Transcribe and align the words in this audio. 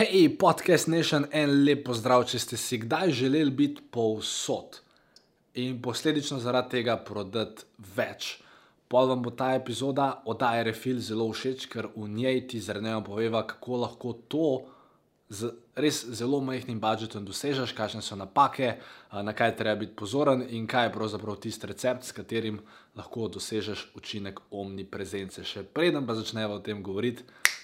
Hej, 0.00 0.38
podcast 0.38 0.88
Nation, 0.88 1.26
en 1.28 1.50
lep 1.60 1.82
pozdrav, 1.84 2.22
če 2.24 2.38
ste 2.40 2.56
si 2.56 2.78
kdaj 2.80 3.10
želeli 3.18 3.52
biti 3.52 3.82
povsod 3.92 4.78
in 5.60 5.74
posledično 5.84 6.38
zaradi 6.40 6.78
tega 6.78 6.94
prodati 7.04 7.66
več. 7.98 8.30
Pol 8.88 9.10
vam 9.10 9.20
bo 9.20 9.34
ta 9.36 9.50
epizoda 9.58 10.06
oddaje 10.24 10.62
Refil 10.70 11.02
zelo 11.04 11.26
všeč, 11.28 11.66
ker 11.68 11.90
v 11.92 12.06
njej 12.14 12.40
ti 12.48 12.62
zrnejo 12.64 13.02
poveva, 13.10 13.42
kako 13.44 13.82
lahko 13.82 14.14
to 14.32 14.46
z 15.28 15.52
res 15.76 16.00
zelo 16.16 16.40
majhnim 16.48 16.80
budžetom 16.80 17.28
dosežeš, 17.28 17.76
kakšne 17.76 18.00
so 18.00 18.16
napake, 18.16 18.78
na 19.12 19.36
kaj 19.36 19.52
treba 19.60 19.76
biti 19.84 19.98
pozoren 20.00 20.46
in 20.48 20.64
kaj 20.64 20.88
je 20.88 20.94
pravzaprav 20.96 21.42
tisti 21.44 21.68
recept, 21.74 22.08
s 22.08 22.16
katerim 22.16 22.62
lahko 22.96 23.28
dosežeš 23.36 23.90
učinek 24.00 24.40
omniprezence. 24.48 25.44
Še 25.44 25.68
preden 25.68 26.08
pa 26.08 26.16
začnemo 26.16 26.56
o 26.56 26.64
tem 26.64 26.80
govoriti, 26.80 27.28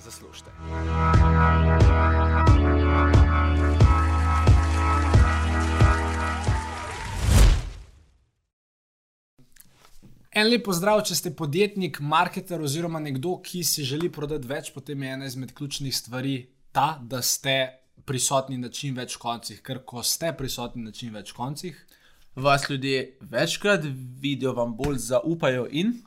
zaslužite. 0.00 0.50
En 10.30 10.46
lep 10.46 10.62
pozdrav, 10.62 11.00
če 11.02 11.16
ste 11.18 11.30
podjetnik, 11.34 11.98
marketer 12.00 12.62
oziroma 12.62 13.00
nekdo, 13.02 13.34
ki 13.42 13.64
si 13.66 13.82
želi 13.84 14.08
prodati 14.14 14.46
več, 14.46 14.70
potem 14.70 15.02
je 15.02 15.14
ena 15.16 15.26
izmed 15.26 15.50
ključnih 15.58 15.96
stvari 15.96 16.34
ta, 16.72 17.00
da 17.02 17.18
ste 17.18 17.56
prisotni 18.06 18.56
na 18.58 18.70
čim 18.70 18.94
več 18.94 19.16
koncih. 19.18 19.58
Ker 19.66 19.82
ko 19.84 20.04
ste 20.06 20.30
prisotni 20.38 20.84
na 20.86 20.94
čim 20.94 21.16
več 21.18 21.32
koncih, 21.34 21.74
vas 22.38 22.68
ljudje 22.70 23.18
večkrat 23.20 23.84
vidijo, 24.22 24.54
vam 24.54 24.76
bolj 24.78 25.00
zaupajo 25.10 25.66
in. 25.70 25.98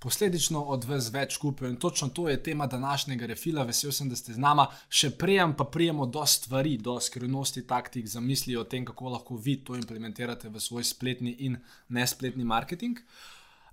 Posledično 0.00 0.62
od 0.72 0.84
vas 0.88 1.10
več 1.12 1.36
kupijo. 1.36 1.68
In 1.68 1.76
točno 1.76 2.08
to 2.08 2.28
je 2.28 2.42
tema 2.42 2.66
današnjega 2.66 3.26
refila. 3.26 3.66
Vesel 3.68 3.92
sem, 3.92 4.08
da 4.08 4.16
ste 4.16 4.32
z 4.32 4.40
nami. 4.40 4.64
Še 4.88 5.10
prijem, 5.10 5.52
pa 5.56 5.64
prijemo 5.64 6.06
do 6.06 6.24
stvari, 6.26 6.78
do 6.80 6.96
skrivnosti 7.00 7.66
taktik, 7.68 8.08
zamisli 8.08 8.56
o 8.56 8.64
tem, 8.64 8.86
kako 8.88 9.12
lahko 9.16 9.36
vi 9.36 9.58
to 9.64 9.76
implementirate 9.76 10.48
v 10.48 10.60
svoj 10.60 10.88
spletni 10.88 11.36
in 11.44 11.58
nespletni 11.88 12.44
marketing. 12.44 13.02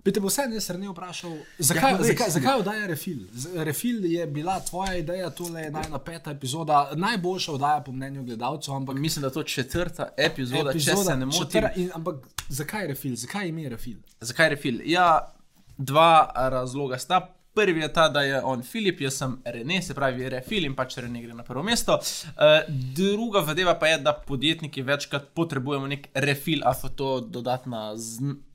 Bi 0.04 0.12
te 0.12 0.20
vse 0.22 0.44
ne 0.48 0.60
srne 0.60 0.88
vprašal, 0.92 1.32
zakaj, 1.58 1.92
ja, 1.92 2.02
zakaj, 2.10 2.30
zakaj 2.30 2.60
oddaja 2.60 2.86
Refil? 2.86 3.24
Refil 3.66 4.04
je 4.06 4.26
bila 4.26 4.60
tvoja 4.60 4.94
ideja, 4.96 5.30
to 5.30 5.48
je 5.58 5.66
ena 5.66 5.98
peta 5.98 6.30
epizoda, 6.30 6.90
najboljša 6.94 7.52
oddaja 7.52 7.80
po 7.80 7.92
mnenju 7.92 8.22
gledalcev. 8.24 8.74
Ampak 8.74 8.96
mislim, 8.96 9.22
da 9.22 9.28
je 9.28 9.32
to 9.32 9.42
četrta 9.42 10.08
epizoda, 10.16 10.70
epizoda 10.70 11.00
če 11.00 11.04
se 11.04 11.16
ne 11.16 11.26
motim. 11.26 11.90
Ampak 11.94 12.28
zakaj 12.48 12.86
Refil? 12.86 13.16
Zakaj 13.16 13.48
ime 13.48 13.68
Refil? 13.68 13.98
Zakaj 14.20 14.48
Refil? 14.54 14.80
Ja, 14.84 15.32
dva 15.78 16.30
razloga 16.34 16.98
sta 16.98 17.34
prvi 17.58 17.80
je 17.80 17.92
ta, 17.92 18.08
da 18.08 18.20
je 18.22 18.42
on 18.44 18.62
Filip, 18.62 19.00
jaz 19.00 19.16
sem 19.18 19.32
Rene, 19.44 19.80
se 19.82 19.94
pravi 19.94 20.28
Refil 20.30 20.64
in 20.68 20.76
pač 20.78 20.96
Rene 21.02 21.22
gre 21.22 21.34
na 21.34 21.42
prvo 21.42 21.62
mesto. 21.66 21.96
Uh, 21.98 22.60
druga 22.94 23.42
zadeva 23.46 23.74
pa 23.80 23.90
je, 23.90 23.96
da 23.98 24.12
podjetniki 24.12 24.82
večkrat 24.86 25.32
potrebujemo 25.34 25.90
nek 25.90 26.06
refil, 26.14 26.62
ali 26.64 26.78
so 26.78 26.88
to 26.88 27.08
dodatna 27.20 27.90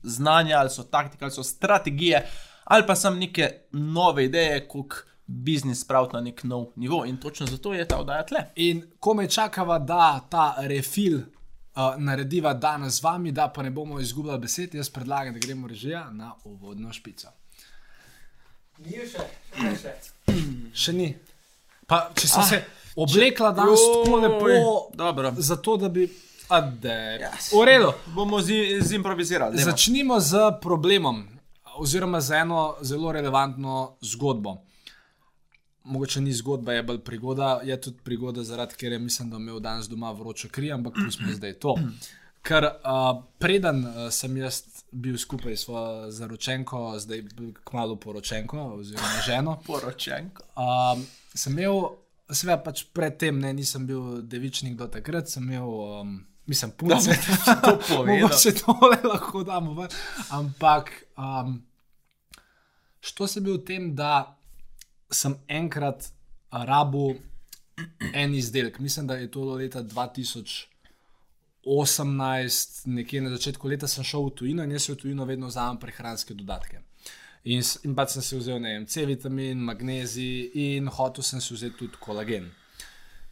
znanja, 0.02 0.56
ali 0.58 0.72
so 0.72 0.86
taktike, 0.88 1.24
ali 1.24 1.36
so 1.36 1.44
strategije, 1.44 2.22
ali 2.64 2.86
pa 2.86 2.96
sem 2.96 3.18
neke 3.20 3.50
nove 3.72 4.24
ideje, 4.24 4.62
kako 4.68 5.04
biznis 5.26 5.84
spraviti 5.84 6.16
na 6.16 6.24
nek 6.24 6.40
nov 6.44 6.66
nivo. 6.76 7.04
In 7.04 7.20
točno 7.20 7.46
zato 7.46 7.74
je 7.74 7.88
ta 7.88 8.00
oddaja 8.00 8.24
tle. 8.26 8.46
In 8.56 8.82
ko 9.00 9.14
me 9.14 9.28
čakava, 9.28 9.78
da 9.78 10.20
ta 10.30 10.54
refil. 10.64 11.20
Uh, 11.74 11.96
narediva 11.98 12.52
danes 12.54 13.00
z 13.00 13.02
vami, 13.02 13.32
da 13.32 13.48
pa 13.48 13.62
ne 13.62 13.70
bomo 13.70 14.00
izgubljali 14.00 14.38
besed, 14.38 14.74
jaz 14.74 14.90
predlagam, 14.90 15.34
da 15.34 15.40
gremo 15.42 15.66
režija 15.68 16.10
na 16.10 16.34
uvodno 16.44 16.92
špico. 16.92 17.32
Ni 18.78 19.02
še, 19.10 19.24
še, 19.58 19.72
še. 19.82 19.94
še 20.84 20.94
ni. 20.94 21.08
Pa, 21.86 22.08
če 22.14 22.30
sem 22.30 22.42
ah, 22.42 22.48
se 22.48 22.60
oblekla 22.96 23.50
danes 23.54 23.82
tako 23.90 24.20
lepo, 24.22 25.42
zato 25.42 25.76
da 25.76 25.90
bi. 25.90 26.06
Yes. 26.54 27.48
V 27.50 27.64
redu, 27.64 27.90
bomo 28.14 28.38
zimprovizirali. 28.40 29.58
Z 29.58 29.64
Začnimo 29.64 30.20
z 30.20 30.60
problemom, 30.62 31.24
oziroma 31.80 32.20
z 32.20 32.44
eno 32.44 32.76
zelo 32.84 33.12
relevantno 33.12 33.96
zgodbo. 34.04 34.58
Mogoče 35.84 36.20
ni 36.20 36.32
zgodba, 36.32 36.72
je 36.72 36.82
bolj 36.82 36.98
prigoda, 37.04 37.60
je 37.64 37.80
tudi 37.80 37.98
prigoda, 38.04 38.44
zaradi 38.44 38.74
ker 38.74 38.92
je 38.92 38.98
mislim, 38.98 39.30
da 39.30 39.36
imel 39.36 39.60
danes 39.60 39.88
doma 39.88 40.12
vroče 40.12 40.48
kri, 40.48 40.72
ampak 40.72 40.94
pustimo 41.04 41.32
zdaj 41.32 41.52
to. 41.52 41.74
Ker 42.42 42.64
uh, 42.64 43.24
preden 43.38 43.84
uh, 43.86 44.08
sem 44.12 44.36
jaz 44.36 44.62
bil 44.92 45.18
skupaj 45.18 45.56
s 45.56 45.64
svojo 45.64 46.10
zaročenko, 46.10 46.98
zdaj 46.98 47.22
kmalo 47.64 47.96
poročenko, 47.96 48.58
oziroma 48.78 49.20
ženo. 49.26 49.58
poročenko. 49.66 50.42
Uh, 50.56 51.02
sem 51.34 51.58
imel, 51.58 51.82
seveda 52.30 52.62
pač 52.64 52.84
predtem, 52.92 53.40
ne, 53.40 53.52
nisem 53.52 53.86
bil 53.86 54.22
devičnik 54.22 54.76
do 54.76 54.88
takrat, 54.88 55.28
sem 55.28 55.50
imel. 55.50 55.68
Um, 56.00 56.22
Mislim, 56.46 56.72
da 56.82 57.00
se 57.00 57.14
to 57.64 57.78
pomeni. 57.88 58.28
Če 58.42 58.50
tole 58.58 58.98
lahko 59.04 59.40
damo 59.48 59.72
ven. 59.74 59.88
Ampak, 60.30 60.90
um, 61.16 61.62
što 63.00 63.26
se 63.26 63.40
bil 63.40 63.54
v 63.54 63.64
tem, 63.64 63.94
da 63.96 64.36
sem 65.10 65.36
enkrat 65.48 66.12
rabu 66.50 67.14
en 68.14 68.34
izdelek, 68.34 68.78
mislim, 68.78 69.06
da 69.06 69.14
je 69.14 69.30
to 69.30 69.44
leta 69.54 69.82
2000. 69.82 70.66
18, 71.66 72.86
nekje 72.86 73.20
na 73.20 73.30
začetku 73.30 73.68
leta 73.68 73.88
sem 73.88 74.04
šel 74.04 74.26
v 74.26 74.32
tujino 74.36 74.64
in 74.64 74.72
jaz 74.76 74.88
v 74.88 74.98
tujino 75.00 75.24
vedno 75.24 75.48
vzamem 75.48 75.78
prehranske 75.80 76.34
dodatke. 76.34 76.82
In, 77.44 77.62
in 77.84 77.94
pa 77.96 78.06
sem 78.08 78.22
si 78.22 78.36
vzel 78.36 78.60
vem, 78.60 78.86
C 78.86 79.04
vitamin, 79.08 79.60
magnezij 79.64 80.50
in 80.60 80.88
hotel 80.88 81.24
sem 81.24 81.40
si 81.40 81.54
vzeti 81.54 81.78
tudi 81.78 82.00
kolagen. 82.00 82.50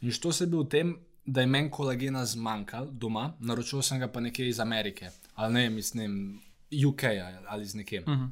In 0.00 0.12
što 0.12 0.33
se 0.33 0.44
je 0.44 0.49
bil 0.49 0.65
v 0.65 0.69
tem, 0.69 0.97
da 1.27 1.41
je 1.41 1.47
meni 1.47 1.71
kolagena 1.71 2.25
zmanjkalo 2.27 2.91
doma, 2.91 3.34
naročil 3.41 3.83
sem 3.83 4.00
ga 4.00 4.09
pa 4.09 4.21
nekje 4.21 4.49
iz 4.49 4.60
Amerike, 4.60 5.10
ali 5.34 5.54
ne, 5.54 5.71
mislim, 5.71 6.41
UK 6.89 7.04
ali 7.49 7.62
iz 7.62 7.75
nekje. 7.75 8.03
Uh 8.03 8.09
mhm. 8.09 8.22
-huh. 8.22 8.31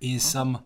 In 0.00 0.20
sem. 0.20 0.56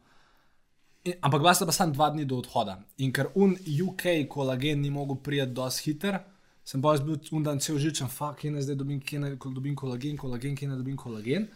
In, 1.04 1.14
ampak 1.20 1.40
bila 1.40 1.54
sta 1.54 1.66
pa 1.66 1.72
samo 1.72 1.92
dva 1.92 2.10
dni 2.10 2.24
do 2.24 2.38
odhoda. 2.40 2.78
In 2.98 3.12
ker 3.12 3.28
un 3.34 3.56
UK 3.88 4.24
kolagen 4.28 4.80
ni 4.80 4.90
mogel 4.90 5.16
prijeti 5.16 5.52
dosti 5.52 5.90
hiter, 5.90 6.18
sem 6.64 6.82
pa 6.82 6.96
bil 6.96 7.18
undan 7.32 7.60
cel 7.60 7.78
žičen, 7.78 8.08
fuck, 8.08 8.40
kje 8.40 8.62
zdaj 8.62 8.76
dobim, 8.80 9.00
kje 9.00 9.20
ne 9.20 9.34
dobim 9.36 9.76
kolagen, 9.76 10.16
kolagen, 10.16 10.56
kje 10.56 10.68
ne 10.68 10.76
dobim 10.76 10.96
kolagen. 10.96 11.48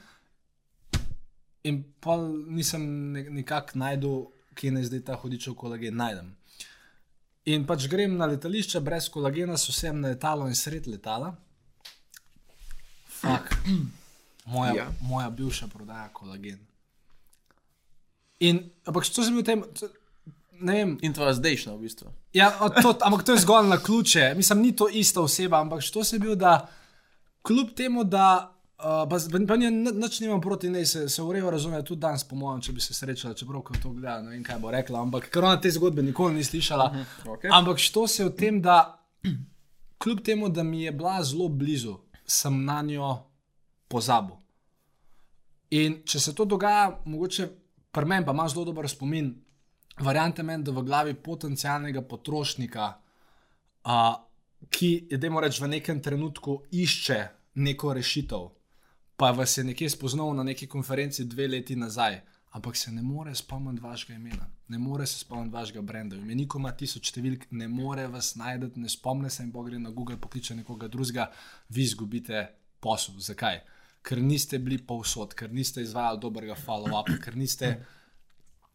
In 1.64 1.82
pa 2.00 2.16
nisem 2.48 2.84
nikako 3.12 3.78
najdel, 3.78 4.26
kje 4.54 4.72
ne 4.72 4.84
zdaj 4.84 5.04
ta 5.06 5.16
hodičev 5.16 5.56
kolagen 5.56 5.96
najdem. 5.96 6.34
In 7.48 7.64
pač 7.64 7.88
grem 7.88 8.18
na 8.20 8.26
letališče 8.28 8.80
brez 8.84 9.08
kolagena, 9.08 9.56
so 9.56 9.72
vsem 9.72 10.00
na 10.00 10.12
letalo 10.12 10.48
in 10.48 10.56
sred 10.56 10.86
letala. 10.86 11.32
Fak, 13.08 13.54
moja, 14.52 14.74
ja. 14.76 14.90
moja 15.00 15.30
bivša 15.30 15.72
prodaja 15.72 16.10
kolagen. 16.12 16.67
In, 18.40 18.60
ampak, 18.86 19.06
če 19.08 19.24
sem 19.24 19.34
bil 19.34 19.42
v 19.42 19.46
tem, 19.46 19.64
In 21.02 21.12
to 21.14 21.26
je 21.26 21.34
zdajšnjo, 21.38 21.76
v 21.76 21.80
bistvu. 21.86 22.10
Ja, 22.34 22.50
to, 22.82 22.96
ampak 23.00 23.22
to 23.22 23.32
je 23.32 23.42
zgolj 23.46 23.68
na 23.70 23.78
ključe. 23.78 24.34
Mislim, 24.34 24.62
ni 24.62 24.76
to 24.76 24.88
ista 24.88 25.20
oseba, 25.20 25.60
ampak 25.60 25.82
to 25.92 26.04
se 26.04 26.16
je 26.16 26.20
bil, 26.20 26.34
da 26.36 26.68
kljub 27.42 27.74
temu, 27.76 28.04
da. 28.04 28.54
Uh, 28.78 29.08
pa, 29.10 29.18
pa 29.48 29.56
ni, 29.58 29.70
nič 29.70 30.20
nimam 30.20 30.40
proti 30.40 30.68
njej, 30.70 30.84
se, 30.86 31.08
se 31.08 31.22
urejo 31.22 31.50
razume 31.50 31.80
tudi 31.84 32.00
danes, 32.00 32.22
po 32.24 32.36
mojem, 32.38 32.60
če 32.62 32.72
bi 32.72 32.80
se 32.80 32.94
srečala, 32.94 33.34
čeprav 33.34 33.64
to 33.82 33.90
gleda, 33.90 34.20
ne 34.22 34.30
vem, 34.30 34.44
kaj 34.46 34.60
bo 34.62 34.70
rekla, 34.70 35.00
ampak 35.02 35.26
ker 35.34 35.42
ona 35.42 35.58
te 35.58 35.70
zgodbe 35.74 36.02
nikoli 36.02 36.34
ni 36.34 36.44
slišala. 36.44 36.86
Uh 36.90 36.96
-huh, 36.96 37.32
okay. 37.32 37.50
Ampak 37.58 37.82
to 37.94 38.06
se 38.06 38.24
v 38.24 38.30
tem, 38.38 38.60
da 38.62 39.02
kljub 39.98 40.20
temu, 40.22 40.48
da 40.48 40.62
mi 40.62 40.82
je 40.82 40.92
bila 40.92 41.22
zelo 41.22 41.48
blizu, 41.48 41.96
sem 42.26 42.64
na 42.64 42.82
njo 42.82 43.16
pozabil. 43.88 44.36
In 45.70 46.02
če 46.04 46.20
se 46.20 46.34
to 46.34 46.44
dogaja, 46.44 47.00
mogoče 47.04 47.48
pri 47.98 48.06
meni 48.06 48.26
pa 48.26 48.32
ima 48.32 48.46
zelo 48.48 48.64
dober 48.64 48.88
spomin, 48.88 49.32
variante 50.00 50.42
meni, 50.42 50.64
da 50.64 50.72
v 50.72 50.84
glavi 50.86 51.14
potencijalnega 51.14 52.02
potrošnika, 52.06 52.86
a, 53.84 53.98
ki 54.70 54.90
da 55.18 55.30
moraš 55.30 55.60
v 55.60 55.72
nekem 55.74 56.02
trenutku 56.02 56.62
išče 56.70 57.18
neko 57.58 57.92
rešitev, 57.98 58.48
pa 59.18 59.30
vas 59.34 59.56
je 59.58 59.64
nekje 59.66 59.90
spoznal 59.90 60.34
na 60.34 60.44
neki 60.46 60.68
konferenci 60.70 61.24
dve 61.24 61.48
leti 61.48 61.76
nazaj, 61.76 62.20
ampak 62.54 62.76
se 62.76 62.92
ne 62.92 63.02
more 63.02 63.34
spomniti 63.34 63.82
vašega 63.82 64.14
imena, 64.14 64.46
ne 64.68 64.78
more 64.78 65.06
se 65.06 65.18
spomniti 65.18 65.54
vašega 65.54 65.82
brenda. 65.82 66.16
Imeniko 66.16 66.58
ima 66.58 66.70
tisoč 66.72 67.10
številk, 67.10 67.48
ne 67.50 67.68
more 67.68 68.06
vas 68.06 68.34
najti, 68.38 68.78
ne 68.80 68.88
spomne 68.88 69.30
se 69.30 69.42
in 69.42 69.50
bo 69.50 69.64
gre 69.66 69.78
na 69.78 69.90
Google, 69.90 70.16
pokliče 70.16 70.54
nekoga 70.54 70.88
drugega, 70.88 71.28
vi 71.68 71.82
izgubite 71.82 72.46
posel. 72.80 73.18
Zakaj? 73.18 73.60
Ker 74.08 74.22
niste 74.24 74.58
bili 74.58 74.78
povsod, 74.80 75.34
ker 75.36 75.52
niste 75.52 75.82
izvajali 75.84 76.20
dobrega 76.22 76.56
follow-upa, 76.56 77.18
ker 77.20 77.36
niste 77.36 77.74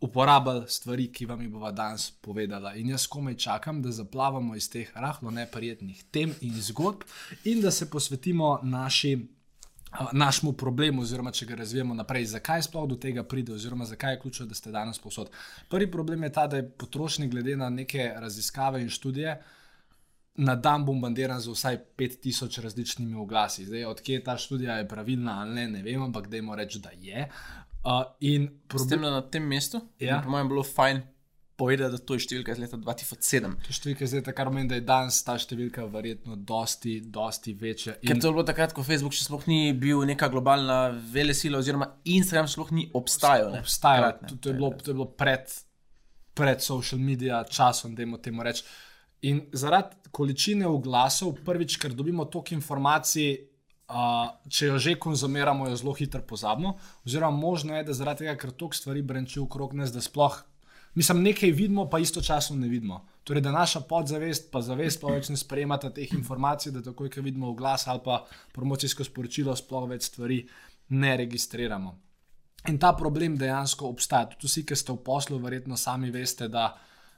uporabljali 0.04 0.66
stvari, 0.68 1.08
ki 1.12 1.26
vam 1.26 1.42
jih 1.42 1.52
bova 1.52 1.72
danes 1.72 2.10
povedala. 2.22 2.76
In 2.76 2.90
jaz 2.92 3.08
komaj 3.08 3.38
čakam, 3.40 3.82
da 3.82 3.92
zaplavamo 3.92 4.56
iz 4.56 4.68
teh 4.70 4.92
rahlo 4.96 5.32
neprijetnih 5.32 6.04
tem 6.12 6.34
in 6.42 6.58
zgodb 6.62 7.08
in 7.44 7.62
da 7.62 7.72
se 7.72 7.90
posvetimo 7.90 8.60
naši. 8.64 9.18
Našemu 10.12 10.56
problemu, 10.58 11.04
oziroma 11.06 11.30
če 11.32 11.46
ga 11.46 11.56
razvijemo 11.56 11.94
naprej, 11.94 12.24
zakaj 12.32 12.64
sploh 12.66 12.88
do 12.90 12.96
tega 12.98 13.22
pride, 13.24 13.54
oziroma 13.54 13.86
zakaj 13.86 14.16
je 14.16 14.20
ključno, 14.24 14.46
da 14.50 14.56
ste 14.58 14.72
danes 14.74 14.98
posod. 15.00 15.30
Prvi 15.70 15.86
problem 15.92 16.24
je 16.24 16.32
ta, 16.34 16.48
da 16.48 16.58
je 16.58 16.66
potrošnik, 16.70 17.30
glede 17.30 17.54
na 17.58 17.70
neke 17.70 18.08
raziskave 18.18 18.82
in 18.82 18.90
študije, 18.90 19.36
na 20.36 20.56
dan 20.56 20.86
bombardiran 20.86 21.40
z 21.40 21.48
vsaj 21.48 21.78
5000 21.98 22.62
različnimi 22.62 23.16
oglasi. 23.16 23.66
Zdaj, 23.66 23.86
odkje 23.86 24.24
ta 24.24 24.38
študija 24.38 24.78
je 24.78 24.88
pravilna 24.88 25.42
ali 25.42 25.54
ne, 25.54 25.68
ne 25.68 25.84
vem, 25.84 26.02
ampak 26.02 26.28
dajmo 26.28 26.56
reči, 26.56 26.80
da 26.80 26.90
je. 27.02 27.28
Uh, 27.84 28.04
in 28.20 28.48
problem, 28.68 28.90
tem 28.90 29.02
na 29.02 29.22
tem 29.22 29.44
mestu, 29.44 29.82
Ja. 30.00 30.22
po 30.24 30.30
mojem, 30.30 30.48
bilo 30.50 30.64
fajn 30.64 31.02
povedati, 31.56 31.92
da 31.92 31.98
to 31.98 32.16
je 32.16 32.24
številka 32.24 32.52
iz 32.52 32.60
leta 32.60 32.78
2007. 32.78 33.58
To 33.68 33.74
številka 33.76 34.08
zdaj, 34.10 34.24
kar 34.34 34.50
pomeni, 34.50 34.70
da 34.72 34.76
je 34.80 34.86
danes 34.88 35.20
ta 35.24 35.36
številka 35.38 35.86
verjetno 35.92 36.36
dosti, 36.36 36.96
dosti 37.14 37.54
večja. 37.54 37.94
Ker 38.02 38.16
In 38.16 38.22
to 38.24 38.32
je 38.32 38.34
bilo 38.34 38.46
takrat, 38.48 38.74
ko 38.74 38.82
Facebook 38.84 39.14
še 39.14 39.28
sploh 39.28 39.46
ni 39.52 39.74
bil 39.74 40.02
neka 40.02 40.32
globalna 40.34 40.90
velesila, 41.14 41.60
oziroma 41.62 41.92
Instagram 42.06 42.50
sploh 42.50 42.72
ni 42.72 42.88
obstajal. 42.94 43.52
ne. 43.54 43.62
obstaja, 43.62 44.02
Takrat, 44.02 44.22
ne. 44.24 44.28
to, 44.34 44.36
to, 44.38 44.50
je 44.50 44.54
bilo, 44.58 44.72
to 44.82 44.90
je 44.90 44.98
bilo 44.98 45.10
pred, 45.14 45.54
pred 46.34 46.62
social 46.66 47.00
media 47.00 47.44
časom, 47.44 47.94
da 47.94 48.08
temu 48.18 48.44
reči. 48.44 48.64
In 49.24 49.46
zaradi 49.56 50.12
količine 50.12 50.68
oglasov, 50.68 51.38
prvič, 51.46 51.78
ker 51.80 51.94
dobimo 51.96 52.26
toliko 52.26 52.58
informacij, 52.58 53.30
uh, 53.90 54.34
če 54.50 54.68
jo 54.74 54.80
že 54.80 54.96
konzumiramo, 55.00 55.70
jo 55.72 55.78
zelo 55.80 55.94
hitro 55.98 56.22
pozabimo. 56.28 56.76
Oziroma, 57.08 57.38
možno 57.38 57.78
je, 57.78 57.86
da 57.88 57.96
zaradi 57.96 58.26
tega, 58.26 58.36
ker 58.38 58.52
toliko 58.52 58.78
stvari 58.78 59.02
brenči 59.02 59.40
okrog 59.40 59.74
nas, 59.80 59.96
da 59.96 60.04
sploh. 60.04 60.42
Mislim, 61.00 61.24
nekaj 61.24 61.52
vidimo, 61.52 61.88
pa 61.90 62.00
istočasno 62.00 62.56
ne 62.60 62.68
vidimo. 62.68 63.02
Torej, 63.24 63.42
da 63.42 63.52
naša 63.52 63.82
podzavest, 63.90 64.52
pa 64.52 64.62
zavest, 64.62 65.02
pa 65.02 65.16
več 65.16 65.32
ne 65.32 65.40
sprejemata 65.40 65.90
teh 65.90 66.12
informacij, 66.14 66.76
da 66.76 66.84
takoj, 66.86 67.10
ko 67.10 67.24
vidimo 67.26 67.50
oglas 67.50 67.88
ali 67.88 68.04
pa 68.06 68.20
promocijsko 68.54 69.08
sporočilo, 69.08 69.56
sploh 69.56 69.88
več 69.90 70.12
stvari 70.12 70.44
ne 70.90 71.18
registriramo. 71.18 71.96
In 72.70 72.78
ta 72.80 72.94
problem 72.96 73.38
dejansko 73.40 73.88
obstaja. 73.90 74.30
Tudi 74.36 74.52
vsi, 74.52 74.66
ki 74.68 74.76
ste 74.76 74.94
v 74.94 75.02
poslu, 75.04 75.40
verjetno 75.42 75.80
sami 75.80 76.12
veste, 76.12 76.48
da 76.48 76.70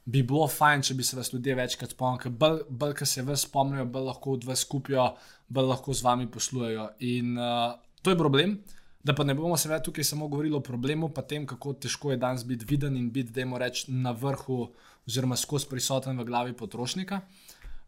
bi 0.06 0.22
bilo 0.24 0.46
fajn, 0.48 0.84
če 0.86 0.96
bi 0.98 1.04
se 1.04 1.18
vas 1.18 1.32
ljudje 1.34 1.56
večkrat 1.58 1.96
spomnili, 1.96 2.24
ker 2.24 2.34
bolj, 2.44 2.62
bolj 2.70 2.94
ko 3.00 3.08
se 3.10 3.24
vas 3.26 3.46
spomnijo, 3.48 3.86
bolj 3.90 4.10
lahko 4.12 4.38
od 4.38 4.46
vas 4.46 4.62
skupijo, 4.62 5.08
bolj 5.50 5.70
lahko 5.72 5.94
z 5.94 6.06
vami 6.06 6.28
poslujejo. 6.32 6.90
In 7.10 7.38
uh, 7.38 7.74
to 8.02 8.14
je 8.14 8.18
problem. 8.18 8.60
Da 9.06 9.14
pa 9.14 9.22
ne 9.24 9.36
bomo 9.38 9.58
seveda 9.58 9.84
tukaj 9.86 10.04
samo 10.04 10.28
govorili 10.28 10.56
o 10.58 10.64
problemu, 10.66 11.12
pa 11.14 11.22
tem, 11.22 11.44
kako 11.46 11.76
težko 11.78 12.12
je 12.12 12.18
danes 12.18 12.46
biti 12.46 12.66
viden 12.66 12.96
in 12.98 13.12
biti, 13.14 13.34
dajmo 13.34 13.58
reči, 13.62 13.92
na 13.94 14.16
vrhu, 14.18 14.72
oziroma 15.06 15.38
skozi 15.38 15.70
prisoten 15.70 16.18
v 16.18 16.26
glavi 16.26 16.56
potrošnika. 16.58 17.20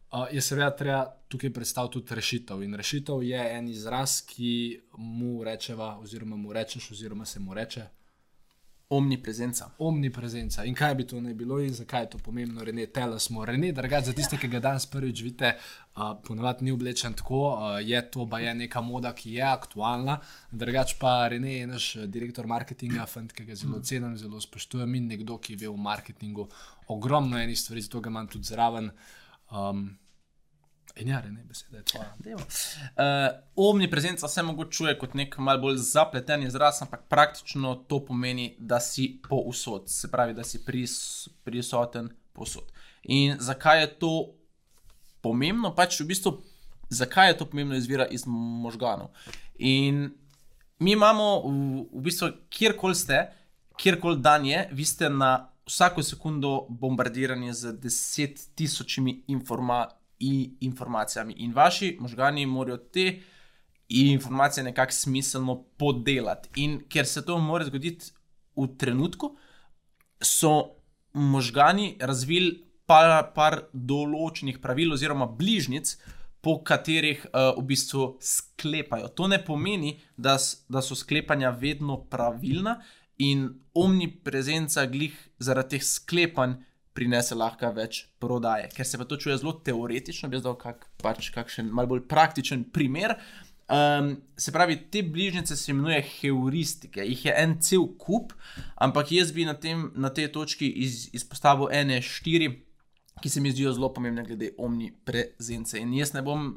Uh, 0.08 0.26
je 0.32 0.42
seveda 0.42 0.70
treba 0.76 1.00
tukaj 1.28 1.52
predstaviti 1.54 1.98
tudi 1.98 2.18
rešitev. 2.18 2.62
In 2.62 2.74
rešitev 2.74 3.22
je 3.26 3.44
en 3.58 3.68
izraz, 3.68 4.20
ki 4.26 4.80
mu 4.98 5.44
rečeva, 5.44 5.96
oziroma 6.02 6.36
mu 6.36 6.54
rečeš, 6.54 6.90
oziroma 6.94 7.26
se 7.26 7.40
mu 7.40 7.54
reče 7.54 7.86
Omniprezenca. 8.90 9.70
omniprezenca. 9.78 10.64
In 10.64 10.74
kaj 10.74 10.94
bi 10.94 11.04
to 11.06 11.20
naj 11.20 11.34
bilo 11.34 11.58
in 11.60 11.74
zakaj 11.74 12.02
je 12.02 12.10
to 12.10 12.18
pomembno, 12.18 12.64
Rene, 12.64 12.86
tele 12.86 13.18
smo. 13.20 13.44
Rene, 13.44 13.72
drugače 13.72 14.06
za 14.06 14.12
tiste, 14.16 14.38
ki 14.40 14.48
ga 14.48 14.60
danes 14.64 14.86
prvič 14.86 15.20
vidite, 15.22 15.50
uh, 15.96 16.14
ponovadi 16.24 16.64
ni 16.64 16.72
oblečen 16.72 17.12
tako, 17.12 17.42
uh, 17.52 17.76
je 17.84 18.00
to 18.10 18.26
pa 18.30 18.40
je 18.40 18.54
neka 18.54 18.80
moda, 18.80 19.12
ki 19.12 19.34
je 19.34 19.42
aktualna. 19.42 20.18
Drugače 20.50 20.96
pa 21.00 21.28
Rene 21.28 21.52
je 21.58 21.66
naš 21.66 21.92
direktor 22.06 22.46
marketinga, 22.46 23.04
fant, 23.06 23.32
ki 23.32 23.44
ga 23.44 23.54
zelo 23.54 23.82
cenim, 23.84 24.16
zelo 24.16 24.40
spoštujem 24.40 24.94
in 24.94 25.12
nekdo, 25.12 25.36
ki 25.36 25.56
ve 25.56 25.68
v 25.68 25.76
marketingu 25.76 26.48
ogromno 26.88 27.36
enih 27.36 27.60
stvari, 27.60 27.84
zato 27.84 28.00
ga 28.00 28.08
imam 28.08 28.28
tudi 28.28 28.48
zraven. 28.48 28.90
Um, 29.52 29.98
in 31.00 31.08
ja, 31.08 31.20
Rene, 31.20 31.44
beseda 31.48 31.78
je 31.78 31.84
tvoja. 31.84 32.14
Uh, 32.36 33.38
omniprezenca 33.56 34.28
se 34.28 34.42
mogoče 34.42 34.94
kot 34.98 35.14
nek 35.14 35.38
mal 35.38 35.60
bolj 35.60 35.76
zapleten 35.82 36.42
izraz, 36.46 36.82
ampak 36.82 37.06
praktično 37.08 37.74
to 37.88 38.00
pomeni, 38.04 38.54
da 38.58 38.80
si 38.80 39.20
povsod, 39.28 39.90
se 39.90 40.10
pravi, 40.10 40.34
da 40.34 40.44
si 40.44 40.64
pris, 40.64 41.28
prisoten 41.44 42.10
povsod. 42.32 42.72
In 43.02 43.36
zakaj 43.40 43.80
je 43.80 43.90
to 43.98 44.12
pomembno? 45.22 45.74
Pač 45.74 46.00
v 46.00 46.08
bistvu, 46.12 46.38
zakaj 46.90 47.32
je 47.32 47.38
to 47.42 47.50
pomembno, 47.50 47.76
izvira 47.76 48.06
iz 48.06 48.26
možganov. 48.26 49.12
In 49.58 50.08
mi 50.78 50.92
imamo 50.92 51.28
v, 51.44 51.84
v 51.92 52.02
bistvu, 52.08 52.32
kjerkoli 52.50 52.94
ste, 52.94 53.22
kjerkoli 53.78 54.18
dan 54.22 54.46
je, 54.46 54.66
vi 54.72 54.84
ste 54.84 55.10
na 55.10 55.48
vsako 55.68 56.02
sekundo 56.02 56.66
bombardirani 56.68 57.52
z 57.52 57.72
deset 57.76 58.40
tisočimi 58.54 59.22
informacijami 59.28 59.97
i- 60.20 60.56
informacijami. 60.60 61.34
In 61.38 61.52
vaši 61.52 61.96
možgani 62.00 62.46
morajo 62.46 62.76
te 62.76 63.20
informacije 63.88 64.64
nekako 64.64 64.92
smiselno 64.92 65.62
podelati. 65.62 66.48
In 66.56 66.82
ker 66.88 67.06
se 67.06 67.24
to 67.24 67.38
mora 67.38 67.64
zgoditi 67.64 68.12
v 68.56 68.66
trenutku, 68.78 69.36
so 70.22 70.70
možgani 71.12 71.96
razvili 72.00 72.64
par, 72.86 73.32
par 73.34 73.62
določenih 73.72 74.58
pravil 74.58 74.92
oziroma 74.92 75.26
bližnjic, 75.26 75.96
po 76.40 76.60
katerih 76.64 77.24
uh, 77.26 77.58
v 77.58 77.64
bistvu 77.66 78.04
sklepajo. 78.22 79.08
To 79.18 79.26
ne 79.26 79.40
pomeni, 79.44 79.96
da, 80.16 80.36
da 80.68 80.82
so 80.82 80.94
sklepanja 80.94 81.50
vedno 81.50 81.98
pravilna 82.10 82.78
in 83.18 83.48
omniprezenca 83.74 84.86
glih 84.86 85.16
zaradi 85.42 85.76
teh 85.76 85.84
sklepanj 85.84 86.54
prinese 86.98 87.36
lahko 87.38 87.70
več 87.74 88.02
prodaje. 88.22 88.68
Ker 88.74 88.86
se 88.86 88.98
pa 88.98 89.06
to 89.06 89.18
čuje 89.20 89.36
zelo 89.38 89.54
teoretično, 89.64 90.30
bi 90.30 90.38
jaz 90.38 90.46
dal 90.48 90.58
kak, 90.58 90.88
pač 91.02 91.30
kakšen 91.34 91.70
malo 91.70 91.94
bolj 91.94 92.08
praktičen 92.10 92.66
primer. 92.74 93.14
Um, 93.68 94.14
se 94.40 94.52
pravi, 94.52 94.78
te 94.90 95.02
bližnjice 95.04 95.56
se 95.56 95.70
imenuje 95.70 96.00
heuristike, 96.14 97.04
jih 97.04 97.24
je 97.26 97.34
en 97.36 97.58
cel 97.60 97.84
kup, 98.00 98.32
ampak 98.80 99.12
jaz 99.12 99.32
bi 99.36 99.44
na, 99.44 99.52
tem, 99.60 99.90
na 99.92 100.08
tej 100.08 100.30
točki 100.32 100.70
iz, 100.86 101.02
izpostavil 101.12 101.68
ene 101.76 102.00
štiri, 102.02 102.48
ki 103.20 103.28
se 103.28 103.42
mi 103.44 103.52
zdijo 103.52 103.74
zelo 103.76 103.90
pomembne 103.92 104.24
glede 104.24 104.54
omniprezence. 104.56 105.76
In 105.76 105.92
jaz 105.98 106.14
ne 106.16 106.24
bom 106.24 106.54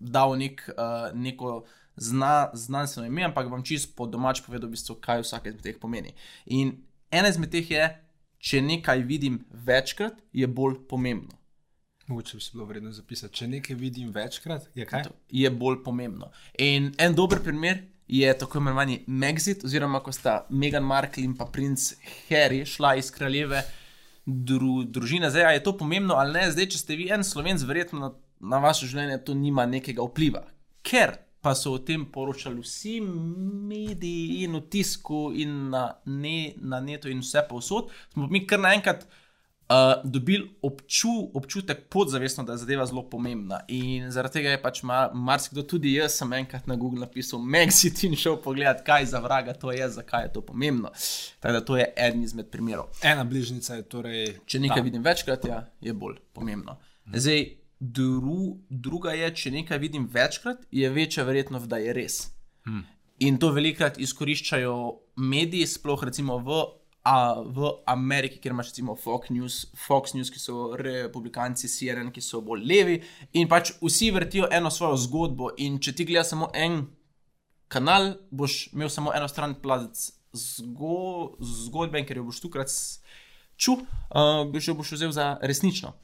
dal 0.00 0.38
nek, 0.40 0.64
uh, 0.72 1.10
neko 1.12 1.60
zna, 2.00 2.48
znanstveno 2.56 3.10
ime, 3.10 3.28
ampak 3.28 3.50
vam 3.52 3.64
čisto 3.66 3.92
po 3.98 4.08
domač 4.08 4.40
povedal, 4.46 4.70
v 4.70 4.78
bistvu, 4.78 4.96
kaj 5.04 5.26
vsak 5.26 5.50
izmed 5.52 5.66
teh 5.68 5.76
pomeni. 5.76 6.16
In 6.46 6.78
ena 7.12 7.28
izmed 7.28 7.52
teh 7.52 7.70
je, 7.76 7.90
če 8.38 8.62
nekaj 8.62 9.02
vidim 9.06 9.42
večkrat, 9.50 10.22
je 10.32 10.46
bolj 10.46 10.80
pomembno. 10.88 11.38
Mogoče 12.08 12.36
bi 12.36 12.42
se 12.42 12.50
bilo 12.54 12.64
vredno 12.64 12.92
zapisati. 12.92 13.34
Če 13.34 13.48
nekaj 13.48 13.76
vidim 13.76 14.10
večkrat, 14.10 14.70
je 14.74 14.86
kaj? 14.86 15.04
je 15.28 15.50
bolj 15.50 15.82
pomembno. 15.84 16.30
In 16.58 16.92
en 16.98 17.14
dober 17.14 17.42
primer 17.44 17.82
je 18.08 18.38
tako 18.38 18.58
imenovani 18.58 19.02
Megxit, 19.06 19.64
oziroma 19.64 20.00
ko 20.00 20.12
sta 20.12 20.46
Meghan 20.48 20.84
Markle 20.84 21.24
in 21.24 21.36
pa 21.36 21.44
princ 21.52 21.90
Harry 22.30 22.64
šla 22.64 22.94
iz 22.96 23.10
kraljeve 23.12 23.60
dru, 24.24 24.84
družine. 24.84 25.30
Zdaj, 25.30 25.54
je 25.54 25.62
to 25.62 25.76
pomembno 25.76 26.16
ali 26.16 26.32
ne, 26.32 26.46
zdaj, 26.52 26.70
če 26.72 26.80
ste 26.80 26.96
vi 26.96 27.10
en 27.12 27.24
slovenc, 27.24 27.62
verjetno 27.68 28.00
na, 28.00 28.12
na 28.40 28.62
vaše 28.64 28.88
življenje 28.88 29.20
to 29.24 29.36
nima 29.36 29.66
nekega 29.68 30.04
vpliva. 30.08 30.46
Ker 30.82 31.18
pa 31.40 31.54
so 31.54 31.72
o 31.72 31.78
tem 31.78 32.04
poročali 32.12 32.60
vsi 32.60 32.98
mediji 33.00 34.42
in 34.44 34.58
v 34.58 34.64
tisku 34.70 35.28
in 35.34 35.70
na, 35.70 35.84
ne, 36.04 36.52
na 36.56 36.80
netu 36.80 37.08
in 37.08 37.22
vse 37.22 37.44
povsod, 37.48 37.92
smo 38.12 38.26
mi 38.26 38.46
kar 38.46 38.60
naenkrat 38.60 39.06
uh, 39.68 39.76
dobili 40.04 40.56
obču, 40.62 41.08
občutek 41.34 41.84
podzavestno, 41.88 42.44
da 42.44 42.52
je 42.52 42.58
zadeva 42.58 42.86
zelo 42.86 43.02
pomembna. 43.10 43.60
In 43.68 44.10
zaradi 44.10 44.32
tega 44.32 44.50
je 44.50 44.62
pač 44.62 44.82
ma, 44.82 45.10
marsikdo, 45.14 45.62
tudi 45.62 45.94
jaz, 45.94 46.16
sem 46.18 46.32
enkrat 46.32 46.66
na 46.66 46.76
Google 46.76 47.00
napisal 47.00 47.40
Megxit 47.40 48.02
in 48.08 48.16
šel 48.16 48.40
pogledat, 48.42 48.82
kaj 48.86 49.06
za 49.12 49.20
vraga 49.20 49.54
to 49.54 49.72
je, 49.72 49.88
zakaj 49.88 50.26
je 50.26 50.32
to 50.32 50.42
pomembno. 50.42 50.90
Tako 51.40 51.52
da 51.52 51.64
to 51.64 51.76
je 51.76 51.86
eden 51.96 52.22
izmed 52.22 52.50
primerov. 52.50 52.90
Ena 53.02 53.24
bližnjica 53.24 53.78
je 53.78 53.88
torej. 53.88 54.26
Če 54.46 54.60
nekaj 54.66 54.82
ta. 54.82 54.84
vidim 54.90 55.06
večkrat, 55.06 55.48
ja, 55.48 55.62
je 55.80 55.94
bolj 55.94 56.18
pomembno. 56.32 56.78
Zdaj, 57.14 57.46
dru, 57.80 58.58
druga 58.68 59.14
je, 59.14 59.30
če 59.34 59.52
nekaj 59.54 59.78
vidim 59.78 60.08
večkrat, 60.12 60.64
je 60.70 60.90
večja 60.90 61.24
verjetnost, 61.24 61.68
da 61.70 61.78
je 61.82 61.94
res. 61.94 62.18
Hmm. 62.66 62.84
In 63.24 63.38
to 63.38 63.50
velikokrat 63.54 63.98
izkoriščajo 64.02 64.74
mediji, 65.18 65.66
sploh 65.66 66.02
recimo 66.06 66.38
v, 66.42 66.58
a, 67.06 67.16
v 67.42 67.70
Ameriki, 67.90 68.38
kjer 68.42 68.54
imaš 68.54 68.72
recimo 68.72 68.94
Fox 68.98 69.32
News, 69.34 69.56
Fox 69.86 70.14
News, 70.14 70.30
ki 70.30 70.42
so 70.42 70.74
republikanci, 70.78 71.70
CNN, 71.70 72.12
ki 72.14 72.22
so 72.22 72.42
bolj 72.46 72.66
levi. 72.66 73.00
In 73.38 73.50
pač 73.50 73.72
vsi 73.82 74.12
vrtijo 74.14 74.50
eno 74.54 74.70
svojo 74.74 74.98
zgodbo. 75.06 75.50
In 75.62 75.80
če 75.82 75.96
ti 75.98 76.06
gledaš 76.06 76.34
samo 76.34 76.50
en 76.54 76.84
kanal, 77.72 78.14
boš 78.30 78.68
imel 78.72 78.90
samo 78.92 79.14
eno 79.16 79.28
stran 79.30 79.56
plac 79.62 79.98
zgo, 80.36 81.38
zgodbe, 81.66 82.04
ker 82.06 82.20
jo 82.20 82.28
boš 82.28 82.42
tukaj 82.44 82.68
čutil, 83.58 83.86
uh, 84.14 84.44
boš 84.52 84.70
jo 84.70 84.78
boš 84.78 84.94
vzel 84.98 85.14
za 85.14 85.32
resnično. 85.42 85.96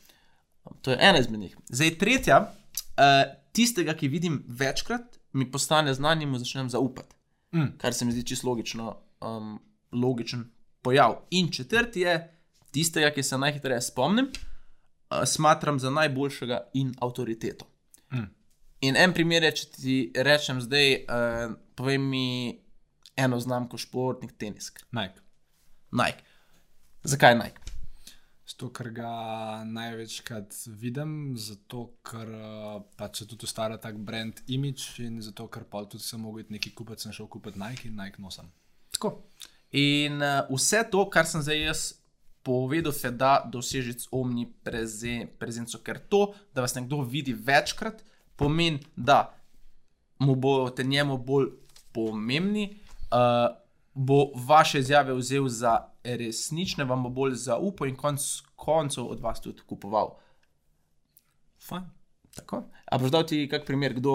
To 0.82 0.90
je 0.90 0.98
ena 1.00 1.18
izmed 1.18 1.40
njih. 1.40 1.56
Zdaj, 1.68 1.98
tretja, 1.98 2.38
uh, 2.44 3.34
tistega, 3.52 3.94
ki 3.94 4.08
vidim 4.08 4.44
večkrat, 4.48 5.18
mi 5.32 5.50
postane 5.50 5.94
znan 5.94 6.22
in 6.22 6.28
mu 6.28 6.38
začnem 6.38 6.70
zaupati. 6.70 7.16
Mm. 7.54 7.76
Kar 7.78 7.94
se 7.94 8.04
mi 8.04 8.12
zdi 8.12 8.26
čisto 8.26 8.48
logično, 8.48 8.96
um, 9.20 9.58
logičen 9.92 10.44
pojav. 10.82 11.16
In 11.30 11.50
četrti 11.52 12.00
je 12.00 12.16
tistega, 12.70 13.10
ki 13.10 13.22
se 13.22 13.38
najhitreje 13.38 13.80
spomnim, 13.82 14.26
uh, 14.26 15.24
smatram 15.26 15.78
za 15.78 15.90
najboljšega 15.90 16.60
in 16.74 16.94
avtoriteto. 17.00 17.66
Mm. 18.12 18.30
In 18.80 18.96
en 18.96 19.12
primer 19.14 19.42
je, 19.42 19.54
če 19.56 19.66
ti 19.70 19.98
rečem 20.14 20.60
zdaj, 20.60 20.94
uh, 20.94 21.54
povej 21.74 21.98
mi 21.98 22.26
eno 23.16 23.40
znamko, 23.40 23.78
športnik, 23.78 24.34
tenisk. 24.38 24.80
Nike. 24.92 25.20
Nike. 25.92 26.24
Zakaj 27.04 27.34
Nike? 27.34 27.63
Zato, 28.44 28.68
ker 28.76 28.90
ga 28.92 29.10
največkrat 29.64 30.52
vidim, 30.76 31.32
zato, 31.40 31.86
ker 32.04 32.28
uh, 32.28 32.82
pač 32.98 33.22
se 33.22 33.26
tudi 33.30 33.48
ustvarja 33.48 33.78
tak 33.80 33.96
brand 33.96 34.42
image 34.52 35.00
in 35.00 35.16
zato, 35.24 35.46
ker 35.48 35.64
pa 35.64 35.80
tudi 35.88 36.04
sem 36.04 36.20
mogel 36.20 36.50
nekaj 36.52 36.74
kupiti, 36.76 37.06
sem 37.06 37.14
šel 37.16 37.30
kupiti 37.32 37.60
Nike 37.60 37.88
in 37.88 37.96
Nike 37.96 38.20
nosim. 38.20 38.50
Tako. 38.92 39.14
In 39.72 40.20
uh, 40.20 40.44
vse 40.52 40.82
to, 40.92 41.06
kar 41.08 41.24
sem 41.26 41.40
zdaj 41.42 41.62
jaz 41.62 41.86
povedal, 42.44 42.92
se 42.92 43.10
da 43.10 43.38
doseči 43.48 43.96
z 44.04 44.12
omni 44.12 44.44
prezen, 44.62 45.32
prezenco, 45.40 45.80
ker 45.80 46.02
to, 46.12 46.26
da 46.52 46.60
vas 46.66 46.76
nekdo 46.76 47.00
vidi 47.00 47.32
večkrat, 47.32 48.04
pomeni, 48.36 48.84
da 48.96 49.32
mu 50.20 50.36
boste 50.36 50.84
njemu 50.84 51.16
bolj 51.16 51.48
pomembni, 51.96 52.74
uh, 53.08 53.56
bo 53.94 54.30
vaše 54.34 54.78
izjave 54.78 55.14
vzel 55.14 55.48
za 55.48 55.78
resnične, 56.04 56.84
vam 56.84 57.02
bo 57.02 57.08
bolj 57.08 57.34
zaupal 57.34 57.88
in 57.88 57.96
konc 57.96 58.20
koncev 58.56 59.06
od 59.06 59.20
vas 59.20 59.40
tudi 59.40 59.62
kupoval. 59.66 60.16
Fajn. 61.68 61.84
Tako. 62.34 62.64
A 62.90 62.98
boš 62.98 63.10
dal 63.14 63.22
ti 63.26 63.44
kak 63.50 63.62
primer, 63.66 63.94
kdo 63.94 64.12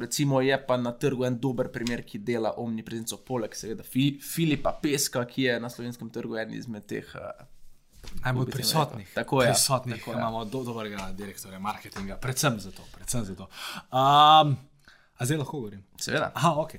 recimo 0.00 0.40
je 0.40 0.58
pa 0.66 0.76
na 0.76 0.92
trgu 0.92 1.24
en 1.24 1.38
dober 1.40 1.70
primer, 1.72 2.02
ki 2.04 2.18
dela 2.18 2.52
omniprezenco, 2.60 3.16
poleg 3.24 3.56
seveda 3.56 3.82
Fi 3.82 4.18
Filipa 4.20 4.74
Peska, 4.82 5.24
ki 5.24 5.42
je 5.42 5.60
na 5.60 5.70
slovenskem 5.70 6.10
trgu 6.12 6.36
eden 6.36 6.54
izmed 6.58 6.84
teh. 6.86 7.08
Uh, 7.16 7.46
Najbolj 8.24 8.50
prisotnih. 8.50 9.08
Tako 9.14 9.42
je, 9.42 9.52
Prisotnih, 9.52 9.98
tako 9.98 10.12
je. 10.12 10.18
imamo 10.18 10.44
do, 10.44 10.64
dobrega 10.64 11.08
direktorja 11.16 11.58
marketinga, 11.58 12.16
predvsem 12.16 12.60
zato. 12.60 12.82
Predvsem 12.94 13.24
zato. 13.24 13.48
Um, 13.88 14.56
a 15.16 15.24
zdaj 15.24 15.38
lahko 15.38 15.60
govorim. 15.60 15.84
Seveda. 15.96 16.32
Aha, 16.34 16.54
ok. 16.56 16.74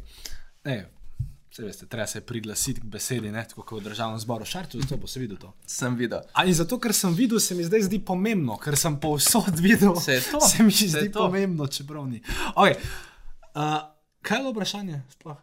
Ne, 0.63 0.92
Vse 1.53 1.63
veste, 1.63 1.85
treba 1.85 2.07
se 2.07 2.21
priglasiti 2.21 2.81
k 2.81 2.83
besedi, 2.83 3.31
ne? 3.31 3.43
tako 3.49 3.61
kot 3.61 3.81
v 3.83 3.85
državnem 3.85 4.17
zboru 4.19 4.45
šarču, 4.45 4.79
zato 4.81 4.97
bo 4.97 5.07
se 5.07 5.19
videl 5.21 5.37
to. 5.37 5.51
Sem 5.69 5.93
videl. 5.95 6.23
A 6.33 6.47
in 6.49 6.55
zato, 6.57 6.79
ker 6.81 6.95
sem 6.97 7.13
videl, 7.13 7.37
se 7.39 7.53
mi 7.53 7.61
zdaj 7.63 7.83
zdi 7.85 7.99
pomembno, 8.01 8.55
ker 8.57 8.73
sem 8.73 8.95
povsod 8.97 9.61
videl. 9.61 9.93
Se 10.01 10.15
to, 10.31 10.41
se 10.41 10.65
mi 10.65 10.73
se 10.73 10.87
zdi 10.89 11.11
to. 11.11 11.27
pomembno, 11.27 11.67
čeprav 11.69 12.07
ni. 12.09 12.23
Okay. 12.55 12.73
Uh, 13.53 13.77
kaj 14.25 14.41
je 14.41 14.49
vprašanje? 14.55 15.03
Sploh? 15.13 15.37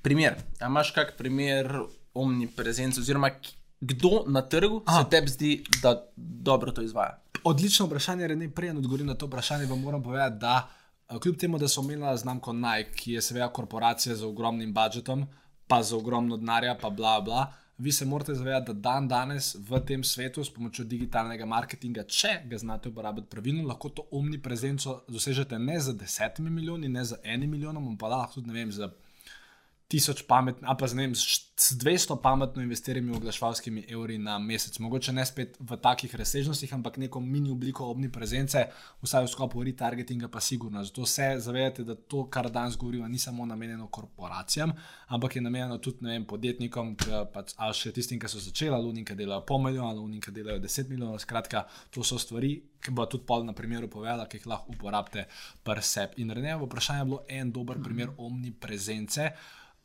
Primer. 0.00 0.40
A 0.56 0.72
imaš 0.72 0.94
kak 0.96 1.12
primer 1.20 1.68
omniprezence, 2.16 3.04
oziroma 3.04 3.34
kdo 3.80 4.24
na 4.24 4.40
trgu 4.40 4.80
Aha. 4.86 5.02
se 5.02 5.10
tebi 5.10 5.28
zdi, 5.28 5.52
da 5.82 5.98
dobro 6.16 6.72
to 6.72 6.80
izvaja? 6.80 7.20
Odlično 7.44 7.90
vprašanje, 7.92 8.32
Rene, 8.32 8.48
prej 8.48 8.72
odgovorim 8.72 9.12
na 9.12 9.20
to 9.20 9.28
vprašanje, 9.28 9.68
vam 9.68 9.84
moram 9.84 10.02
povedati, 10.02 10.40
da 10.40 10.64
eh, 10.64 10.79
kljub 11.18 11.36
temu, 11.36 11.58
da 11.58 11.68
so 11.68 11.80
omenila 11.80 12.16
znamko 12.16 12.52
Nike, 12.52 12.92
ki 12.96 13.12
je 13.12 13.22
seveda 13.22 13.48
korporacija 13.48 14.16
z 14.16 14.24
ogromnim 14.24 14.74
budžetom, 14.74 15.26
pa 15.66 15.82
z 15.82 15.94
ogromno 15.94 16.36
denarja, 16.36 16.76
pa 16.80 16.90
bla 16.90 17.20
bla. 17.20 17.52
Vi 17.78 17.92
se 17.92 18.04
morate 18.04 18.34
zavedati, 18.34 18.66
da 18.66 18.72
dan 18.72 19.08
danes 19.08 19.54
v 19.68 19.80
tem 19.86 20.04
svetu 20.04 20.44
s 20.44 20.50
pomočjo 20.52 20.84
digitalnega 20.84 21.46
marketinga, 21.46 22.04
če 22.04 22.42
ga 22.44 22.58
znate 22.58 22.88
uporabiti 22.88 23.30
pravilno, 23.30 23.64
lahko 23.68 23.88
to 23.88 24.04
omniprezenco 24.12 24.98
dosežete 25.08 25.58
ne 25.58 25.78
z 25.80 25.94
desetimi 25.96 26.50
milijoni, 26.50 26.88
ne 26.88 27.04
z 27.04 27.16
enim 27.24 27.50
milijonom, 27.50 27.96
pa 27.98 28.08
lahko 28.08 28.34
tudi 28.34 28.52
ne 28.52 28.58
vem, 28.58 28.72
z 28.72 28.90
tisoč 29.90 30.22
pametnimi, 30.28 30.68
a 30.70 30.76
pa 30.78 30.86
z, 30.86 30.98
vem, 30.98 31.14
s 31.18 31.50
s 31.60 31.72
200 31.72 32.22
pametno 32.22 32.62
investiranimi 32.62 33.16
oglaševalskimi 33.16 33.84
evri 33.88 34.18
na 34.18 34.38
mesec. 34.38 34.78
Mogoče 34.78 35.12
ne 35.12 35.26
spet 35.26 35.56
v 35.60 35.76
takih 35.76 36.14
razsežnostih, 36.14 36.72
ampak 36.74 36.96
neko 36.96 37.20
mini 37.20 37.50
obliko 37.52 37.90
omniprezence, 37.92 38.62
vsaj 39.02 39.26
v 39.26 39.28
sklopu 39.28 39.64
retargetinga, 39.64 40.28
pa 40.28 40.40
sigurno. 40.40 40.84
Zato 40.84 41.06
se 41.06 41.34
zavedate, 41.38 41.84
da 41.84 41.94
to, 41.94 42.24
kar 42.30 42.50
danes 42.50 42.78
govorimo, 42.80 43.08
ni 43.08 43.18
samo 43.18 43.46
namenjeno 43.46 43.88
korporacijam, 43.88 44.72
ampak 45.08 45.36
je 45.36 45.42
namenjeno 45.42 45.78
tudi 45.78 46.06
vem, 46.06 46.24
podjetnikom, 46.24 46.96
pač, 47.32 47.52
ali 47.56 47.76
še 47.76 47.92
tistim, 47.92 48.20
ki 48.20 48.28
so 48.28 48.40
začeli, 48.40 48.74
ali 48.74 48.88
unim, 48.88 49.04
ki 49.04 49.18
delajo 49.20 49.44
pol 49.44 49.60
milijona, 49.66 49.92
ali 49.92 50.00
unim, 50.00 50.20
ki 50.20 50.32
delajo 50.32 50.64
10 50.64 50.88
milijonov. 50.88 51.20
Skratka, 51.20 51.66
to 51.92 52.04
so 52.04 52.16
stvari, 52.18 52.54
ki 52.80 52.96
bo 52.96 53.04
tudi 53.04 53.28
pol 53.28 53.44
na 53.44 53.52
primeru 53.52 53.92
povedala, 53.92 54.24
ki 54.24 54.40
jih 54.40 54.48
lahko 54.48 54.72
uporabite 54.72 55.28
per 55.62 55.84
sebi. 55.84 56.24
In 56.24 56.32
Renevo 56.32 56.64
vprašanje 56.64 57.04
je 57.04 57.10
bilo 57.12 57.24
en 57.28 57.52
dober 57.52 57.82
primer 57.84 58.16
omniprezence 58.16 59.28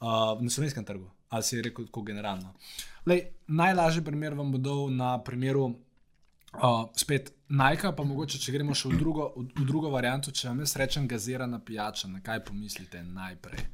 uh, 0.05 0.41
na 0.41 0.49
slovenskem 0.49 0.85
trgu, 0.85 1.09
ali 1.29 1.43
si 1.43 1.55
je 1.55 1.61
rekel 1.61 1.85
tako 1.85 2.01
generalno. 2.01 2.53
Lej, 3.05 3.25
najlažji 3.47 4.03
primer 4.05 4.33
vam 4.33 4.51
bo 4.51 4.57
dal 4.57 4.89
na 4.93 5.17
primeru 5.23 5.65
uh, 5.65 6.85
spet 6.95 7.33
Nike, 7.49 7.91
pa 7.97 8.03
mogoče, 8.03 8.39
če 8.41 8.53
gremo 8.55 8.75
še 8.77 8.89
v 8.89 8.99
drugo, 9.01 9.31
v, 9.35 9.49
v 9.59 9.67
drugo 9.67 9.91
varianto, 9.93 10.33
če 10.33 10.49
vam 10.49 10.63
jaz 10.65 10.75
rečem 10.81 11.07
gazirana 11.07 11.59
pijača, 11.61 12.09
na 12.09 12.21
kaj 12.25 12.43
pomislite 12.47 13.03
najprej? 13.03 13.67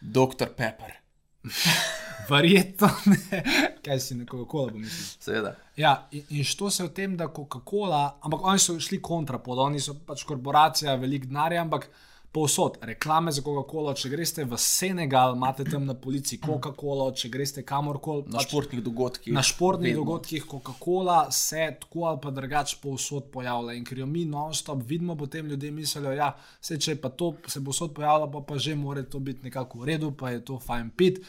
Doktor 0.00 0.52
Pepper. 0.56 1.00
Verjetno 2.30 2.88
ne, 3.12 3.40
kaj 3.84 4.00
si 4.00 4.16
na 4.16 4.24
Coca-Cola 4.28 4.72
pomislil. 4.72 5.08
Seveda. 5.20 5.54
Ja, 5.76 5.94
in, 6.12 6.24
in 6.38 6.44
što 6.44 6.70
se 6.70 6.84
v 6.84 6.92
tem, 6.96 7.16
da 7.16 7.28
Coca-Cola, 7.28 8.18
ampak 8.24 8.44
oni 8.44 8.60
so 8.60 8.76
šli 8.80 9.00
kontrapod, 9.04 9.60
oni 9.60 9.80
so 9.80 9.96
pač 10.06 10.24
korporacija, 10.28 10.96
velik 11.00 11.28
denar, 11.28 11.52
ampak 11.60 11.88
povsod 12.34 12.78
reklame 12.82 13.32
za 13.32 13.42
Coca-Colo. 13.42 13.94
Če 13.94 14.10
greste 14.10 14.44
v 14.44 14.58
Senegal, 14.58 15.36
imate 15.38 15.64
tam 15.68 15.86
na 15.86 15.94
policiji 15.94 16.40
Coca-Cola, 16.42 17.12
če 17.14 17.30
greste 17.30 17.62
kamorkoli. 17.66 18.26
Na 18.26 18.42
pač 18.42 18.50
športnih 18.50 18.82
dogodkih. 18.82 19.32
Na 19.36 19.44
športnih 19.46 19.94
vedno. 19.94 20.02
dogodkih 20.02 20.48
Coca-Cola 20.50 21.18
se 21.30 21.68
tako 21.80 22.08
ali 22.10 22.20
pa 22.22 22.34
drugače 22.34 22.80
povsod 22.82 23.30
pojavlja. 23.34 23.78
In 23.78 23.86
ker 23.86 24.02
jo 24.02 24.10
mi 24.10 24.24
non-stop 24.26 24.82
vidimo, 24.82 25.16
potem 25.16 25.46
ljudje 25.46 25.70
mislijo, 25.70 26.14
da 26.18 26.32
se 26.60 26.80
če 26.80 26.96
pa 26.98 27.12
to 27.14 27.36
se 27.46 27.60
bo 27.60 27.70
povsod 27.70 27.94
pojavljalo, 27.94 28.30
pa, 28.32 28.42
pa 28.48 28.58
že 28.58 28.74
mora 28.74 29.02
to 29.02 29.18
biti 29.18 29.46
nekako 29.46 29.84
v 29.84 29.92
redu, 29.92 30.10
pa 30.12 30.34
je 30.34 30.44
to 30.44 30.58
fajn 30.58 30.90
pit. 30.96 31.22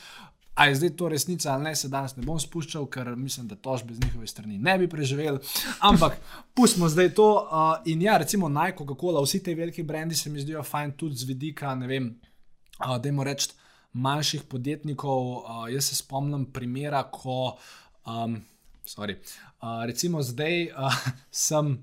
A 0.55 0.65
je 0.65 0.75
zdaj 0.75 0.89
to 0.95 1.09
resnica 1.09 1.53
ali 1.53 1.63
ne, 1.63 1.75
se 1.75 1.89
danes 1.91 2.15
ne 2.15 2.23
bom 2.23 2.39
spuščal, 2.39 2.85
ker 2.87 3.09
mislim, 3.15 3.47
da 3.47 3.55
tožbe 3.55 3.93
z 3.93 4.05
njihove 4.05 4.27
strani 4.27 4.57
ne 4.57 4.77
bi 4.79 4.87
preživeli. 4.89 5.39
Ampak 5.79 6.15
pustimo 6.55 6.87
zdaj 6.89 7.09
to. 7.13 7.27
Uh, 7.35 7.73
in 7.91 8.01
ja, 8.01 8.17
recimo 8.17 8.49
Nike, 8.49 8.77
Coca-Cola, 8.79 9.23
vsi 9.23 9.43
ti 9.43 9.55
veliki 9.55 9.83
brendi 9.83 10.15
se 10.15 10.29
mi 10.29 10.39
zdijo 10.39 10.63
fajn 10.63 10.93
tudi 10.95 11.15
z 11.15 11.27
vidika, 11.27 11.75
ne 11.75 11.87
vem, 11.87 12.07
uh, 12.79 12.95
da 12.97 13.09
jim 13.09 13.19
reči 13.21 13.51
manjših 13.93 14.43
podjetnikov. 14.43 15.27
Uh, 15.27 15.65
jaz 15.73 15.91
se 15.91 15.99
spomnim 15.99 16.45
primera, 16.45 17.03
ko, 17.03 17.57
um, 18.07 18.39
sorry, 18.87 19.19
uh, 19.59 19.83
recimo 19.85 20.23
zdaj 20.23 20.71
uh, 20.71 21.03
sem. 21.31 21.75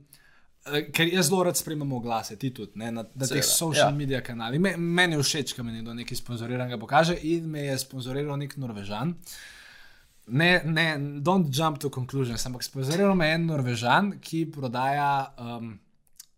Eh, 0.66 0.90
Ker 0.92 1.08
jaz 1.12 1.28
zelo 1.28 1.42
rad 1.44 1.56
spremljam 1.56 1.92
oglase, 1.92 2.36
ti 2.38 2.52
tudi 2.54 2.78
ne, 2.80 2.90
na, 2.92 3.04
na 3.14 3.28
teh 3.28 3.44
social 3.44 3.90
ja. 3.90 3.96
medija 3.96 4.22
kanalih. 4.22 4.60
Me, 4.60 4.76
meni 4.76 5.18
je 5.18 5.22
všeč, 5.22 5.56
ko 5.56 5.66
mi 5.66 5.72
nekdo 5.72 5.94
nekaj 5.94 6.20
sponzoriranega 6.20 6.78
pokaže 6.78 7.16
in 7.22 7.50
me 7.50 7.66
je 7.66 7.78
sponzoriral 7.82 8.38
nek 8.38 8.56
Norvežan. 8.56 9.14
Ne, 10.26 10.50
ne, 10.64 10.86
don't 11.20 11.50
jump 11.50 11.80
to 11.82 11.90
conclusions, 11.90 12.46
ampak 12.46 12.62
sponzoriral 12.62 13.16
me 13.18 13.26
je 13.28 13.38
en 13.40 13.48
Norvežan, 13.50 14.12
ki 14.22 14.44
prodaja 14.54 15.08
um, 15.38 15.72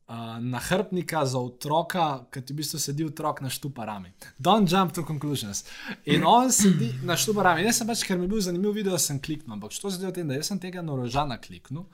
uh, 0.07 0.38
nahrbtnika 0.40 1.26
za 1.26 1.38
otroka, 1.38 2.25
ki 2.33 2.43
ti 2.43 2.52
v 2.52 2.61
bistvu 2.62 2.81
sedi 2.81 3.04
otrok 3.04 3.40
na 3.45 3.50
štuparami. 3.52 4.12
Don't 4.38 4.71
jump 4.71 4.95
to 4.95 5.04
conclusions. 5.04 5.64
In 6.04 6.25
on 6.26 6.52
sedi 6.52 6.93
na 7.04 7.16
štuparami. 7.16 7.64
Jaz 7.64 7.81
sem 7.81 7.88
pač, 7.88 8.04
ker 8.07 8.19
mi 8.19 8.28
je 8.28 8.35
bil 8.35 8.45
zanimiv 8.45 8.76
video, 8.76 8.99
sem 8.99 9.21
kliknil. 9.21 9.57
Ampak 9.57 9.73
što 9.73 9.90
se 9.90 10.00
zdi 10.00 10.09
v 10.09 10.16
tem, 10.16 10.28
da 10.28 10.38
jaz 10.38 10.52
sem 10.52 10.61
tega 10.61 10.83
Norvežana 10.83 11.38
kliknil. 11.40 11.87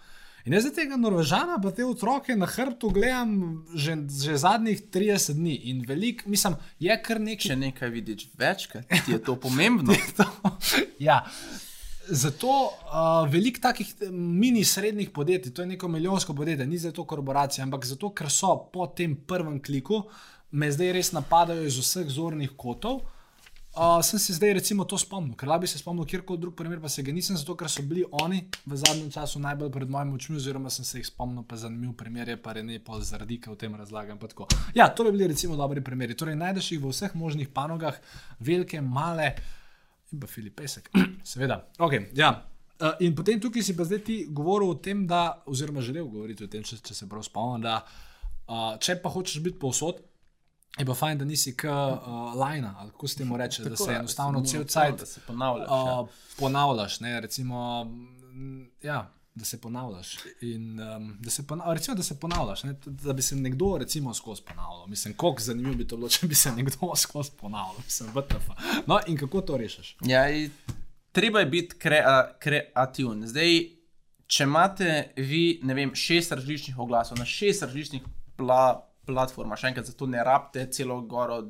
In 0.48 0.56
jaz 0.56 0.66
tega 0.74 0.96
Norvežana, 0.96 1.58
pa 1.60 1.72
te 1.74 1.84
otroke 1.84 2.34
na 2.36 2.48
hrbtu 2.48 2.90
gledam 2.96 3.32
že, 3.74 3.96
že 4.08 4.38
zadnjih 4.40 4.82
30 4.88 5.36
dni 5.36 5.56
in 5.72 5.82
velik, 5.88 6.24
mislim, 6.26 6.56
je 6.80 6.96
kar 7.02 7.20
nekaj 7.20 7.50
Če 7.50 7.56
nekaj 7.56 7.90
vidiš 7.92 8.28
večkrat, 8.38 8.88
ti 9.04 9.12
je 9.12 9.20
to 9.24 9.36
pomembno. 9.40 9.94
ja. 11.08 11.22
Zato 12.10 12.50
uh, 12.50 13.28
veliko 13.30 13.60
takih 13.62 13.92
mini 14.10 14.64
srednjih 14.64 15.12
podjetij, 15.14 15.52
to 15.54 15.62
je 15.62 15.74
neko 15.76 15.88
milijonsko 15.88 16.34
podjetje, 16.34 16.66
ni 16.66 16.78
za 16.78 16.90
to 16.92 17.04
korporacija, 17.04 17.64
ampak 17.64 17.86
zato, 17.86 18.10
ker 18.10 18.32
so 18.32 18.56
po 18.72 18.88
tem 18.96 19.14
prvem 19.14 19.60
kliku, 19.62 20.02
me 20.50 20.72
zdaj 20.72 20.92
res 20.96 21.12
napadajo 21.14 21.68
iz 21.68 21.78
vseh 21.78 22.10
zornih 22.10 22.56
kotov. 22.58 23.04
Uh, 23.04 23.19
sem 24.02 24.18
se 24.18 24.34
zdaj 24.34 24.52
recimo 24.52 24.84
to 24.84 24.98
spomnil, 24.98 25.36
ker 25.38 25.48
bi 25.60 25.66
se 25.66 25.78
spomnil 25.78 26.04
kjerkoli 26.04 26.40
drug 26.40 26.56
primer, 26.56 26.80
pa 26.80 26.88
se 26.88 27.02
ga 27.02 27.12
nisem, 27.12 27.36
zato 27.36 27.54
ker 27.56 27.70
so 27.70 27.82
bili 27.82 28.02
oni 28.10 28.42
v 28.66 28.76
zadnjem 28.76 29.10
času 29.10 29.38
najbolj 29.38 29.70
pred 29.70 29.90
mojimi 29.90 30.14
očmi, 30.14 30.36
oziroma 30.36 30.70
sem 30.70 30.84
se 30.84 30.98
jih 30.98 31.06
spomnil, 31.06 31.44
pa 31.46 31.56
zanimiv 31.56 31.92
primer 31.96 32.28
je 32.28 32.36
pa 32.42 32.54
ne 32.54 32.80
pol 32.82 33.00
zaradi, 33.00 33.38
ker 33.40 33.54
v 33.54 33.56
tem 33.56 33.74
razlagam. 33.74 34.18
Ja, 34.74 34.88
to 34.88 35.04
bi 35.04 35.12
bili 35.12 35.28
recimo 35.28 35.56
dobri 35.56 35.84
primeri. 35.84 36.14
Torej, 36.14 36.36
najdeš 36.36 36.72
jih 36.72 36.82
v 36.82 36.90
vseh 36.90 37.14
možnih 37.14 37.48
panogah, 37.48 37.94
velike, 38.40 38.80
male. 38.80 39.34
In 40.12 40.20
pa 40.20 40.26
Filip 40.26 40.56
Pesek, 40.58 40.90
seveda. 41.22 41.62
Okay, 41.78 42.10
ja. 42.14 42.42
uh, 42.82 42.98
in 43.00 43.14
potem 43.14 43.40
tukaj 43.40 43.62
si 43.62 43.76
pa 43.76 43.86
zdaj 43.86 44.02
ti 44.02 44.26
govoril 44.26 44.74
o 44.74 44.74
tem, 44.82 45.06
da, 45.06 45.44
oziroma 45.46 45.80
želel 45.80 46.10
govoriti 46.10 46.44
o 46.44 46.50
tem, 46.50 46.66
če, 46.66 46.82
če 46.82 46.94
se 46.94 47.08
prav 47.08 47.22
spomnim, 47.22 47.62
da 47.62 47.84
uh, 48.50 48.74
če 48.82 48.98
pa 48.98 49.14
hočeš 49.14 49.38
biti 49.44 49.62
povsod, 49.62 50.02
je 50.78 50.86
pa 50.86 50.94
fajn, 50.94 51.18
da 51.18 51.24
nisi 51.24 51.56
k 51.56 51.64
uh, 51.64 52.34
lajna, 52.34 52.74
ali 52.78 52.90
kako 52.90 53.08
se 53.08 53.16
temu 53.16 53.36
reče, 53.36 53.62
da 53.62 53.70
Tako 53.70 53.84
se 53.84 53.92
je, 53.92 53.98
enostavno 53.98 54.38
samo 54.38 54.46
cel 54.46 54.62
to, 54.62 54.68
cajt 54.68 55.00
Da 55.00 55.06
se 55.06 55.20
ponavljaš. 55.26 55.68
ja. 55.68 56.00
uh, 56.00 56.08
ponavljaš. 56.38 57.00
Ne, 57.00 57.20
recimo, 57.20 57.84
mm, 57.84 58.70
ja. 58.82 59.12
Da 59.34 59.44
se 59.44 59.60
ponavljaš. 59.60 60.16
In, 60.40 60.80
um, 60.80 61.16
da, 61.20 61.30
se 61.30 61.46
ponavljaš 61.46 61.78
recimo, 61.78 61.94
da 61.94 62.02
se 62.02 62.20
ponavljaš, 62.20 62.62
ne, 62.62 62.74
da 62.86 63.12
bi 63.12 63.22
se 63.22 63.36
nekdo 63.36 63.76
recimo 63.78 64.14
skozi 64.14 64.42
ponavljal. 64.42 64.86
Mislim, 64.86 65.14
koliko 65.14 65.42
zanimivo 65.42 65.74
bi 65.74 65.86
to 65.86 65.96
bilo, 65.96 66.08
če 66.14 66.26
bi 66.26 66.34
se 66.34 66.52
nekdo 66.52 66.96
skozi 66.96 67.30
ponavljal. 67.40 67.76
Mislim, 67.84 68.12
WTF. 68.14 68.50
No, 68.86 69.00
in 69.06 69.16
kako 69.16 69.40
to 69.40 69.56
rešiš? 69.56 69.96
Ja, 70.04 70.24
treba 71.12 71.40
je 71.40 71.46
biti 71.46 71.78
krea, 71.78 72.32
kreativen. 72.38 73.26
Zdaj, 73.26 73.60
če 74.26 74.44
imate 74.44 75.12
vi, 75.16 75.60
ne 75.62 75.74
vem, 75.74 75.94
šest 75.94 76.32
različnih 76.32 76.78
oglasov 76.78 77.18
na 77.18 77.24
šest 77.24 77.62
različnih 77.62 78.02
pla, 78.36 78.89
platformah, 79.06 79.58
še 79.58 79.70
enkrat, 79.70 79.88
zato 79.90 80.06
ne 80.06 80.22
rabite 80.24 80.66
celo 80.74 81.00
goro 81.08 81.42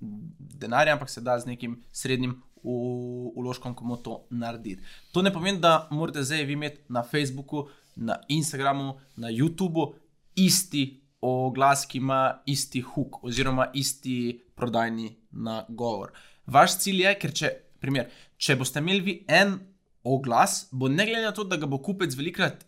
denarja, 0.00 0.94
ampak 0.94 1.10
se 1.10 1.22
da 1.24 1.38
z 1.38 1.50
nekim 1.52 1.78
srednjim 1.92 2.36
uložkom, 2.62 3.74
komu 3.74 3.96
to 4.02 4.24
narediti. 4.30 4.82
To 5.12 5.22
ne 5.22 5.32
pomeni, 5.32 5.60
da 5.62 5.88
morate 5.90 6.22
zdaj 6.26 6.44
vi 6.44 6.56
imeti 6.58 6.82
na 6.88 7.02
Facebooku, 7.02 7.68
na 7.96 8.18
Instagramu, 8.28 8.98
na 9.16 9.30
YouTubu 9.30 9.92
isti 10.36 11.00
oglas, 11.20 11.86
ki 11.86 11.98
ima 11.98 12.42
isti 12.46 12.80
hook 12.80 13.22
oziroma 13.24 13.70
isti 13.74 14.38
prodajni 14.54 15.16
nagovor. 15.30 16.12
Vaš 16.46 16.78
cilj 16.84 17.02
je, 17.02 17.14
ker 17.18 17.34
če, 17.34 17.50
primer, 17.82 18.10
če 18.38 18.56
boste 18.58 18.82
imeli 18.82 19.04
vi 19.04 19.16
en 19.28 19.58
oglas, 20.06 20.68
bo 20.72 20.88
ne 20.88 21.06
glede 21.06 21.26
na 21.26 21.34
to, 21.34 21.44
da 21.44 21.58
ga 21.58 21.66
bo 21.66 21.80
kupec 21.82 22.14
velikrat 22.16 22.64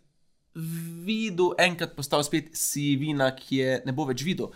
videl, 0.54 1.54
enkrat 1.58 1.94
postal 1.96 2.24
spet 2.26 2.50
sivina, 2.56 3.30
ki 3.36 3.56
je 3.56 3.76
ne 3.86 3.92
bo 3.92 4.04
več 4.08 4.24
videl. 4.26 4.50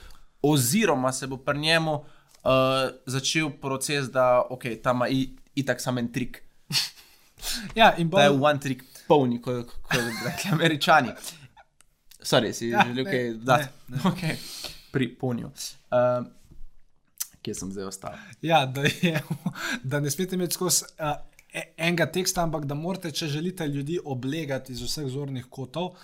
Oziroma 0.45 1.13
se 1.13 1.27
bo 1.27 1.37
pri 1.41 1.59
njemu 1.59 1.95
uh, 1.95 2.03
začel 3.07 3.51
proces, 3.61 4.11
da 4.13 4.43
okay, 4.51 4.77
ta 4.83 4.93
ima 4.93 5.09
itak 5.55 5.81
samo 5.81 6.01
en 6.01 6.13
trik. 6.13 6.43
Ja, 7.77 7.91
in 7.99 8.09
Da 8.09 8.23
je 8.23 8.31
one 8.31 8.61
trick 8.61 8.85
pony, 9.09 9.37
kot 9.43 9.67
ko 9.69 9.99
bi 10.01 10.13
rekli 10.25 10.51
američani. 10.53 11.11
Sorry, 12.23 12.53
si 12.53 12.69
Ja, 12.69 12.85
želel 12.87 13.05
ne, 13.05 13.11
kaj 13.11 13.25
ne, 13.25 13.35
dodati? 13.35 13.69
ne. 13.89 13.99
Okay. 14.11 14.37
Pri 14.93 15.09
ponju. 15.19 15.51
Uh, 15.93 16.25
kje 17.43 17.55
sem 17.55 17.73
zdaj 17.73 17.85
ostal? 17.85 18.17
ja, 18.43 18.67
da, 18.67 18.83
je, 18.83 19.21
da 19.91 20.01
ne 20.01 20.11
smete 20.11 20.35
imeti 20.39 20.55
skozi 20.55 20.85
uh, 20.99 21.21
enega 21.77 22.07
teksta, 22.11 22.43
ampak 22.43 22.67
da 22.67 22.75
morate, 22.75 23.11
če 23.11 23.29
želite 23.29 23.67
ljudi 23.69 23.99
oblegati 24.05 24.73
iz 24.73 24.83
vseh 24.83 25.07
zornih 25.11 25.47
kotov, 25.51 25.95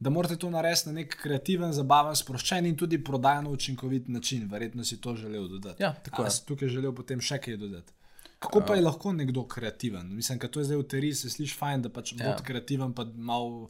da 0.00 0.10
morate 0.10 0.36
to 0.36 0.50
narediti 0.50 0.88
na 0.88 0.92
nek 1.02 1.16
kreativen, 1.22 1.72
zabaven, 1.76 2.16
sproščen 2.16 2.66
in 2.66 2.76
tudi 2.76 2.98
prodajno 3.04 3.50
učinkovit 3.52 4.08
način. 4.08 4.48
Verjetno 4.48 4.84
si 4.84 5.00
to 5.00 5.16
želel 5.16 5.48
dodati. 5.48 5.82
Ja, 5.82 5.92
tako 5.94 6.24
je. 6.24 6.30
tukaj 6.46 6.68
želel 6.68 6.94
potem 6.96 7.20
še 7.20 7.38
kaj 7.38 7.56
dodati. 7.56 7.92
Kako 8.40 8.62
pa 8.66 8.74
je 8.74 8.82
lahko 8.82 9.12
nekdo 9.12 9.44
kreativen? 9.44 10.14
Mislim, 10.16 10.38
da 10.38 10.48
to 10.48 10.60
je 10.60 10.64
zdaj 10.70 10.78
v 10.78 10.86
teoriji, 10.88 11.14
se 11.14 11.30
sliši 11.30 11.56
fajn, 11.58 11.82
da 11.82 11.88
pač 11.92 12.14
Ja. 12.16 12.30
ja. 12.30 12.36
kreativen, 12.44 12.94
pa 12.96 13.04
malo 13.04 13.68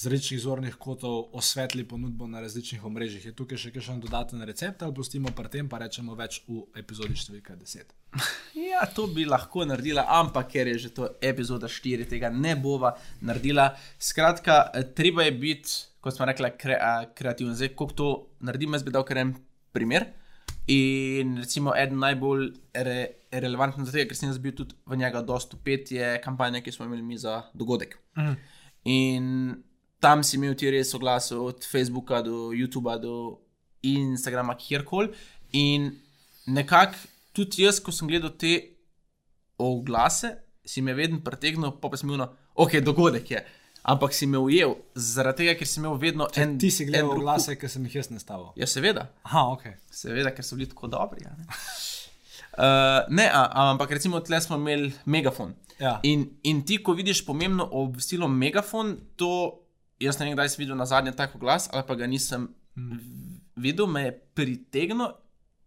z 0.00 0.06
različnih 0.06 0.40
zornih 0.40 0.74
kotov 0.80 1.28
osvetli 1.36 1.84
ponudbo 1.84 2.26
na 2.26 2.40
različnih 2.40 2.84
omrežjih. 2.84 3.24
Je 3.26 3.32
tukaj 3.36 3.58
še 3.60 3.72
kakšen 3.74 3.98
dodaten 4.00 4.40
recept 4.48 4.80
ali 4.82 4.96
pustimo 4.96 5.28
pri 5.36 5.50
tem, 5.52 5.68
pa 5.68 5.76
rečemo 5.82 6.16
več 6.16 6.38
v 6.46 6.62
epizodi 6.80 7.18
številka 7.20 7.58
10. 7.58 7.92
Ja, 8.70 8.86
to 8.96 9.06
bi 9.12 9.26
lahko 9.28 9.66
naredila, 9.68 10.06
ampak 10.16 10.48
ker 10.54 10.70
je 10.72 10.78
že 10.86 10.90
to 10.96 11.10
epizoda 11.20 11.68
4, 11.68 12.08
tega 12.08 12.32
ne 12.32 12.56
bova 12.56 12.94
naredila. 13.20 13.74
Skratka, 14.00 14.70
eh, 14.72 14.88
treba 14.96 15.28
je 15.28 15.36
biti, 15.36 15.76
kot 16.00 16.16
smo 16.16 16.26
rekli, 16.26 16.48
kre, 16.56 16.80
kreativen. 17.14 17.54
Zdaj, 17.54 17.74
kako 17.76 17.92
to 18.00 18.10
naredim, 18.40 18.72
jaz 18.72 18.86
bi 18.86 18.96
dal 18.96 19.04
kar 19.04 19.20
en 19.20 19.36
primer. 19.76 20.08
In 20.72 21.36
recimo 21.44 21.76
eden 21.76 22.00
najbolj 22.00 22.50
re, 22.88 23.00
relevantnih 23.32 23.84
za 23.84 23.98
tega, 23.98 24.08
ker 24.08 24.16
sem 24.16 24.32
jaz 24.32 24.40
bil 24.40 24.56
tudi 24.56 24.80
v 24.88 24.96
njega 24.96 25.20
dosto 25.20 25.60
pet, 25.60 25.92
je 25.92 26.14
kampanja, 26.24 26.64
ki 26.64 26.72
smo 26.72 26.88
imeli 26.88 27.04
mi 27.04 27.20
za 27.20 27.42
dogodek. 27.52 28.00
Mhm. 28.16 28.38
In 28.88 29.26
tam 30.00 30.24
si 30.24 30.36
imel 30.36 30.56
ti 30.56 30.70
res 30.72 30.94
oglase 30.96 31.36
od 31.36 31.64
Facebooka 31.64 32.22
do 32.24 32.50
YouTuba 32.56 32.96
do 33.00 33.14
Instagrama, 33.82 34.56
kjerkoli. 34.56 35.12
In 35.52 35.90
nekako 36.46 36.96
tudi 37.36 37.64
jaz, 37.64 37.80
ko 37.84 37.92
sem 37.92 38.08
gledal 38.08 38.32
te 38.40 38.56
oglase, 39.60 40.34
si 40.64 40.82
me 40.82 40.94
vedno 40.96 41.20
pretegnil, 41.24 41.76
pa, 41.80 41.90
pa 41.92 42.00
si 42.00 42.06
imel, 42.08 42.24
ok, 42.54 42.80
dogodek 42.84 43.30
je. 43.36 43.44
Ampak 43.90 44.12
si 44.12 44.26
me 44.28 44.36
ujel, 44.38 44.74
zaradi 44.96 45.44
tega, 45.44 45.54
ker 45.56 45.68
si 45.68 45.80
imel 45.80 45.96
vedno 46.00 46.28
en. 46.36 46.58
Ti 46.60 46.70
si 46.72 46.84
gledal 46.88 47.14
drug 47.14 47.24
glase, 47.24 47.56
ki 47.60 47.68
sem 47.68 47.86
jih 47.88 48.00
jaz 48.00 48.10
nastavil. 48.12 48.50
Ja, 48.60 48.68
seveda, 48.68 49.06
Aha, 49.28 49.46
ok. 49.54 49.64
seveda, 49.92 50.34
ker 50.36 50.44
so 50.44 50.58
bili 50.58 50.68
tako 50.68 50.90
dobri. 50.92 51.24
a 51.28 51.32
Ne? 51.36 51.48
Uh, 52.50 53.08
ne, 53.18 53.28
a, 53.28 53.46
ampak 53.70 53.96
recimo 53.96 54.20
tle 54.20 54.40
smo 54.40 54.56
imeli 54.60 54.92
megafon. 55.04 55.54
Ja. 55.80 55.98
In, 56.04 56.26
in 56.44 56.60
ti, 56.68 56.76
ko 56.84 56.92
vidiš 56.92 57.24
pomembno 57.24 57.68
obvestilo 57.72 58.28
megafon, 58.28 58.98
to 59.16 59.32
jaz 60.00 60.18
ne 60.18 60.26
vem, 60.26 60.34
kdaj 60.34 60.48
si 60.48 60.58
videl 60.58 60.76
na 60.76 60.86
zadnje 60.86 61.12
tako 61.12 61.38
glas, 61.38 61.68
ali 61.72 61.84
pa 61.86 61.94
ga 61.94 62.06
nisem 62.06 62.48
Mm. 62.76 62.98
videl, 63.56 63.86
me 63.86 64.02
je 64.02 64.12
pritegnil, 64.34 65.08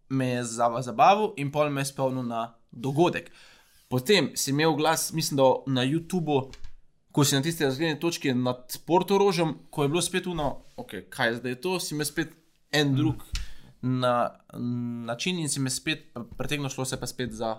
me 0.08 0.26
je 0.26 0.44
za- 0.44 0.80
zabavil 0.80 1.32
in 1.36 1.50
pol 1.50 1.70
me 1.70 1.80
je 1.80 1.84
spomnil 1.86 2.22
na 2.24 2.40
dogodek. 2.72 3.30
Potem 3.88 4.30
si 4.34 4.50
imel 4.50 4.74
glas, 4.74 5.12
mislim, 5.12 5.36
da 5.36 5.42
na 5.68 5.82
YouTubu, 5.82 6.52
ko 7.12 7.24
si 7.24 7.34
na 7.34 7.42
tisti 7.42 7.64
razgledni 7.64 8.00
točki 8.00 8.34
nad 8.34 8.56
Portorožem, 8.86 9.54
ko 9.70 9.82
je 9.82 9.88
bilo 9.88 10.02
spet 10.02 10.26
uno, 10.26 10.64
okay, 10.76 11.04
kaj 11.08 11.28
je 11.28 11.36
zdaj 11.36 11.54
to, 11.56 11.80
si 11.80 11.94
me 11.94 12.04
spet 12.04 12.28
en 12.72 12.94
drug 12.96 13.22
na, 13.82 14.30
način 15.04 15.38
in 15.38 15.48
si 15.48 15.60
me 15.60 15.70
spet 15.70 16.08
pretegnil, 16.36 16.68
šlo 16.68 16.84
se 16.84 17.00
pa 17.00 17.06
spet 17.06 17.32
za 17.32 17.58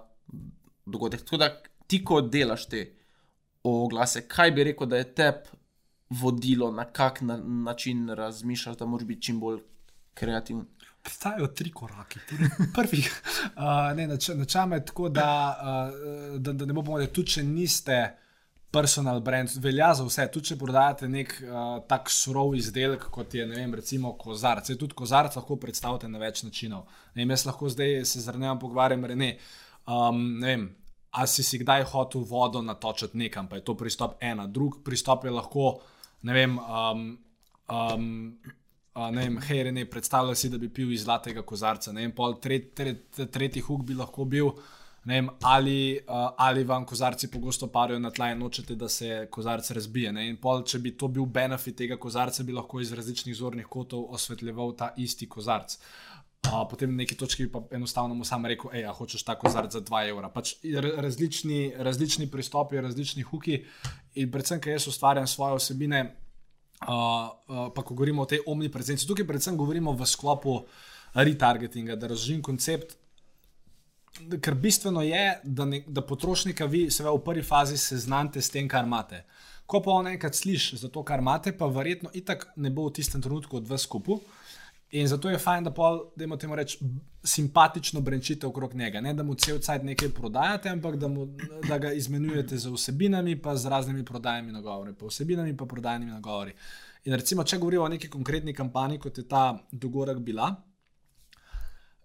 dogodek. 0.85 1.21
Tako 1.21 1.37
da 1.37 1.49
ti, 1.87 2.03
ko 2.03 2.21
delaš 2.21 2.65
te 2.65 2.95
oglase, 3.63 4.27
kaj 4.27 4.51
bi 4.51 4.63
rekel, 4.63 4.87
da 4.87 4.97
je 4.97 5.13
tebi 5.13 5.37
vodilo, 6.09 6.71
na 6.71 6.85
kak 6.85 7.21
na, 7.21 7.37
način 7.37 8.09
razmišljaš, 8.09 8.77
da 8.77 8.85
moraš 8.85 9.07
biti 9.07 9.21
čim 9.21 9.39
bolj 9.39 9.59
kreativen. 10.13 10.65
Obstajajo 11.05 11.47
tri 11.47 11.71
korake. 11.71 12.19
Prvi, 12.73 12.99
uh, 13.57 13.97
ne, 13.97 14.07
nač, 14.07 14.27
načame 14.27 14.85
tako, 14.85 15.09
da, 15.09 15.57
uh, 15.61 16.39
da, 16.39 16.53
da 16.53 16.65
ne 16.65 16.73
bo 16.73 16.83
pomoč, 16.83 17.09
tudi 17.13 17.37
če 17.37 17.43
niste 17.43 17.99
personal 18.75 19.19
brand, 19.19 19.49
velja 19.61 19.93
za 19.93 20.03
vse. 20.03 20.27
Tudi 20.33 20.51
če 20.51 20.57
prodajate 20.59 21.07
nek 21.09 21.35
uh, 21.41 21.59
tak 21.87 22.09
surov 22.11 22.55
izdelek, 22.57 23.07
kot 23.13 23.35
je 23.37 23.45
vem, 23.47 23.75
recimo 23.77 24.15
kozarc. 24.19 24.67
Saj 24.67 24.79
Tudi 24.81 24.97
kozarc 24.97 25.37
lahko 25.37 25.59
predstavite 25.61 26.09
na 26.11 26.21
več 26.21 26.43
načinov. 26.43 26.89
Ne 27.15 27.23
vem, 27.23 27.35
jaz 27.35 27.45
lahko 27.47 27.69
zdaj 27.71 28.01
se 28.05 28.23
z 28.25 28.35
Renem 28.35 28.59
pogovarjam, 28.59 29.05
Rene. 29.11 29.35
Um, 29.85 30.25
ne 30.41 30.51
vem, 30.51 30.65
a 31.15 31.27
si 31.29 31.45
si 31.47 31.61
kdaj 31.61 31.85
hotel 31.93 32.25
vodo 32.27 32.61
natočiti 32.65 33.17
nekam, 33.17 33.47
pa 33.47 33.59
je 33.59 33.63
to 33.67 33.77
pristop 33.79 34.17
ena. 34.19 34.47
Drug 34.47 34.81
pristop 34.83 35.23
je 35.23 35.31
lahko, 35.31 35.69
ne 36.21 36.33
vem. 36.33 36.59
Um, 36.59 37.09
um, 37.69 38.37
Uh, 38.95 39.09
ne 39.11 39.25
vem, 39.25 39.41
hej, 39.43 39.71
ne, 39.75 39.83
predstavljaj 39.91 40.37
si, 40.39 40.49
da 40.49 40.55
bi 40.57 40.69
pil 40.71 40.93
iz 40.95 41.01
zlatega 41.03 41.41
kozarca. 41.43 41.91
Ne 41.91 42.05
vem, 42.05 42.13
pol 42.15 42.37
tret, 42.39 42.69
tret, 42.79 43.17
tretji 43.27 43.59
huk 43.65 43.81
bi 43.83 43.97
lahko 43.99 44.23
bil, 44.23 44.53
ne 45.03 45.17
vem, 45.17 45.27
ali, 45.43 45.97
uh, 45.99 46.29
ali 46.39 46.63
vam 46.63 46.85
kozarci 46.87 47.27
pogosto 47.33 47.67
padajo 47.73 47.99
na 47.99 48.13
tla 48.15 48.29
in 48.31 48.39
nočete, 48.39 48.77
da 48.79 48.87
se 48.87 49.25
kozarc 49.31 49.67
razbije. 49.75 50.13
Ne? 50.15 50.29
In 50.29 50.39
pol, 50.39 50.63
če 50.63 50.79
bi 50.79 50.93
to 50.95 51.09
bil 51.11 51.27
benefit 51.27 51.75
tega 51.81 51.99
kozarca, 51.99 52.45
bi 52.47 52.55
lahko 52.55 52.79
iz 52.79 52.93
različnih 52.95 53.35
zornih 53.35 53.67
kotov 53.67 54.07
osvetljeval 54.15 54.71
ta 54.79 54.93
isti 54.95 55.27
kozarc. 55.27 55.75
Uh, 56.45 56.61
potem 56.69 56.91
na 56.91 57.01
neki 57.01 57.15
točki 57.17 57.47
pa 57.51 57.63
enostavno 57.71 58.13
mu 58.15 58.25
sam 58.25 58.45
rekel, 58.45 58.69
hej, 58.71 58.85
hočeš 58.93 59.23
ta 59.25 59.33
kozarc 59.39 59.73
za 59.73 59.81
2 59.81 60.09
evra. 60.09 60.29
Pač 60.29 60.55
ra- 60.63 61.01
različni, 61.01 61.73
različni 61.77 62.27
pristopi, 62.31 62.81
različni 62.81 63.23
huki 63.23 63.63
in 64.15 64.31
predvsem, 64.31 64.61
ker 64.61 64.75
jaz 64.75 64.87
ustvarjam 64.87 65.27
svoje 65.27 65.57
osebine. 65.57 66.03
Uh, 66.85 66.91
uh, 66.91 67.71
pa 67.73 67.81
ko 67.81 67.95
govorimo 67.95 68.21
o 68.21 68.29
tej 68.29 68.43
omniprezenci, 68.45 69.07
tukaj 69.07 69.25
predvsem 69.25 69.57
govorimo 69.57 69.95
v 69.95 70.05
sklopu 70.05 70.59
retargetinga, 71.15 71.95
da 71.95 72.11
razložim 72.11 72.43
koncept. 72.43 72.97
Ker 74.41 74.55
bistveno 74.55 75.01
je, 75.01 75.39
da, 75.43 75.65
ne, 75.65 75.81
da 75.87 76.03
potrošnika 76.05 76.65
vi 76.65 76.85
seveda 76.91 77.15
v 77.15 77.23
prvi 77.23 77.43
fazi 77.43 77.77
seznanite 77.77 78.41
s 78.41 78.51
tem, 78.51 78.67
kar 78.67 78.85
imate. 78.85 79.23
Ko 79.65 79.81
pa 79.81 79.91
on 79.91 80.07
enkrat 80.07 80.35
sliši 80.35 80.77
za 80.77 80.91
to, 80.93 81.03
kar 81.03 81.19
imate, 81.19 81.55
pa 81.57 81.65
verjetno 81.65 82.11
itak 82.13 82.51
ne 82.55 82.69
bo 82.69 82.85
v 82.85 82.93
tistem 82.99 83.21
trenutku 83.21 83.57
od 83.57 83.67
vas 83.67 83.87
skupaj. 83.87 84.21
In 84.95 85.07
zato 85.07 85.29
je 85.29 85.37
fajn, 85.37 85.63
da 85.67 85.71
pol, 85.75 85.97
da 86.15 86.23
imate 86.23 86.45
temu 86.45 86.55
reči, 86.55 86.77
simpatično 87.23 88.01
brenčite 88.01 88.47
okrog 88.47 88.75
njega. 88.75 89.01
Ne 89.01 89.13
da 89.13 89.23
mu 89.23 89.33
cel 89.35 89.59
cajt 89.59 89.83
nekaj 89.83 90.09
prodajate, 90.15 90.69
ampak 90.69 90.95
da, 90.95 91.07
mu, 91.07 91.25
da 91.67 91.77
ga 91.77 91.91
izmenjujete 91.91 92.57
z 92.57 92.71
vsebinami, 92.71 93.35
pa 93.41 93.57
z 93.57 93.71
raznimi 93.71 94.05
prodajnimi 94.05 94.53
nagovori, 94.53 94.93
pa 94.95 95.09
vsebinami, 95.09 95.57
pa 95.57 95.65
prodajnimi 95.65 96.11
nagovori. 96.11 96.55
In 97.05 97.13
recimo, 97.13 97.43
če 97.43 97.59
govorimo 97.59 97.83
o 97.83 97.91
neki 97.91 98.09
konkretni 98.09 98.53
kampanji, 98.53 99.01
kot 99.03 99.17
je 99.17 99.27
ta 99.27 99.43
dogodek 99.71 100.23
bila, 100.23 100.53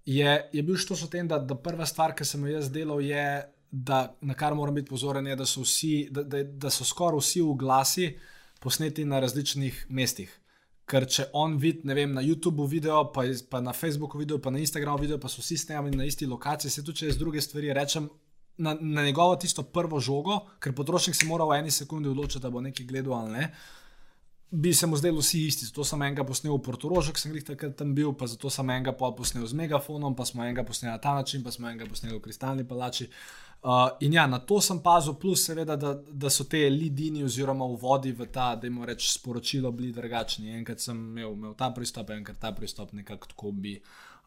je, 0.05 0.35
je 0.53 0.63
bil 0.63 0.77
šlo 0.77 0.99
o 1.05 1.09
tem, 1.13 1.29
da, 1.29 1.39
da 1.39 1.55
prva 1.55 1.87
stvar, 1.87 2.17
ki 2.17 2.27
sem 2.27 2.43
jo 2.49 2.57
jaz 2.57 2.73
delal, 2.75 3.05
je 3.05 3.25
da, 3.71 4.03
na 4.21 4.35
kar 4.35 4.55
moram 4.59 4.75
biti 4.75 4.91
pozoren, 4.91 5.31
je, 5.31 5.37
da 5.37 5.47
so, 5.47 5.63
vsi, 5.63 6.09
da, 6.11 6.25
da, 6.27 6.43
da 6.43 6.75
so 6.75 6.85
skoraj 6.85 7.23
vsi 7.23 7.47
oglasi 7.47 8.11
posneti 8.61 9.05
na 9.05 9.21
različnih 9.21 9.87
mestih. 9.89 10.40
Ker 10.91 11.07
če 11.07 11.29
on 11.39 11.55
vidi, 11.61 11.87
ne 11.87 11.95
vem, 11.95 12.15
na 12.17 12.23
YouTubu 12.25 12.67
video, 12.67 13.05
pa, 13.15 13.23
pa 13.51 13.61
na 13.63 13.75
Facebooku 13.77 14.19
video, 14.19 14.41
pa 14.43 14.51
na 14.51 14.59
Instagramu 14.59 14.99
video, 15.05 15.21
pa 15.23 15.31
so 15.31 15.45
vsi 15.45 15.61
snemani 15.63 15.99
na 15.99 16.09
isti 16.09 16.27
lokaciji, 16.27 16.73
se 16.75 16.83
tudi 16.87 17.03
če 17.03 17.13
jaz 17.13 17.21
druge 17.21 17.43
stvari 17.45 17.71
rečem. 17.77 18.09
Na, 18.61 18.75
na 18.75 19.07
njegovo 19.07 19.39
tisto 19.41 19.63
prvo 19.73 20.01
žogo, 20.05 20.41
ker 20.61 20.75
potrošnik 20.77 21.17
se 21.17 21.25
mora 21.25 21.47
v 21.49 21.61
eni 21.63 21.71
sekundi 21.73 22.11
odločiti, 22.11 22.43
da 22.43 22.51
bo 22.53 22.61
nekaj 22.61 22.87
gledal 22.91 23.15
ali 23.17 23.31
ne, 23.33 23.47
bi 24.51 24.75
se 24.75 24.89
mu 24.91 24.99
zdeli 25.01 25.23
vsi 25.23 25.45
isti. 25.47 25.69
Zato 25.71 25.87
sem 25.87 26.03
enega 26.03 26.27
posnel 26.29 26.59
v 26.59 26.75
ker 27.15 27.23
sem 27.23 27.33
jih 27.39 27.47
takrat 27.47 27.79
tam 27.79 27.95
bil, 27.95 28.13
pa 28.13 28.27
zato 28.27 28.51
sem 28.51 28.69
enega 28.69 28.93
posnel 28.93 29.47
z 29.47 29.57
megafonom, 29.57 30.19
pa 30.19 30.27
smo 30.29 30.45
enega 30.45 30.67
posneli 30.67 30.93
na 30.93 30.99
ta 30.99 31.15
način, 31.15 31.47
pa 31.47 31.55
smo 31.55 31.71
enega 31.71 31.87
posneli 31.87 32.19
v 32.19 32.21
Kristalni 32.27 32.67
palači. 32.69 33.07
Uh, 33.07 33.50
in 34.01 34.13
ja, 34.13 34.27
na 34.27 34.39
to 34.39 34.61
sem 34.61 34.79
pazil, 34.83 35.15
plus 35.21 35.45
seveda, 35.45 35.77
da, 35.77 35.93
da 35.95 36.31
so 36.33 36.47
te 36.49 36.63
lidini 36.71 37.25
oziroma 37.25 37.65
uvodi 37.65 38.13
v 38.17 38.31
ta, 38.33 38.55
da 38.57 38.67
jim 38.67 38.83
reč 38.85 39.11
sporočilo 39.13 39.73
bili 39.73 39.93
drugačni. 39.93 40.55
Enkrat 40.57 40.81
sem 40.81 40.97
imel, 40.97 41.35
imel 41.37 41.55
ta 41.59 41.71
pristop, 41.77 42.11
enkrat 42.17 42.41
ta 42.41 42.55
pristop, 42.57 42.93
nekako 42.97 43.29
tako 43.35 43.53
bi. 43.53 43.77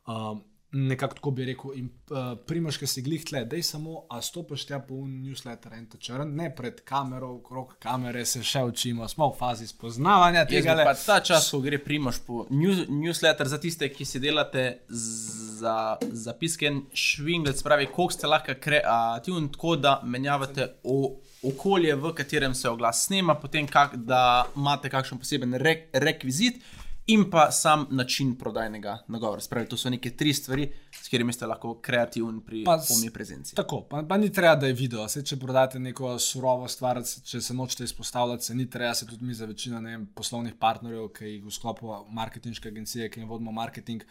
Uh, 0.06 0.38
Nekako 0.74 1.16
tako 1.16 1.32
bi 1.32 1.46
rekel, 1.46 1.72
in 1.78 1.90
uh, 2.10 2.34
primoš, 2.48 2.80
ki 2.82 2.88
si 2.90 3.02
glih 3.06 3.22
tle, 3.26 3.44
da 3.46 3.56
je 3.56 3.64
samo, 3.64 4.08
a 4.10 4.22
stopiš 4.26 4.66
tja 4.66 4.80
po 4.82 4.96
newsletter 5.06 5.76
in 5.78 5.86
to 5.90 6.00
črn, 6.02 6.34
ne 6.34 6.50
pred 6.56 6.80
kamero, 6.82 7.30
okrog 7.36 7.76
kamere 7.84 8.26
se 8.26 8.42
še 8.44 8.64
učimo, 8.66 9.08
smo 9.08 9.30
v 9.30 9.38
fazi 9.38 9.68
spoznavanja 9.70 10.48
tega. 10.50 10.74
bi 10.80 10.88
pa 10.90 10.96
ta 10.98 11.20
čas, 11.22 11.52
ko 11.54 11.62
gre 11.62 11.78
primoš 11.78 12.24
po 12.26 12.48
news, 12.50 12.88
newsletter 12.90 13.52
za 13.54 13.62
tiste, 13.62 13.90
ki 13.94 14.06
si 14.06 14.22
delate 14.24 14.66
za 14.90 15.98
zapiske 16.02 16.68
in 16.68 16.82
švinglet, 16.94 17.62
pravi, 17.64 17.92
koliko 17.94 18.18
ste 18.18 18.34
lahko 18.34 18.58
kreativni, 18.60 19.52
tako 19.54 19.76
da 19.78 20.00
menjavate 20.04 20.72
o, 20.84 21.20
okolje, 21.54 21.96
v 21.96 22.18
katerem 22.18 22.58
se 22.58 22.70
oglas 22.70 23.06
snema, 23.06 23.36
potem 23.36 23.70
kak, 23.70 23.96
da 23.96 24.48
imate 24.58 24.90
kakšen 24.90 25.22
poseben 25.22 25.54
re, 25.62 25.84
rekvizit. 25.94 26.64
In 27.08 27.26
pa 27.32 27.52
sam 27.52 27.88
način 27.92 28.36
prodajnega 28.40 28.98
nagovora. 29.08 29.42
Spravi, 29.42 29.68
to 29.68 29.78
so 29.78 29.90
neke 29.90 30.10
tri 30.18 30.34
stvari, 30.34 30.70
s 30.92 31.10
katerimi 31.10 31.34
ste 31.34 31.46
lahko 31.46 31.74
kreativni 31.82 32.40
pri 32.46 32.64
pomni 32.64 33.10
prezenci. 33.12 33.56
Tako, 33.56 33.82
pa, 33.90 34.04
pa 34.10 34.18
ni 34.18 34.32
treba, 34.32 34.56
da 34.56 34.68
je 34.68 34.74
video. 34.74 35.08
Se, 35.12 35.24
če 35.26 35.36
prodate 35.40 35.80
neko 35.80 36.14
surovo 36.20 36.68
stvar, 36.68 37.02
če 37.04 37.42
se 37.42 37.54
nočete 37.54 37.84
izpostavljati, 37.84 38.46
se 38.46 38.56
ni 38.56 38.70
treba, 38.70 38.94
se 38.96 39.08
tudi 39.08 39.26
mi 39.26 39.36
za 39.36 39.46
večino 39.46 39.82
vem, 39.84 40.06
poslovnih 40.16 40.56
partnerjev, 40.60 41.10
ki 41.18 41.34
jih 41.34 41.44
v 41.44 41.52
sklopu 41.52 41.92
marketinške 42.08 42.72
agencije, 42.72 43.10
ki 43.12 43.20
jim 43.20 43.30
vodimo 43.30 43.52
marketing. 43.52 44.08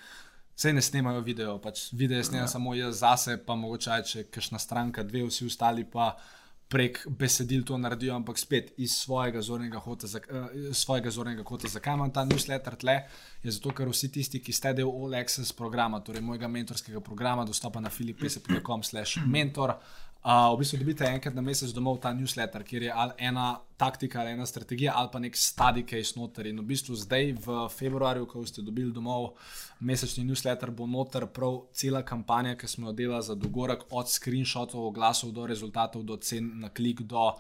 Vse 0.52 0.74
ne 0.76 0.84
snemajo 0.84 1.24
video, 1.24 1.56
pač 1.64 1.86
video 1.96 2.20
snema 2.22 2.44
ja. 2.44 2.52
samo 2.52 2.74
jaz 2.76 3.00
zase, 3.00 3.38
pa 3.46 3.56
mogoče 3.56 3.90
aj, 3.90 4.04
če 4.10 4.28
kakšna 4.28 4.60
stranka, 4.60 5.02
dve, 5.02 5.24
vsi 5.30 5.48
ostali 5.48 5.88
pa 5.88 6.12
prek 6.72 7.02
besedil 7.18 7.66
to 7.68 7.76
naredijo, 7.78 8.14
ampak 8.16 8.38
spet 8.40 8.72
iz 8.80 8.94
svojega 8.96 9.42
zornega 9.44 9.80
kota. 9.80 10.08
Za, 10.08 10.22
uh, 10.24 10.46
svojega 10.72 11.10
zornega 11.10 11.44
kota. 11.44 11.68
Zakaj 11.68 11.98
imam 11.98 12.12
ta 12.12 12.24
newsletter 12.24 12.78
tle? 12.80 12.96
Je 13.42 13.52
zato, 13.52 13.74
ker 13.76 13.90
vsi 13.92 14.08
tisti, 14.12 14.40
ki 14.40 14.54
ste 14.56 14.72
del 14.78 14.88
All 14.88 15.18
Access 15.20 15.52
programa, 15.52 16.00
torej 16.00 16.24
mojega 16.24 16.48
mentorskega 16.48 17.00
programa, 17.04 17.44
dostopa 17.44 17.80
na 17.80 17.90
filipese.com/mentor. 17.90 19.76
Uh, 20.22 20.54
v 20.54 20.62
bistvu 20.62 20.78
dobite 20.78 21.02
enkrat 21.02 21.34
na 21.34 21.42
mesec 21.42 21.72
domov 21.74 21.96
ta 21.98 22.12
newsletter, 22.14 22.62
kjer 22.62 22.82
je 22.86 22.92
ali 22.94 23.12
ena 23.18 23.58
taktika, 23.74 24.20
ali 24.20 24.30
ena 24.30 24.46
strategija, 24.46 24.92
ali 24.94 25.08
pa 25.12 25.18
nek 25.18 25.34
study 25.34 25.82
case 25.82 26.14
noter. 26.14 26.46
In 26.46 26.60
v 26.62 26.66
bistvu 26.68 26.94
zdaj 26.94 27.32
v 27.42 27.56
februarju, 27.66 28.28
ko 28.30 28.44
ste 28.46 28.62
dobili 28.62 28.94
domov 28.94 29.34
mesečni 29.82 30.22
newsletter, 30.22 30.70
bo 30.70 30.86
noter 30.86 31.26
prav 31.26 31.66
cela 31.74 32.04
kampanja, 32.06 32.54
ki 32.54 32.70
smo 32.70 32.92
jo 32.92 32.94
delali 32.94 33.26
za 33.26 33.34
dogorek, 33.34 33.90
od 33.90 34.06
screenshotov, 34.06 34.94
oglasov 34.94 35.34
do 35.34 35.42
rezultatov, 35.42 36.06
do 36.06 36.14
cen 36.22 36.52
na 36.62 36.70
klik, 36.70 37.02
do 37.02 37.34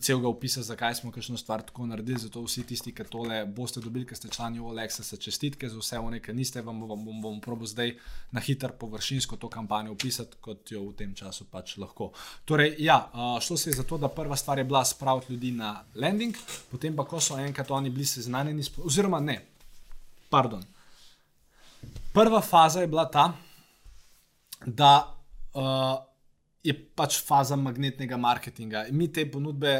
celega 0.00 0.28
opisa, 0.28 0.62
zakaj 0.62 0.94
smo 0.94 1.10
kakšno 1.12 1.36
stvar 1.36 1.62
tako 1.62 1.86
naredili. 1.86 2.18
Zato 2.18 2.42
vsi 2.42 2.64
tisti, 2.66 2.92
ki 2.94 3.04
tole 3.10 3.44
boste 3.46 3.80
dobili, 3.80 4.06
ki 4.06 4.16
ste 4.16 4.28
člani 4.28 4.60
Olexa, 4.60 5.02
se 5.02 5.16
čestitke 5.16 5.68
za 5.68 5.78
vse 5.78 5.98
one, 5.98 6.20
ki 6.22 6.32
niste, 6.32 6.62
vam 6.62 6.80
bom, 6.80 7.04
bom, 7.04 7.20
bom 7.22 7.40
probo 7.40 7.66
zdaj 7.66 7.94
na 8.32 8.40
hiter 8.40 8.72
površinsko 8.80 9.36
to 9.36 9.48
kampanjo 9.48 9.92
opisati, 9.92 10.36
kot 10.40 10.72
jo 10.72 10.82
v 10.88 10.94
tem 10.98 11.14
času 11.14 11.46
pač 11.50 11.76
lahko. 11.78 12.12
Torej, 12.44 12.74
ja, 12.78 12.98
šlo 13.40 13.56
se 13.56 13.70
je 13.70 13.76
za 13.80 13.84
to, 13.84 13.98
da 13.98 14.08
prva 14.08 14.36
stvar 14.36 14.58
je 14.58 14.64
bila 14.64 14.84
spraviti 14.84 15.32
ljudi 15.32 15.52
na 15.52 15.76
landing, 15.94 16.36
potem 16.70 16.96
pa, 16.96 17.04
ko 17.04 17.20
so 17.20 17.38
enkrat 17.38 17.70
oni 17.70 17.90
bili 17.90 18.06
seznanjeni, 18.06 18.64
oziroma 18.84 19.20
ne, 19.20 19.38
pardon. 20.30 20.64
Prva 22.12 22.40
faza 22.40 22.80
je 22.80 22.86
bila 22.86 23.04
ta, 23.10 23.32
da 24.66 25.14
uh, 25.54 26.13
je 26.64 26.72
pač 26.96 27.18
faza 27.20 27.56
magnetnega 27.60 28.16
marketinga. 28.16 28.86
In 28.88 28.96
Mi 28.96 29.10
te 29.12 29.26
ponudbe 29.30 29.72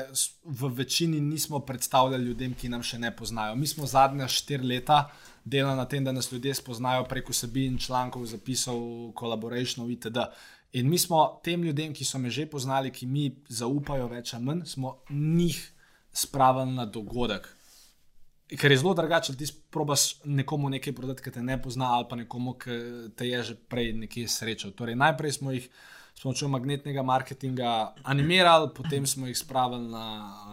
v 0.44 0.68
večini 0.68 1.20
nismo 1.20 1.60
predstavljali 1.64 2.24
ljudem, 2.24 2.54
ki 2.54 2.68
nam 2.68 2.82
še 2.84 2.98
ne 3.00 3.10
poznajo. 3.16 3.56
Mi 3.56 3.66
smo 3.66 3.88
zadnja 3.88 4.28
štiri 4.28 4.68
leta 4.74 5.06
delali 5.44 5.76
na 5.76 5.86
tem, 5.88 6.04
da 6.04 6.12
nas 6.12 6.28
ljudje 6.32 6.54
spoznajo 6.54 7.06
preko 7.08 7.32
vsebin, 7.32 7.78
člankov, 7.80 8.26
zapisov, 8.28 8.82
kolaborationov 9.16 9.90
itd. 9.96 10.28
In 10.76 10.90
mi 10.90 10.98
smo 10.98 11.40
tem 11.44 11.64
ljudem, 11.64 11.94
ki 11.94 12.04
so 12.04 12.18
me 12.18 12.30
že 12.30 12.44
poznali, 12.50 12.92
ki 12.92 13.06
mi 13.06 13.30
zaupajo 13.48 14.10
več 14.12 14.34
ali 14.34 14.44
manj, 14.44 14.64
smo 14.68 14.98
njih 15.10 15.56
spravili 16.12 16.76
na 16.76 16.84
dogodek. 16.84 17.48
Ker 18.60 18.70
je 18.70 18.78
zelo 18.78 18.92
drugače, 18.94 19.32
če 19.32 19.38
ti 19.40 19.48
probaš 19.72 20.18
nekomu 20.24 20.68
nekaj 20.68 20.92
prodati, 20.92 21.24
ki 21.24 21.32
te 21.32 21.42
ne 21.42 21.56
pozna, 21.62 21.94
ali 21.96 22.06
pa 22.10 22.18
nekomu, 22.20 22.58
ki 22.60 22.78
te 23.16 23.28
je 23.28 23.42
že 23.42 23.54
prej 23.56 23.94
nekje 24.04 24.28
srečal. 24.28 24.76
Torej, 24.76 25.00
najprej 25.00 25.38
smo 25.40 25.54
jih 25.54 25.70
s 26.14 26.22
pomočjo 26.22 26.48
magnetnega 26.48 27.02
marketinga 27.02 27.94
animirali, 28.02 28.70
potem 28.76 29.06
smo 29.06 29.26
jih 29.26 29.38
spravili 29.38 29.88
na, 29.90 30.04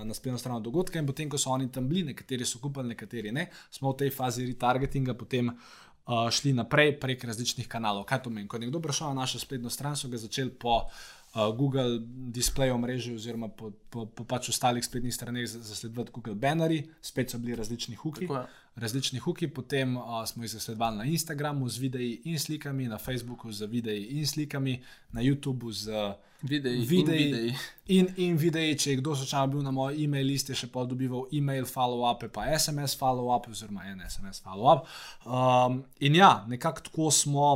na 0.04 0.14
spletno 0.14 0.40
stran 0.40 0.64
dogodka, 0.64 1.00
in 1.00 1.06
potem, 1.06 1.30
ko 1.30 1.38
so 1.38 1.52
oni 1.54 1.70
tam 1.72 1.90
bili, 1.90 2.04
nekateri 2.12 2.46
so 2.46 2.60
kupili, 2.60 2.88
nekateri 2.96 3.32
ne, 3.32 3.48
smo 3.70 3.92
v 3.94 3.98
tej 4.02 4.10
fazi 4.10 4.46
retargetinga 4.50 5.14
potem 5.14 5.54
uh, 5.54 6.28
šli 6.34 6.54
naprej 6.58 6.96
prek 7.00 7.24
različnih 7.24 7.68
kanalov. 7.70 8.08
Kaj 8.10 8.24
to 8.24 8.30
pomeni? 8.30 8.48
Ko 8.48 8.58
je 8.58 8.66
nekdo 8.66 8.82
prišel 8.82 9.14
na 9.14 9.22
našo 9.22 9.40
spletno 9.40 9.70
stran, 9.70 9.96
so 9.96 10.10
ga 10.10 10.18
začeli 10.18 10.50
po 10.50 10.82
uh, 10.82 11.54
Google 11.56 12.02
display 12.34 12.74
omrežju 12.74 13.16
oziroma 13.16 13.48
po, 13.48 13.72
po, 13.90 14.06
po 14.06 14.26
pač 14.26 14.50
ostalih 14.50 14.84
spletnih 14.84 15.14
straneh 15.14 15.46
za- 15.48 15.62
zasledovati 15.62 16.12
Google 16.12 16.36
bannerji, 16.36 16.90
spet 17.02 17.30
so 17.30 17.38
bili 17.38 17.56
različni 17.56 17.96
huki. 17.96 18.26
Tako 18.28 18.42
je. 18.42 18.48
Različni 18.76 19.20
huki, 19.20 19.50
potem 19.52 19.98
uh, 19.98 20.22
smo 20.26 20.44
jih 20.44 20.52
zasledovali 20.52 20.98
na 20.98 21.06
Instagramu 21.06 21.70
z 21.70 21.78
videi 21.78 22.12
in 22.26 22.40
slikami, 22.40 22.88
na 22.88 22.98
Facebooku 22.98 23.52
z 23.52 23.68
videi 23.68 24.06
in 24.18 24.28
slikami, 24.28 24.80
na 25.12 25.22
YouTubu 25.22 25.72
z 25.72 26.14
Videi, 26.42 26.86
videi 26.86 27.24
in 27.24 27.30
videi. 27.30 27.56
in, 27.86 28.08
in 28.18 28.38
videi. 28.38 28.74
Če 28.76 28.96
je 28.96 28.98
kdo 28.98 29.14
slučajno 29.16 29.52
bil 29.54 29.62
na 29.62 29.72
moji 29.72 30.06
e-mail 30.06 30.26
listi, 30.26 30.56
še 30.58 30.72
pa 30.74 30.88
dobival 30.90 31.28
e-mail 31.38 31.68
follow-up, 31.70 32.26
pa 32.34 32.48
SMS 32.58 32.96
follow-up, 32.98 33.46
oziroma 33.52 33.86
en 33.92 34.02
SMS 34.08 34.42
follow-up. 34.42 34.88
Um, 35.26 35.84
in 36.02 36.18
ja, 36.18 36.32
nekako 36.50 36.88
tako 36.90 37.12
smo, 37.14 37.52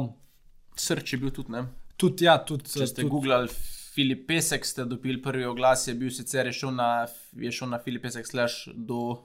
Srč 0.76 1.16
je 1.16 1.20
bil 1.22 1.32
tudi, 1.34 1.56
ne? 1.56 1.64
tudi 1.98 2.28
ja, 2.28 2.38
tudi. 2.44 2.68
Če 2.68 2.90
ste 2.92 3.02
tudi, 3.02 3.10
googlali 3.14 3.50
Filip 3.96 4.26
Pesek, 4.28 4.68
ste 4.68 4.86
dobili 4.86 5.22
prvi 5.24 5.48
oglas, 5.48 5.88
je 5.88 5.96
bil 5.98 6.12
sicer 6.14 6.50
je 6.52 6.54
šel 6.54 6.76
na, 6.76 6.90
je 7.40 7.52
šel 7.56 7.72
na 7.72 7.80
Filip 7.82 8.04
Pesek 8.06 8.28
slash 8.28 8.68
do 8.76 9.24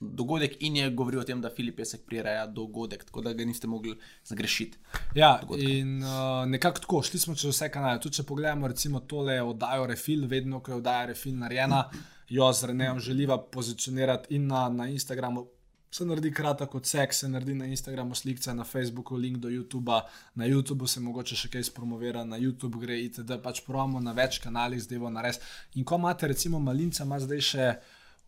dogodek 0.00 0.56
in 0.62 0.76
je 0.76 0.90
govoril 0.90 1.20
o 1.20 1.24
tem, 1.24 1.40
da 1.42 1.50
Filip 1.50 1.76
Pesek 1.76 2.04
prireja 2.06 2.46
dogodek, 2.46 3.04
tako 3.04 3.20
da 3.20 3.32
ga 3.32 3.44
niste 3.44 3.66
mogli 3.66 3.96
zagrešiti. 4.24 4.78
Ja, 5.14 5.40
in 5.58 6.02
uh, 6.02 6.46
nekako 6.46 6.80
tako, 6.80 7.02
šli 7.02 7.18
smo 7.18 7.34
čez 7.34 7.50
vse 7.50 7.70
kanale. 7.70 8.00
Tudi 8.00 8.20
če 8.20 8.26
pogledamo, 8.28 8.68
recimo 8.68 9.00
tole 9.00 9.40
oddajo 9.42 9.86
Refil, 9.90 10.26
vedno, 10.30 10.62
ko 10.62 10.72
je 10.72 10.80
oddaja 10.82 11.10
Refil 11.12 11.34
narejena, 11.38 11.88
jo 12.28 12.52
z 12.52 12.70
Renejem 12.70 13.00
želiva 13.00 13.42
pozicionirati 13.42 14.34
in 14.34 14.46
na, 14.46 14.68
na 14.68 14.88
Instagramu. 14.88 15.48
Se 15.90 16.04
naredi 16.04 16.30
kratek 16.36 16.74
odsek, 16.74 17.14
se 17.14 17.28
naredi 17.28 17.54
na 17.54 17.66
Instagramu 17.66 18.14
slikce, 18.14 18.54
na 18.54 18.64
Facebooku 18.64 19.16
link 19.16 19.38
do 19.38 19.48
YouTube, 19.48 20.00
na 20.34 20.44
YouTubu 20.44 20.86
se 20.86 21.00
mogoče 21.00 21.36
še 21.36 21.48
kaj 21.48 21.64
spromovira, 21.70 22.26
na 22.28 22.36
YouTube 22.36 22.78
gre 22.78 23.00
itd. 23.00 23.38
pač 23.42 23.62
pravimo 23.66 24.00
na 24.00 24.12
več 24.12 24.38
kanalih, 24.44 24.82
zdaj 24.84 25.00
bo 25.00 25.10
nares. 25.10 25.40
In 25.74 25.88
ko 25.88 25.96
imate 25.96 26.28
recimo 26.28 26.60
malinca, 26.60 27.06
ima 27.08 27.18
zdaj 27.24 27.40
še 27.40 27.70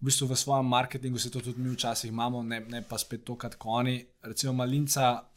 v 0.01 0.09
bistvu 0.09 0.27
v 0.27 0.37
svojem 0.37 0.67
marketingu, 0.67 1.19
se 1.19 1.31
to 1.31 1.41
tudi 1.41 1.61
mi 1.61 1.71
včasih 1.71 2.09
imamo, 2.09 2.43
ne, 2.43 2.61
ne 2.61 2.83
pa 2.83 2.99
spet 2.99 3.25
to, 3.25 3.37
kot 3.37 3.57
oni. 3.65 3.99
Recimo 4.23 4.53
malinca 4.53 5.31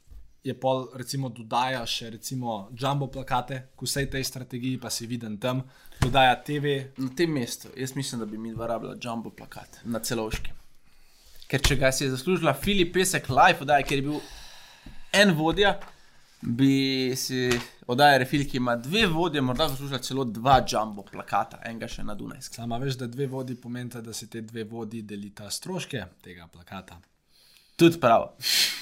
je 0.43 0.54
pol, 0.60 0.88
recimo, 0.95 1.30
dodaja 1.30 1.86
še 1.88 2.10
recimo 2.17 2.69
jumbo 2.80 3.08
plakate, 3.08 3.60
k 3.76 3.88
vsej 3.88 4.10
tej 4.12 4.23
strategiji, 4.28 4.80
pa 4.80 4.91
si 4.91 5.08
viden 5.08 5.38
tam, 5.38 5.63
dodaja 6.02 6.36
TV. 6.43 6.76
Na 6.97 7.12
tem 7.15 7.32
mestu, 7.32 7.71
jaz 7.76 7.95
mislim, 7.95 8.23
da 8.23 8.28
bi 8.28 8.38
mi 8.38 8.52
dva 8.56 8.67
rabila 8.71 8.95
jumbo 8.99 9.32
plakat 9.32 9.82
na 9.84 9.99
celovški. 9.99 10.56
Ker 11.47 11.63
če 11.63 11.78
ga 11.80 11.91
si 11.91 12.06
je 12.06 12.13
zaslužila 12.15 12.56
Filip 12.56 12.93
Pesek 12.95 13.30
live, 13.30 13.67
ker 13.88 13.99
je 13.99 14.06
bil 14.08 14.19
en 15.13 15.36
vodja, 15.38 15.78
bi 16.45 17.13
si 17.15 17.49
oddaj 17.88 18.17
refil, 18.23 18.43
ki 18.49 18.58
ima 18.58 18.75
dve 18.75 19.06
vodje, 19.08 19.41
morda 19.41 19.67
zaslužila 19.71 19.99
celo 19.99 20.25
dva 20.25 20.60
jumbo 20.67 21.06
plakata, 21.08 21.62
enega 21.65 21.88
še 21.88 22.03
na 22.03 22.15
Dunajsk. 22.15 22.56
Sama 22.60 22.77
veš, 22.77 22.99
da 22.99 23.08
dve 23.08 23.27
vodi 23.32 23.56
pomeni, 23.56 24.01
da 24.03 24.13
si 24.13 24.27
te 24.29 24.41
dve 24.41 24.63
vodi 24.67 25.01
delita 25.08 25.49
stroške 25.49 26.06
tega 26.23 26.47
plakata. 26.51 26.99
Tudi 27.84 28.00
prav. 28.00 28.30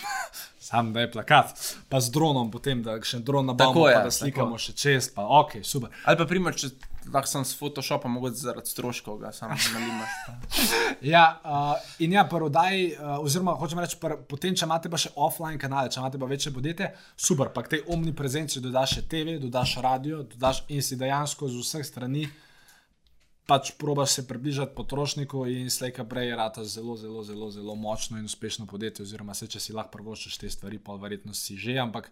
Sam 0.60 0.94
da 0.94 1.00
je 1.02 1.12
plakat, 1.12 1.76
pa 1.90 2.00
z 2.00 2.12
dronom, 2.12 2.52
potem 2.52 2.84
da 2.86 3.00
še 3.02 3.18
dron 3.26 3.48
Tako 3.50 3.58
nabavimo, 3.58 3.88
je, 3.90 3.96
pa 3.96 4.04
da 4.04 4.12
slikamo 4.12 4.54
tako. 4.54 4.62
še 4.62 4.74
čez, 4.78 5.08
pa 5.16 5.26
ok, 5.26 5.56
super. 5.66 5.90
Ali 6.06 6.20
pa, 6.20 6.28
primer, 6.30 6.54
če 6.54 6.70
lahko 7.10 7.28
sem 7.32 7.48
s 7.50 7.58
Photoshopom, 7.58 8.14
mogoče 8.14 8.38
zaradi 8.38 8.70
stroškov, 8.70 9.18
ga 9.24 9.32
sam 9.34 9.56
nalimaš. 9.58 10.14
Pa. 10.28 10.36
Ja, 11.12 11.24
uh, 11.42 11.74
in 12.06 12.14
ja, 12.14 12.28
prodaj, 12.30 12.78
uh, 12.94 13.18
oziroma 13.26 13.58
hočem 13.58 13.82
reči, 13.82 13.98
pr, 13.98 14.20
potem, 14.30 14.54
če 14.54 14.70
imate 14.70 14.94
pa 14.94 15.02
še 15.02 15.10
offline 15.18 15.58
kanale, 15.58 15.90
če 15.90 15.98
imate 15.98 16.22
pa 16.22 16.30
večje 16.30 16.54
podjetje, 16.54 16.92
super, 17.18 17.50
pa 17.56 17.66
k 17.66 17.74
tej 17.74 17.84
omni 17.90 18.14
prezenci 18.14 18.62
dodaš 18.62 19.00
še 19.00 19.06
TV, 19.10 19.40
dodaš 19.42 19.80
radio, 19.82 20.22
dodaš 20.36 20.62
in 20.70 20.86
si 20.86 21.00
dejansko 21.02 21.50
z 21.50 21.66
vseh 21.66 21.90
strani 21.90 22.28
pač 23.52 23.74
probaš 23.76 24.14
se 24.14 24.24
približati 24.24 24.72
potrošniku 24.76 25.44
in 25.46 25.68
slejka 25.70 26.06
prej 26.06 26.30
je 26.30 26.36
rata 26.36 26.64
zelo, 26.66 26.96
zelo, 26.96 27.20
zelo, 27.24 27.50
zelo 27.52 27.76
močno 27.76 28.16
in 28.16 28.26
uspešno 28.26 28.64
podjetje, 28.66 29.04
oziroma 29.04 29.36
se, 29.36 29.44
če 29.46 29.60
si 29.60 29.74
lahko 29.76 29.92
prvoščiš 29.92 30.38
te 30.40 30.50
stvari, 30.50 30.80
pa 30.80 30.96
verjetno 30.96 31.34
si 31.36 31.58
že, 31.58 31.76
ampak 31.78 32.08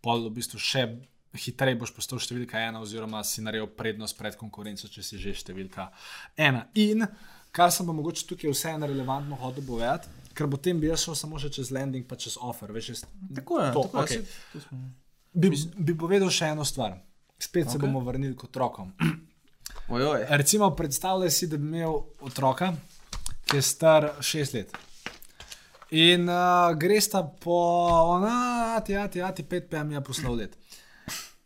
pol 0.00 0.22
v 0.28 0.36
bistvu 0.36 0.60
še 0.62 0.84
hitreje 1.34 1.74
boš 1.74 1.90
postal 1.90 2.20
številka 2.22 2.60
ena, 2.62 2.78
oziroma 2.78 3.24
si 3.26 3.42
naredil 3.42 3.66
prednost 3.74 4.14
pred 4.14 4.36
konkurenco, 4.38 4.86
če 4.86 5.02
si 5.02 5.18
že 5.18 5.34
številka 5.34 5.88
ena. 6.38 6.68
In 6.78 7.02
kar 7.50 7.74
sem 7.74 7.86
pa 7.86 7.92
mogoče 7.92 8.28
tukaj 8.30 8.54
vseeno 8.54 8.86
relevantno 8.86 9.34
hodil 9.42 9.66
povedati, 9.66 10.06
ker 10.30 10.46
potem 10.46 10.78
bi 10.78 10.92
jaz 10.92 11.08
šel 11.08 11.18
samo 11.18 11.42
še 11.42 11.50
čez 11.50 11.74
landing, 11.74 12.06
pa 12.06 12.14
čez 12.14 12.38
offer. 12.38 12.70
Veš, 12.70 12.92
jaz, 12.92 13.02
Tako 13.34 13.58
je, 13.60 13.72
To, 13.72 13.82
tako 13.90 14.06
je, 14.12 14.22
to 14.52 14.62
smo- 14.62 14.92
bi, 15.34 15.50
bi 15.74 15.98
povedal 15.98 16.30
še 16.30 16.54
eno 16.54 16.62
stvar. 16.62 17.00
Spet 17.34 17.66
se 17.66 17.78
Okej. 17.78 17.82
bomo 17.82 17.98
vrnili 18.00 18.36
k 18.38 18.46
otrokom. 18.46 18.94
Ojoj. 19.88 20.24
Recimo, 20.28 20.70
predstavljaj 20.70 21.30
si, 21.30 21.46
da 21.46 21.56
bi 21.56 21.66
imel 21.66 21.94
otroka, 22.20 22.72
ki 23.44 23.56
je 23.56 23.62
star 23.62 24.10
6 24.20 24.54
let. 24.54 24.76
In 25.90 26.28
uh, 26.28 26.78
greš 26.78 27.10
ta 27.10 27.22
po, 27.40 27.58
ona, 28.16 28.80
ti, 28.80 28.94
ti, 29.12 29.20
ti, 29.36 29.42
5 29.42 29.68
PM 29.70 29.92
je 29.92 30.04
poslal 30.04 30.34
let. 30.34 30.56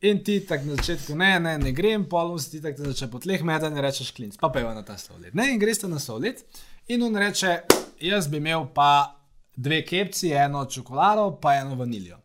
In 0.01 0.23
ti 0.25 0.47
tako 0.47 0.65
na 0.65 0.77
začetku, 0.77 1.15
ne, 1.15 1.41
ne, 1.41 1.59
ne 1.59 1.73
grem, 1.73 2.05
polno 2.09 2.39
si 2.39 2.51
ti 2.51 2.63
tako 2.63 2.87
začne 2.93 3.11
po 3.11 3.19
tleh 3.19 3.43
meta 3.43 3.67
in 3.67 3.81
rečeš 3.83 4.13
klinc, 4.15 4.37
pa 4.39 4.53
peva 4.55 4.71
na 4.75 4.85
ta 4.87 4.95
slavlet. 4.99 5.35
Ne, 5.35 5.51
in 5.53 5.59
greš 5.59 5.83
ta 5.83 5.91
na 5.91 5.99
slavlet 5.99 6.45
in 6.87 7.03
on 7.03 7.17
reče, 7.17 7.57
jaz 8.01 8.29
bi 8.31 8.39
imel 8.39 8.69
pa 8.75 9.19
dve 9.57 9.83
kepci, 9.83 10.31
eno 10.31 10.63
čokolado, 10.71 11.33
pa 11.43 11.57
eno 11.59 11.75
vaniljo. 11.75 12.21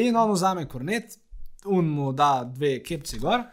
In 0.00 0.16
on 0.16 0.32
vzame 0.32 0.64
kornet, 0.68 1.18
un 1.64 1.92
mu 1.92 2.12
da 2.16 2.40
dve 2.48 2.78
kepci 2.82 3.20
gor. 3.20 3.44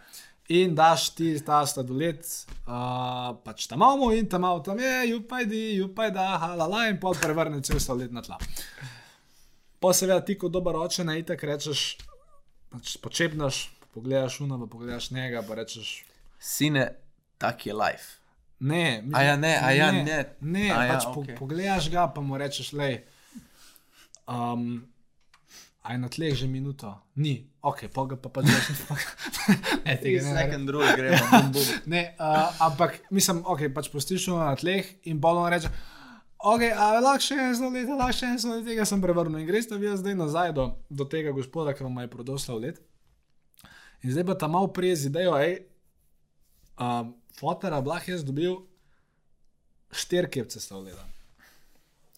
In 0.50 0.74
daš 0.76 1.12
ti 1.14 1.28
ta 1.46 1.62
sladoled, 1.70 2.26
uh, 2.66 3.36
pač 3.46 3.68
tam 3.70 3.78
imamo 3.84 4.12
in 4.18 4.26
tam 4.30 4.42
imamo, 4.42 4.64
tam 4.66 4.80
je, 4.82 4.94
jupajdi, 5.12 5.60
jupajda, 5.78 6.24
halala 6.42 6.88
in 6.90 6.98
pol 7.00 7.14
prevrne 7.14 7.62
cel 7.62 7.78
sladoled 7.80 8.14
na 8.14 8.24
tla. 8.26 8.40
Pa 9.80 9.94
seveda 9.94 10.24
ti 10.26 10.38
kot 10.42 10.52
dober 10.52 10.76
oče 10.76 11.06
na 11.06 11.20
itek 11.22 11.44
rečeš, 11.46 11.84
pač 12.74 12.96
počepnaš, 12.98 13.68
pogledaš 13.94 14.40
uno, 14.42 14.58
pa 14.64 14.66
pogledaš 14.66 15.12
njega, 15.12 15.46
pa 15.46 15.60
rečeš, 15.62 16.00
Sine, 16.40 16.88
tak 17.38 17.66
je 17.66 17.74
life. 17.74 18.18
ne, 19.06 19.18
A 19.18 19.22
ja, 19.24 19.36
ne, 19.36 19.54
a 19.62 19.72
ja, 19.72 19.92
ne. 19.92 20.36
ne, 20.42 20.72
A 20.72 20.84
ja, 20.86 20.94
pač 20.94 21.06
po, 21.14 21.22
okej. 21.22 21.36
pogledaš 21.38 21.90
ga, 21.92 22.08
pa 22.08 22.22
mu 22.22 22.38
rečeš, 22.38 22.74
lej, 22.74 23.04
um, 24.26 24.82
aj 25.84 25.96
na 25.98 26.10
tleh 26.10 26.36
že 26.36 26.48
minuto, 26.48 26.96
ni, 27.16 27.49
ok, 27.62 27.86
pa 27.94 28.06
ga 28.08 28.18
pa 28.20 28.32
pač 28.32 28.50
rečeš, 28.50 28.82
ne, 29.86 29.96
tega 30.00 30.24
ne, 30.24 30.44
ne, 30.58 30.72
rule 30.72 30.92
gremo. 30.96 31.54
Ne, 31.86 32.04
uh, 32.16 32.50
ampak 32.70 33.00
mislim, 33.12 33.44
ok, 33.46 33.68
pač 33.76 33.92
pustiš 33.92 34.30
na 34.34 34.54
tleh 34.60 34.88
in 35.10 35.20
bolno 35.20 35.48
reče. 35.52 35.72
Ok, 36.40 36.64
a 36.72 36.96
lahko 37.04 37.20
še 37.20 37.36
en 37.36 37.56
sladoled, 37.58 37.90
lahko 38.00 38.16
še 38.16 38.30
en 38.32 38.38
sladoled, 38.40 38.68
tega 38.70 38.86
sem 38.88 39.02
prevrnil. 39.04 39.42
In 39.42 39.48
greš 39.48 39.68
ta 39.68 39.80
vi 39.80 39.92
zdaj 39.92 40.16
nazaj 40.16 40.54
do, 40.56 40.70
do 40.88 41.04
tega 41.04 41.36
gospoda, 41.36 41.76
ki 41.76 41.84
vam 41.84 42.00
je 42.00 42.12
prodal 42.14 42.40
sladoled. 42.40 42.80
In 44.08 44.16
zdaj 44.16 44.24
pa 44.30 44.38
tam 44.40 44.56
malo 44.56 44.70
prije 44.72 44.96
z 44.96 45.10
idejo, 45.12 45.36
hej, 45.36 45.58
um, 46.80 47.12
fotera, 47.36 47.82
blah, 47.84 48.00
jaz 48.08 48.24
dobil 48.24 48.56
štiri 49.92 50.32
kepce 50.32 50.64
sladoleda. 50.64 51.04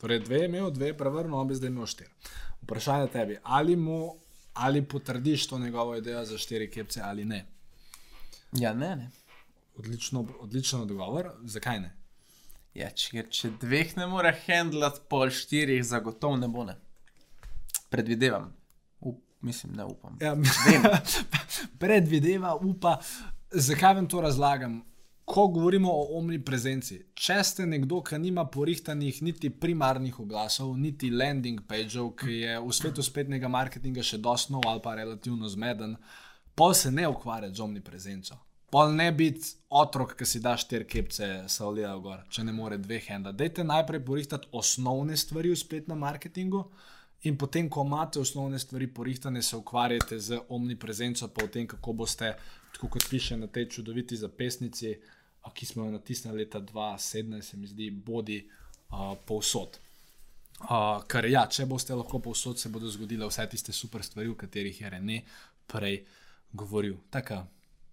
Torej, 0.01 0.21
dve 0.27 0.43
je 0.43 0.51
imel, 0.51 0.69
dve 0.69 0.91
je 0.91 0.97
prevrnil, 0.97 1.33
on 1.37 1.49
bi 1.49 1.57
zdaj 1.57 1.73
imel 1.73 1.89
štiri. 1.89 2.13
Vprašanje 2.61 3.09
tebi, 3.13 3.39
ali 3.41 3.73
mu, 3.73 4.13
ali 4.53 4.85
potrdiš 4.85 5.47
to 5.47 5.59
njegovo 5.59 5.95
idejo 5.95 6.25
za 6.25 6.37
štiri 6.37 6.71
kepce 6.71 7.01
ali 7.03 7.25
ne. 7.25 7.45
Ja, 8.51 8.73
ne, 8.73 8.95
ne. 8.95 9.09
Odlično, 9.77 10.27
odličen 10.39 10.81
odgovor, 10.81 11.31
zakaj 11.43 11.79
ne? 11.79 11.95
Ja, 12.73 12.89
če, 12.89 13.25
če 13.29 13.49
dveh 13.59 13.95
ne 13.97 14.07
more 14.07 14.31
handlat, 14.45 15.01
pol 15.11 15.31
štirih 15.31 15.83
zagotovo 15.83 16.37
ne 16.39 16.47
bo 16.47 16.63
ne. 16.67 16.77
Predvidevam. 17.91 18.51
Up, 18.99 19.19
mislim, 19.41 19.73
ne 19.75 19.85
upam. 19.85 20.17
Ja, 20.21 20.35
predvideva, 21.81 22.55
upa. 22.55 22.99
Zakaj 23.51 23.93
vam 23.99 24.07
to 24.07 24.21
razlagam? 24.21 24.81
Ko 25.31 25.45
govorimo 25.47 25.91
o 25.91 26.17
omniprezenci, 26.17 26.97
če 27.15 27.37
ste 27.47 27.63
nekdo, 27.63 28.01
ki 28.03 28.17
nima 28.19 28.43
porihtanih 28.51 29.21
niti 29.23 29.47
primarnih 29.63 30.17
oglasov, 30.19 30.73
niti 30.75 31.07
landing 31.07 31.61
pageov, 31.69 32.09
ki 32.19 32.33
je 32.41 32.57
v 32.59 32.73
svetu 32.75 33.05
spletnega 33.07 33.47
marketinga 33.47 34.03
še 34.03 34.19
dosti 34.19 34.51
nov 34.51 34.67
ali 34.67 34.83
pa 34.83 34.97
relativno 34.99 35.47
zmeden, 35.47 35.93
pol 36.51 36.75
se 36.75 36.91
ne 36.91 37.05
ukvarja 37.07 37.47
z 37.47 37.63
omniprezenco. 37.63 38.35
Pol 38.75 38.91
ne 38.97 39.05
biti 39.15 39.53
otrok, 39.79 40.17
ki 40.19 40.27
si 40.27 40.41
da 40.43 40.57
štiri 40.59 40.89
kepce 40.95 41.29
savlija 41.47 41.93
gor, 42.03 42.25
če 42.27 42.43
ne 42.49 42.57
more 42.57 42.81
dveh 42.83 43.07
henda. 43.13 43.31
Dajte 43.31 43.63
najprej 43.63 44.03
porihtati 44.11 44.51
osnovne 44.51 45.15
stvari 45.15 45.55
v 45.55 45.61
spletnem 45.63 46.03
marketingu. 46.07 46.65
In 47.29 47.39
potem, 47.39 47.69
ko 47.71 47.85
imate 47.87 48.19
osnovne 48.19 48.59
stvari 48.59 48.91
porihtane, 48.91 49.39
se 49.45 49.55
ukvarjate 49.55 50.19
z 50.19 50.43
omniprezenco, 50.49 51.31
pa 51.31 51.47
o 51.47 51.51
tem, 51.55 51.71
kako 51.71 51.95
boste, 52.03 52.35
tako 52.75 52.91
kot 52.97 53.09
piše 53.09 53.39
na 53.39 53.47
tej 53.47 53.69
čudoviti 53.77 54.17
zapisnici, 54.17 54.95
a, 54.97 55.20
ki 55.49 55.65
smo 55.65 55.85
jo 55.85 55.91
natisnili 55.91 56.37
leta 56.37 56.59
2017, 56.61 57.41
se 57.41 57.57
mi 57.57 57.67
zdi, 57.67 57.89
bodi 57.91 58.37
uh, 58.89 59.17
povsod. 59.25 59.79
Uh, 60.61 61.01
ker 61.09 61.25
ja, 61.25 61.47
če 61.49 61.65
boste 61.65 61.95
lahko 61.97 62.19
povsod, 62.21 62.59
se 62.59 62.69
bodo 62.69 62.85
zgodile 62.87 63.25
vse 63.25 63.47
tiste 63.49 63.73
super 63.73 64.03
stvari, 64.05 64.29
o 64.29 64.35
katerih 64.37 64.81
je 64.81 64.89
Rene 64.89 65.21
prej 65.67 66.03
govoril. 66.53 66.99
Taka 67.09 67.47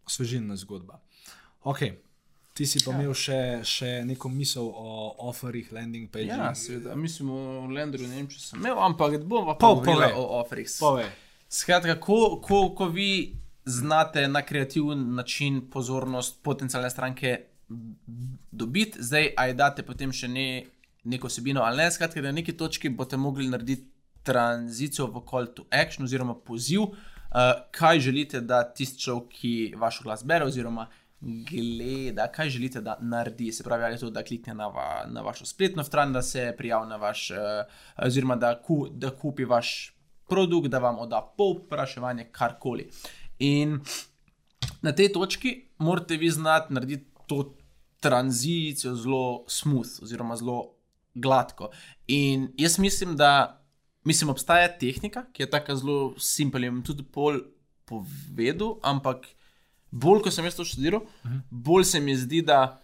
osvežilna 0.07 0.57
zgodba. 0.57 1.01
Ok, 1.65 1.79
ti 2.53 2.67
si 2.67 2.85
pa 2.85 2.93
ja. 2.93 2.99
imel 2.99 3.15
še, 3.15 3.39
še 3.65 4.05
neko 4.05 4.29
misel 4.29 4.69
o 4.69 5.15
offerih, 5.31 5.73
landing 5.73 6.11
pages. 6.13 6.29
Ja, 6.37 6.53
seveda, 6.55 6.95
mislim, 6.95 7.31
o 7.31 7.67
Lenderju 7.73 8.09
ne 8.09 8.17
vem, 8.21 8.29
če 8.29 8.41
sem 8.41 8.61
imel, 8.61 8.77
ampak 8.83 9.17
bomo 9.25 9.55
pa 9.55 9.59
Po- 9.63 9.75
govorili 9.81 10.13
povej. 10.13 10.15
o 10.19 10.41
offerih. 10.43 10.69
Povej. 10.81 11.09
Skratka, 11.49 11.97
ko, 11.97 12.37
ko, 12.45 12.75
ko 12.77 12.89
vi 12.93 13.33
znate 13.69 14.29
na 14.29 14.43
kreativen 14.43 15.15
način 15.15 15.71
pozornost 15.71 16.43
potencijalne 16.43 16.91
stranke 16.91 17.41
dobiti, 18.51 19.03
zdaj 19.03 19.29
aj 19.37 19.55
date 19.55 19.83
potem 19.83 20.13
še 20.13 20.29
ne, 20.29 20.49
neko 21.05 21.29
sebino 21.29 21.63
ali 21.63 21.83
ne. 21.83 21.91
Skratka, 21.93 22.23
na 22.25 22.33
neki 22.33 22.57
točki 22.57 22.89
boste 22.89 23.17
mogli 23.21 23.49
narediti 23.49 23.91
tranzicijo 24.25 25.07
v 25.13 25.23
call 25.31 25.53
to 25.55 25.67
action 25.71 26.05
oziroma 26.05 26.35
poziv, 26.35 26.81
uh, 26.89 27.53
kaj 27.73 28.01
želite, 28.01 28.41
da 28.41 28.63
tisti 28.65 29.05
človek, 29.05 29.29
ki 29.41 29.53
vaš 29.77 30.01
glas 30.05 30.25
bere 30.25 30.49
oziroma 30.49 30.89
gleda, 31.21 32.29
kaj 32.33 32.51
želite, 32.57 32.81
da 32.81 32.97
naredi. 33.01 33.53
Se 33.53 33.65
pravi, 33.65 33.85
ali 33.85 33.95
je 33.95 34.01
to, 34.05 34.11
da 34.11 34.25
klikne 34.25 34.55
na, 34.55 34.69
va, 34.73 35.05
na 35.11 35.23
vašo 35.27 35.47
spletno 35.47 35.85
stran, 35.85 36.13
da 36.13 36.23
se 36.23 36.55
prijavi 36.57 36.89
na 36.89 36.97
vaš, 36.97 37.31
uh, 37.31 37.37
oziroma 38.07 38.37
da, 38.37 38.55
ku, 38.63 38.87
da 38.91 39.11
kupi 39.11 39.45
vaš 39.45 39.93
produkt, 40.29 40.69
da 40.69 40.79
vam 40.79 40.99
oda 40.99 41.23
povpraševanje, 41.37 42.29
karkoli. 42.33 42.91
In 43.38 43.81
na 44.83 44.92
tej 44.92 45.12
točki 45.12 45.68
morate 45.79 46.16
vi 46.16 46.31
znati 46.31 46.74
narediti 46.74 47.07
to 47.27 47.55
tranzicijo 48.01 48.94
zelo 48.96 49.44
smooth, 49.48 50.03
oziroma 50.03 50.37
zelo 50.37 50.74
gladko. 51.14 51.70
In 52.07 52.53
jaz 52.57 52.79
mislim, 52.79 53.16
da 53.16 53.64
mislim, 54.05 54.31
obstaja 54.31 54.79
tehnika, 54.79 55.24
ki 55.33 55.42
je 55.42 55.51
tako 55.51 55.77
zelo 55.77 56.14
simpel 56.18 56.64
in 56.64 56.83
tudi 56.83 57.03
pol 57.03 57.40
povedal, 57.85 58.79
ampak 58.83 59.27
bolj 59.90 60.22
ko 60.22 60.31
sem 60.31 60.44
jaz 60.44 60.57
to 60.57 60.64
študiral, 60.64 61.01
uh 61.01 61.31
-huh. 61.31 61.40
bolj 61.51 61.85
se 61.85 62.01
mi 62.01 62.16
zdi, 62.16 62.42
da 62.42 62.81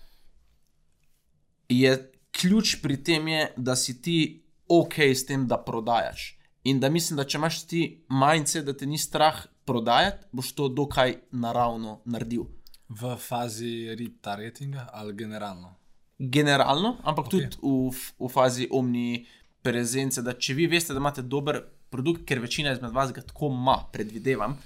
je 1.69 2.13
ključ 2.41 2.77
pri 2.83 3.03
tem, 3.05 3.29
je, 3.29 3.53
da 3.57 3.77
si 3.77 4.03
ti 4.03 4.43
ok 4.69 4.99
s 4.99 5.27
tem, 5.27 5.47
da 5.47 5.59
prodajaš. 5.59 6.39
In 6.65 6.81
da 6.81 6.89
mislim, 6.89 7.17
da 7.17 7.25
če 7.29 7.39
imaš 7.39 7.63
ti 7.69 7.81
mindset, 8.09 8.65
da 8.65 8.73
te 8.77 8.87
ni 8.87 8.99
strah 8.99 9.43
prodajati, 9.65 10.27
boš 10.33 10.53
to 10.57 10.69
dokaj 10.69 11.17
naravno 11.31 12.01
naredil. 12.05 12.47
V 12.89 13.17
fazi 13.21 13.95
retargetinga 13.99 14.89
ali 14.93 15.15
generalno? 15.17 15.75
Generalno, 16.19 16.97
ampak 17.05 17.27
okay. 17.27 17.51
tudi 17.51 17.59
v, 17.63 18.05
v 18.19 18.31
fazi 18.33 18.69
omni 18.73 19.27
prezence, 19.63 20.23
da 20.23 20.33
če 20.33 20.55
vi 20.55 20.69
veste, 20.71 20.95
da 20.95 21.03
imate 21.03 21.23
dober 21.23 21.61
produkt, 21.91 22.25
ker 22.29 22.41
večina 22.41 22.73
izmed 22.73 22.93
vas 22.93 23.13
ga 23.13 23.23
tako 23.25 23.53
ima, 23.53 23.77
predvidevam, 23.93 24.57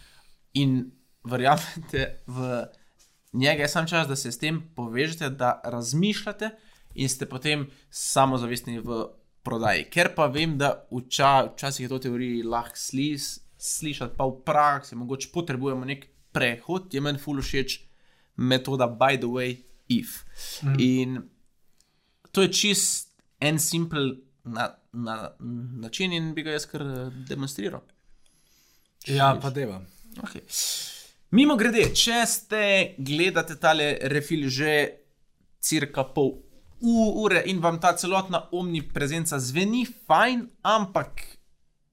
in 0.59 0.81
verjamete 1.29 2.09
v 2.27 2.65
njega, 3.33 3.63
je 3.63 3.69
sam 3.69 3.87
čas, 3.87 4.09
da 4.09 4.17
se 4.17 4.33
s 4.33 4.39
tem 4.39 4.61
povežete, 4.77 5.31
da 5.31 5.61
razmišljate 5.65 6.51
in 6.95 7.09
ste 7.09 7.27
potem 7.27 7.69
samozavestni 7.91 8.79
v 8.79 9.05
prodaji. 9.49 9.89
Ker 9.93 10.13
pa 10.17 10.29
vem, 10.33 10.59
da 10.61 10.75
vča, 10.93 11.33
včasih 11.55 11.87
je 11.87 11.91
to 11.95 11.99
teoriji 12.07 12.45
lahko 12.45 12.77
slis, 12.77 13.39
slišati, 13.59 14.17
pa 14.19 14.29
v 14.29 14.39
praksi 14.45 14.97
mogoče 15.01 15.33
potrebujemo 15.35 15.89
nek 15.89 16.07
prehod, 16.37 16.93
je 16.95 17.01
meni 17.03 17.19
ful 17.19 17.41
všeč 17.43 17.81
metoda 18.39 18.87
by 18.87 19.17
the 19.19 19.27
way 19.27 19.57
if. 19.89 20.25
Mm. 20.63 20.77
In 20.79 21.23
to 22.33 22.43
je 22.43 22.53
čist 22.53 23.09
en 23.41 23.59
simpel 23.59 24.15
na, 24.45 24.75
na, 24.93 25.31
način 25.81 26.13
in 26.13 26.35
bi 26.35 26.43
ga 26.43 26.55
jaz 26.55 26.67
kar 26.67 26.85
demonstriral. 27.29 27.83
Ja, 29.07 29.39
pa 29.43 29.51
deva. 29.51 29.81
Okay. 30.23 30.43
Mimo 31.31 31.57
grede, 31.57 31.91
če 31.95 32.23
ste 32.27 32.63
gledate 32.99 33.59
tale 33.61 33.97
refil 34.13 34.49
že 34.49 34.73
cirka 35.61 36.05
pol 36.15 36.37
ure 36.81 37.43
in 37.47 37.61
vam 37.61 37.81
ta 37.81 37.97
celotna 37.97 38.49
omniprezenca 38.53 39.39
zveni 39.39 39.87
fajn, 39.87 40.49
ampak 40.63 41.39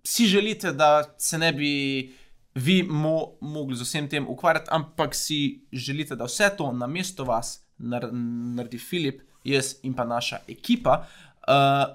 si 0.06 0.28
želite, 0.28 0.74
da 0.74 1.16
se 1.18 1.38
ne 1.38 1.54
bi 1.54 2.14
vi 2.56 2.84
mo 2.84 3.32
mogli 3.42 3.76
z 3.76 3.82
vsem 3.82 4.10
tem 4.10 4.28
ukvarjati, 4.28 4.70
ampak 4.72 5.16
si 5.16 5.68
želite, 5.72 6.16
da 6.16 6.26
vse 6.26 6.50
to 6.58 6.72
na 6.72 6.88
mesto 6.88 7.24
vas 7.24 7.66
nar 7.78 8.10
naredi 8.14 8.78
Filip, 8.78 9.22
jaz 9.44 9.76
in 9.84 9.94
pa 9.94 10.06
naša 10.06 10.38
ekipa, 10.48 11.08
uh, 11.48 11.86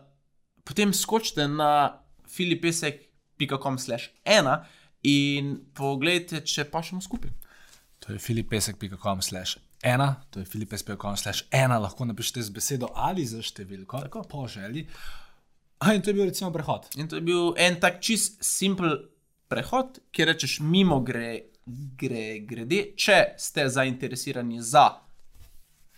potem 0.64 0.94
skočite 0.94 1.48
na 1.48 1.98
filipesek.com/ena 2.28 4.64
in 5.02 5.60
pogledajte, 5.74 6.40
če 6.44 6.64
pa 6.70 6.82
še 6.82 7.00
skupaj. 7.00 7.30
To 8.00 8.12
je 8.12 8.18
filipesek.com/ena, 9.82 10.16
to 10.30 10.40
je 10.40 10.44
filipesek.com/ena, 10.44 11.78
lahko 11.78 12.04
napišete 12.04 12.42
z 12.42 12.50
besedo 12.50 12.88
ali 12.94 13.24
za 13.26 13.42
številko, 13.42 14.00
tako 14.02 14.22
po 14.28 14.46
želji. 14.48 14.86
A, 15.80 15.94
in 15.94 16.02
to 16.02 16.10
je 16.10 16.14
bil 16.14 16.24
recimo 16.24 16.50
prehod. 16.52 16.88
In 16.96 17.08
to 17.08 17.16
je 17.16 17.22
bil 17.22 17.54
en 17.56 17.80
tak 17.80 18.00
čist 18.00 18.44
simpel 18.44 19.08
prehod, 19.48 20.00
ki 20.12 20.24
rečeš 20.24 20.60
mimo 20.60 21.00
gre, 21.00 21.44
gre, 21.96 22.40
grede, 22.44 22.92
če 22.96 23.34
ste 23.38 23.68
zainteresirani 23.68 24.60
za 24.60 25.00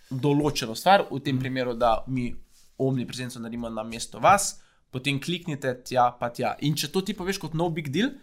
določeno 0.09 0.75
stvar, 0.75 1.07
v 1.11 1.19
tem 1.19 1.39
primeru, 1.39 1.73
da 1.75 2.03
mi 2.07 2.33
omni 2.79 3.05
prezenco 3.05 3.39
naredimo 3.39 3.69
na 3.69 3.83
mesto 3.83 4.19
vas, 4.19 4.61
potem 4.91 5.19
kliknite 5.19 5.83
tja, 5.83 6.11
pa 6.19 6.29
tja. 6.29 6.55
In 6.61 6.75
če 6.75 6.87
to 6.93 7.01
ti 7.01 7.13
poveš 7.13 7.39
kot 7.41 7.53
no 7.53 7.69
big 7.69 7.89
deal, 7.91 8.13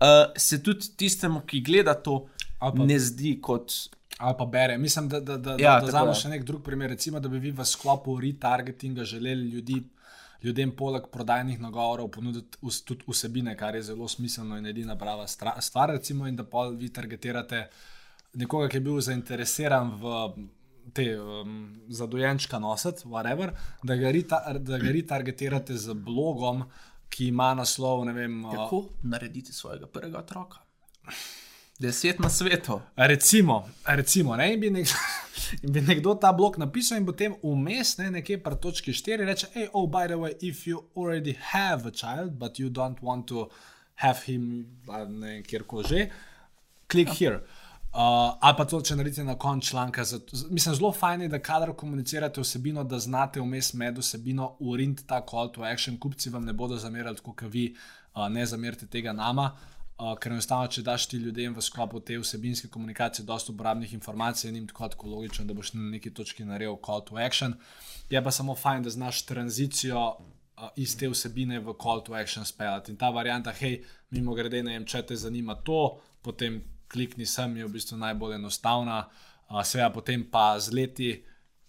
uh, 0.00 0.34
se 0.36 0.58
tudi 0.62 0.92
tistemu, 0.98 1.40
ki 1.46 1.62
gleda 1.62 1.94
to, 1.94 2.26
pa- 2.60 2.72
ne 2.84 2.98
zdi 2.98 3.38
kot. 3.40 3.72
Ali 4.18 4.34
pa 4.38 4.44
bere. 4.44 4.78
Mislim, 4.78 5.08
da, 5.08 5.20
da, 5.20 5.36
da, 5.36 5.56
Ja, 5.60 5.76
da 5.80 5.86
vzamemo 5.86 6.14
še 6.16 6.30
nek 6.32 6.44
drug 6.48 6.62
primer. 6.64 6.90
Recimo, 6.90 7.20
da 7.20 7.28
bi 7.28 7.40
vi 7.42 7.52
v 7.52 7.64
sklopu 7.64 8.16
retargetinga 8.20 9.04
želeli 9.04 9.50
ljudi, 9.52 9.82
ljudem 10.42 10.72
poleg 10.76 11.10
prodajnih 11.12 11.60
nagovorov 11.60 12.08
ponuditi 12.14 12.58
us, 12.62 12.80
tudi 12.84 13.04
vsebine, 13.08 13.56
kar 13.56 13.76
je 13.76 13.82
zelo 13.90 14.08
smiselno 14.08 14.56
in 14.56 14.66
edina 14.72 14.96
prava 14.96 15.26
stvar. 15.28 15.90
Recimo, 15.92 16.26
in 16.26 16.36
da 16.36 16.48
pa 16.48 16.68
vi 16.72 16.88
targetirate 16.88 17.66
nekoga, 18.40 18.70
ki 18.72 18.80
je 18.80 18.86
bil 18.88 19.00
zainteresiran 19.04 19.92
v 20.00 20.16
te 20.94 21.06
um, 21.18 21.56
zadojenčka 21.88 22.58
nositi, 22.62 23.08
whatever, 23.10 23.52
da 23.82 23.96
ga, 23.96 24.12
reta, 24.14 24.38
da 24.58 24.78
ga 24.78 24.92
retargetirate 24.94 25.76
z 25.76 25.96
blogom, 25.98 26.62
ki 27.10 27.32
ima 27.32 27.52
naslov, 27.58 28.06
vem, 28.14 28.44
uh, 28.44 28.54
Kako 28.54 28.84
narediti 29.02 29.52
svojega 29.52 29.90
prvega 29.90 30.22
otroka? 30.22 30.62
Deset 31.78 32.18
na 32.18 32.30
svetu. 32.30 32.80
Recimo, 32.96 33.68
recimo 33.84 34.36
ne, 34.36 34.54
in, 34.54 34.60
bi 34.60 34.70
nek, 34.70 34.88
in 35.64 35.72
bi 35.72 35.80
nekdo 35.84 36.14
ta 36.14 36.30
blok 36.32 36.56
napisal, 36.56 36.96
in 36.98 37.04
potem 37.04 37.34
vmes, 37.42 37.98
ne, 37.98 38.08
nekje 38.14 38.38
pri 38.40 38.56
točki 38.62 38.94
4, 38.96 39.26
reče: 39.28 39.50
Hey, 39.52 39.68
oh, 39.72 39.84
by 39.84 40.06
the 40.08 40.16
way, 40.16 40.32
if 40.40 40.66
you 40.66 40.84
already 40.96 41.36
have 41.52 41.88
a 41.88 41.92
child, 41.92 42.38
but 42.38 42.58
you 42.58 42.70
don't 42.70 43.02
want 43.02 43.28
to 43.28 43.50
have 44.00 44.24
him, 44.24 44.64
ne 44.88 45.04
vem, 45.04 45.44
kjerkoli 45.44 45.84
že, 45.88 46.08
click 46.88 47.12
here. 47.20 47.44
Uh, 47.92 48.32
ali 48.40 48.56
pa 48.56 48.64
to, 48.68 48.80
če 48.80 48.96
naredite 48.96 49.24
na 49.24 49.36
koncu 49.36 49.70
članka. 49.70 50.04
Zato, 50.04 50.36
mislim, 50.50 50.74
zelo 50.80 50.92
fajn 50.92 51.28
je, 51.28 51.28
da 51.28 51.38
kadar 51.44 51.74
komunicirate 51.76 52.40
vsebino, 52.40 52.84
da 52.84 52.98
znate 52.98 53.40
vmes 53.40 53.74
med 53.74 53.98
vsebino 54.00 54.54
uriniti 54.60 55.04
ta 55.06 55.20
call 55.30 55.52
to 55.52 55.64
action. 55.64 56.00
Kupci 56.00 56.32
vam 56.32 56.44
ne 56.44 56.52
bodo 56.52 56.76
zamerali, 56.76 57.20
kot 57.24 57.44
vi, 57.52 57.74
uh, 58.14 58.28
ne 58.32 58.46
zamerite 58.46 58.88
tega 58.88 59.12
nama. 59.12 59.52
Uh, 59.52 59.75
ker 59.96 60.32
enostavno, 60.32 60.68
če 60.68 60.82
daš 60.84 61.06
ti 61.08 61.18
ljudem 61.20 61.54
v 61.56 61.62
sklopu 61.64 62.02
te 62.04 62.18
vsebinske 62.20 62.68
komunikacije 62.68 63.24
dosta 63.24 63.52
uporabnih 63.52 63.94
informacij, 63.96 64.50
ni 64.52 64.60
jim 64.60 64.68
tako, 64.68 64.88
tako 64.92 65.08
logično, 65.14 65.46
da 65.48 65.54
boš 65.56 65.72
na 65.72 65.86
neki 65.94 66.12
točki 66.14 66.44
naredil 66.44 66.76
call 66.84 67.04
to 67.04 67.16
action. 67.16 67.54
Je 68.10 68.22
pa 68.22 68.30
samo 68.30 68.54
fajn, 68.54 68.84
da 68.84 68.90
znaš 68.90 69.22
tranzicijo 69.26 70.02
uh, 70.06 70.68
iz 70.76 70.96
te 71.00 71.08
vsebine 71.08 71.60
v 71.64 71.74
call 71.82 72.04
to 72.04 72.14
action 72.14 72.44
speljati. 72.44 72.92
In 72.92 72.98
ta 73.00 73.10
varianta, 73.10 73.52
hej, 73.56 73.80
mimo 74.10 74.34
grede, 74.36 74.62
ne 74.62 74.76
vem, 74.76 74.84
če 74.84 75.02
te 75.08 75.16
zanima 75.16 75.56
to, 75.64 75.96
potem 76.22 76.60
klikni 76.92 77.26
sem, 77.26 77.56
je 77.56 77.64
v 77.64 77.72
bistvu 77.72 77.96
najbolj 77.96 78.36
enostavna. 78.36 79.06
Uh, 79.48 79.62
Seveda, 79.64 79.90
potem 79.94 80.26
pa 80.30 80.58
z 80.60 80.76
leti, 80.76 81.10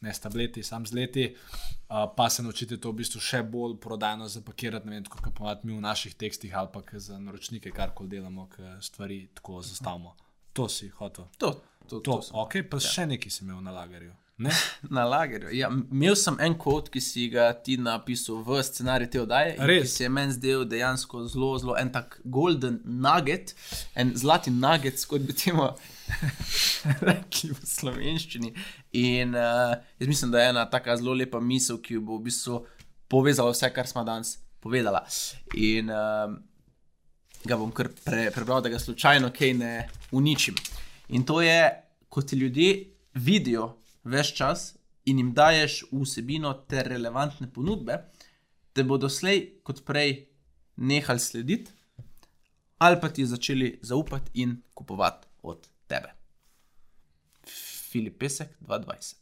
ne 0.08 0.16
s 0.16 0.24
tableti, 0.24 0.64
sam 0.64 0.88
z 0.88 0.96
leti, 0.96 1.26
uh, 1.30 2.08
pa 2.16 2.30
se 2.32 2.44
naučite 2.44 2.80
to 2.80 2.96
v 2.96 3.04
bistvu 3.04 3.22
še 3.22 3.44
bolj 3.44 3.78
prodajno 3.84 4.30
zapakirati, 4.32 4.88
ne 4.88 5.02
vem, 5.02 5.10
kot 5.12 5.28
pa 5.36 5.58
mi 5.64 5.76
v 5.76 5.84
naših 5.84 6.16
tekstih 6.16 6.56
ali 6.56 6.72
pa 6.74 6.84
za 6.98 7.20
naročnike, 7.20 7.76
karkoli 7.76 8.16
delamo, 8.16 8.48
ki 8.56 8.78
stvari 8.82 9.26
tako 9.36 9.62
zastavimo. 9.62 10.16
To 10.58 10.66
si 10.72 10.90
hotel. 10.90 11.28
To, 11.38 11.52
to, 11.52 11.78
To, 11.88 12.00
to 12.00 12.22
sem. 12.22 12.36
ok, 12.36 12.54
pa 12.70 12.80
ja. 12.82 12.90
še 12.92 13.06
nekaj 13.08 13.32
si 13.32 13.44
imel 13.46 13.62
na 13.64 13.72
lagerju. 13.72 14.14
Ne? 14.38 14.52
Na 14.90 15.06
lagerju. 15.06 15.50
Ja, 15.52 15.70
imel 15.92 16.16
sem 16.16 16.38
en 16.40 16.54
kod, 16.58 16.92
ki 16.94 17.02
si 17.02 17.26
ga 17.34 17.50
ti 17.64 17.78
napisal 17.82 18.44
v 18.46 18.60
scenariju 18.64 19.10
te 19.14 19.22
oddaje. 19.24 19.56
Res? 19.70 19.96
Se 19.98 20.06
je 20.06 20.10
meni 20.14 20.36
zdel 20.36 20.66
dejansko 20.70 21.24
zelo, 21.26 21.52
zelo 21.58 21.78
en 21.80 21.90
tak 21.94 22.20
golden 22.24 22.80
nugget, 22.86 23.56
en 23.98 24.14
zlati 24.16 24.54
nugget, 24.54 25.02
kot 25.10 25.26
bi 25.26 25.34
temu 25.38 25.72
rekli 27.10 27.50
v 27.54 27.70
slovenščini. 27.72 28.54
In 29.02 29.34
uh, 29.34 29.74
jaz 29.98 30.12
mislim, 30.12 30.36
da 30.36 30.44
je 30.44 30.52
ena 30.54 30.68
taka 30.70 30.98
zelo 31.02 31.18
lepa 31.18 31.42
misel, 31.42 31.82
ki 31.82 31.98
bo 31.98 32.20
v 32.20 32.28
bistvu 32.30 32.62
povezala 33.10 33.56
vse, 33.56 33.72
kar 33.74 33.90
smo 33.90 34.06
danes 34.06 34.36
povedala. 34.62 35.02
In 35.58 35.90
uh, 35.90 36.30
ga 37.48 37.58
bom 37.58 37.74
kar 37.74 37.90
pre, 38.06 38.30
prebral, 38.36 38.62
da 38.62 38.70
ga 38.70 38.78
slučajno 38.82 39.34
kaj 39.34 39.58
ne 39.58 39.74
uničim. 40.14 40.62
In 41.18 41.26
to 41.26 41.42
je, 41.42 41.58
ko 42.10 42.22
ti 42.22 42.38
ljudje 42.38 42.72
vidijo 43.18 43.72
več 44.08 44.34
čas 44.38 44.72
in 45.08 45.22
jim 45.22 45.34
daješ 45.36 45.82
vsebino 45.92 46.54
ter 46.70 46.88
relevantne 46.92 47.48
ponudbe, 47.54 48.00
te 48.74 48.84
bodo 48.84 49.10
slej 49.10 49.60
kot 49.64 49.84
prej 49.88 50.26
nehali 50.78 51.20
slediti, 51.20 51.72
ali 52.84 53.00
pa 53.02 53.10
ti 53.10 53.26
začeli 53.26 53.80
zaupati 53.82 54.44
in 54.44 54.58
kupovati 54.78 55.28
od 55.44 55.68
tebe. 55.88 56.12
Filip 57.92 58.20
Pesek 58.20 58.50
2020. 58.62 59.16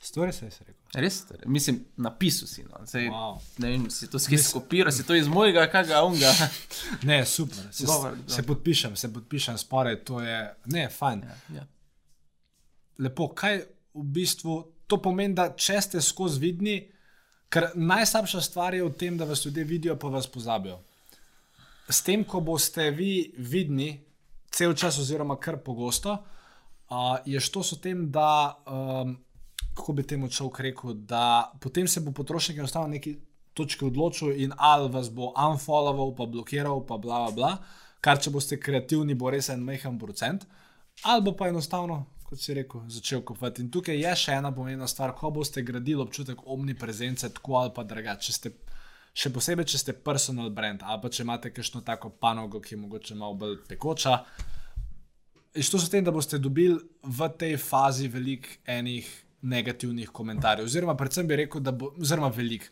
Stori 0.00 0.32
se 0.32 0.46
je 0.46 0.50
rekel. 0.60 0.74
Res, 0.94 1.20
torej, 1.28 1.46
mislim, 1.46 1.84
napisal 1.96 2.48
si. 2.48 2.64
No. 2.64 2.80
Sej, 2.86 3.10
Wow. 3.12 3.38
Ne 3.58 3.70
vem, 3.70 3.90
si 3.90 4.08
to 4.10 4.18
skis 4.18 4.48
skopiral, 4.48 4.92
si 4.92 5.04
to 5.06 5.14
iz 5.14 5.28
mojega, 5.28 5.66
kaj 5.70 5.84
ga 5.86 6.02
unga. 6.02 6.32
Ne, 7.02 7.26
super. 7.26 7.68
Se, 7.70 7.86
Dobar, 7.86 8.16
se 8.26 8.42
podpišem, 8.42 8.96
se 8.96 9.12
podpišem 9.12 9.58
spore, 9.58 9.96
to 10.04 10.20
je, 10.20 10.38
ne, 10.72 10.88
fajn. 10.88 11.22
ja. 11.54 11.66
Lepo, 12.98 13.28
kaj 13.34 13.62
v 13.94 14.04
bistvu 14.14 14.58
to 14.88 14.98
pomeni, 15.02 15.36
da 15.36 15.50
če 15.56 15.80
ste 15.84 16.02
skozi 16.02 16.40
vidni, 16.42 16.78
ker 17.52 17.70
najslabša 17.76 18.40
stvar 18.44 18.76
je 18.76 18.84
v 18.84 18.92
tem, 18.98 19.16
da 19.18 19.28
vas 19.28 19.44
ljudje 19.44 19.64
vidijo, 19.64 19.96
pa 20.00 20.10
vas 20.12 20.26
pozabijo. 20.26 20.80
S 21.88 22.02
tem, 22.04 22.24
ko 22.24 22.40
boste 22.44 22.90
vi 22.92 23.30
vidni, 23.38 23.94
cel 24.52 24.74
čas, 24.76 24.98
oziroma 25.00 25.38
kar 25.40 25.60
pogosto, 25.64 26.18
uh, 26.18 27.16
je 27.24 27.40
šlo 27.40 27.62
s 27.64 27.80
tem, 27.80 28.08
da, 28.12 28.58
um, 28.66 29.16
kako 29.76 29.92
bi 29.96 30.04
temu 30.06 30.28
človek 30.28 30.60
rekel, 30.68 30.94
da 31.08 31.52
potem 31.60 31.88
se 31.88 32.00
bo 32.00 32.12
potrošnik 32.12 32.58
enostavno 32.58 32.92
neki 32.92 33.16
točki 33.54 33.84
odločil 33.88 34.36
in 34.40 34.52
ali 34.56 34.90
vas 34.92 35.10
bo 35.10 35.32
unfollował, 35.32 36.14
pa 36.16 36.26
blokiral, 36.26 36.84
pa 36.86 36.98
bla, 36.98 37.24
bla, 37.26 37.32
bla, 37.34 37.52
kar 38.00 38.20
če 38.20 38.30
boste 38.30 38.60
kreativni, 38.60 39.16
bo 39.18 39.32
res 39.32 39.48
en 39.52 39.64
majhen 39.64 39.98
procent, 39.98 40.44
ali 41.04 41.24
bo 41.24 41.34
pa 41.36 41.48
enostavno, 41.48 42.04
kot 42.28 42.40
si 42.40 42.54
rekel, 42.54 42.82
začel 42.92 43.22
kupovati. 43.24 43.64
In 43.64 43.70
tukaj 43.72 43.96
je 43.96 44.14
še 44.20 44.34
ena 44.36 44.50
pomembna 44.52 44.88
stvar, 44.90 45.14
ko 45.16 45.30
boste 45.32 45.62
gradili 45.64 46.02
občutek 46.04 46.44
omniprezence, 46.44 47.30
tako 47.32 47.56
ali 47.62 47.72
pa 47.74 47.84
drugače. 47.88 48.34
Še 49.18 49.32
posebej, 49.34 49.66
če 49.72 49.80
ste 49.80 49.94
personal 50.04 50.50
brand 50.54 50.84
ali 50.84 51.00
pa 51.02 51.10
če 51.10 51.24
imate 51.24 51.50
kakšno 51.54 51.80
tako 51.86 52.12
panogo, 52.20 52.60
ki 52.60 52.76
je 52.76 52.82
mogoče 52.82 53.16
malo 53.18 53.38
bolj 53.40 53.56
pekoča. 53.70 54.18
In 55.56 55.64
Šlo 55.64 55.80
se 55.80 55.88
tem, 55.90 56.04
da 56.04 56.12
boste 56.14 56.38
dobili 56.38 56.76
v 57.02 57.30
tej 57.40 57.56
fazi 57.58 58.10
veliko 58.12 58.60
enih 58.68 59.08
negativnih 59.48 60.12
komentarjev. 60.12 60.68
Oziroma, 60.68 60.94
predvsem 60.98 61.26
bi 61.26 61.38
rekel, 61.40 61.64
da 61.64 61.72
bo, 61.72 61.94
oziroma 61.96 62.28
veliko. 62.34 62.68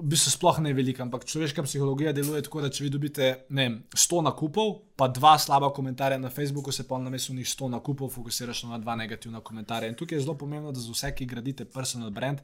V 0.00 0.08
bistvu 0.08 0.30
sploh 0.32 0.58
ne 0.64 0.72
velika, 0.74 1.02
ampak 1.04 1.24
človeška 1.28 1.62
psihologija 1.66 2.12
deluje 2.16 2.42
tako, 2.46 2.62
da 2.64 2.70
če 2.72 2.84
vi 2.84 2.90
dobite 2.90 3.28
ne 3.52 3.66
vem, 3.66 3.76
100 3.92 4.22
nakupov, 4.26 4.72
pa 4.96 5.08
dva 5.12 5.34
slaba 5.38 5.70
komentarja 5.76 6.18
na 6.18 6.30
Facebooku, 6.32 6.72
se 6.72 6.86
pa 6.88 6.98
na 6.98 7.12
mestu 7.12 7.34
njih 7.36 7.46
100 7.46 7.68
nakupov 7.76 8.10
fokusiraš 8.14 8.64
na 8.70 8.78
dva 8.80 8.96
negativna 8.96 9.40
komentarja. 9.44 9.90
In 9.92 9.98
tukaj 10.00 10.18
je 10.18 10.24
zelo 10.24 10.36
pomembno, 10.40 10.72
da 10.72 10.80
za 10.80 10.92
vse, 10.92 11.12
ki 11.14 11.28
gradite 11.28 11.64
personal 11.64 12.10
brand, 12.10 12.40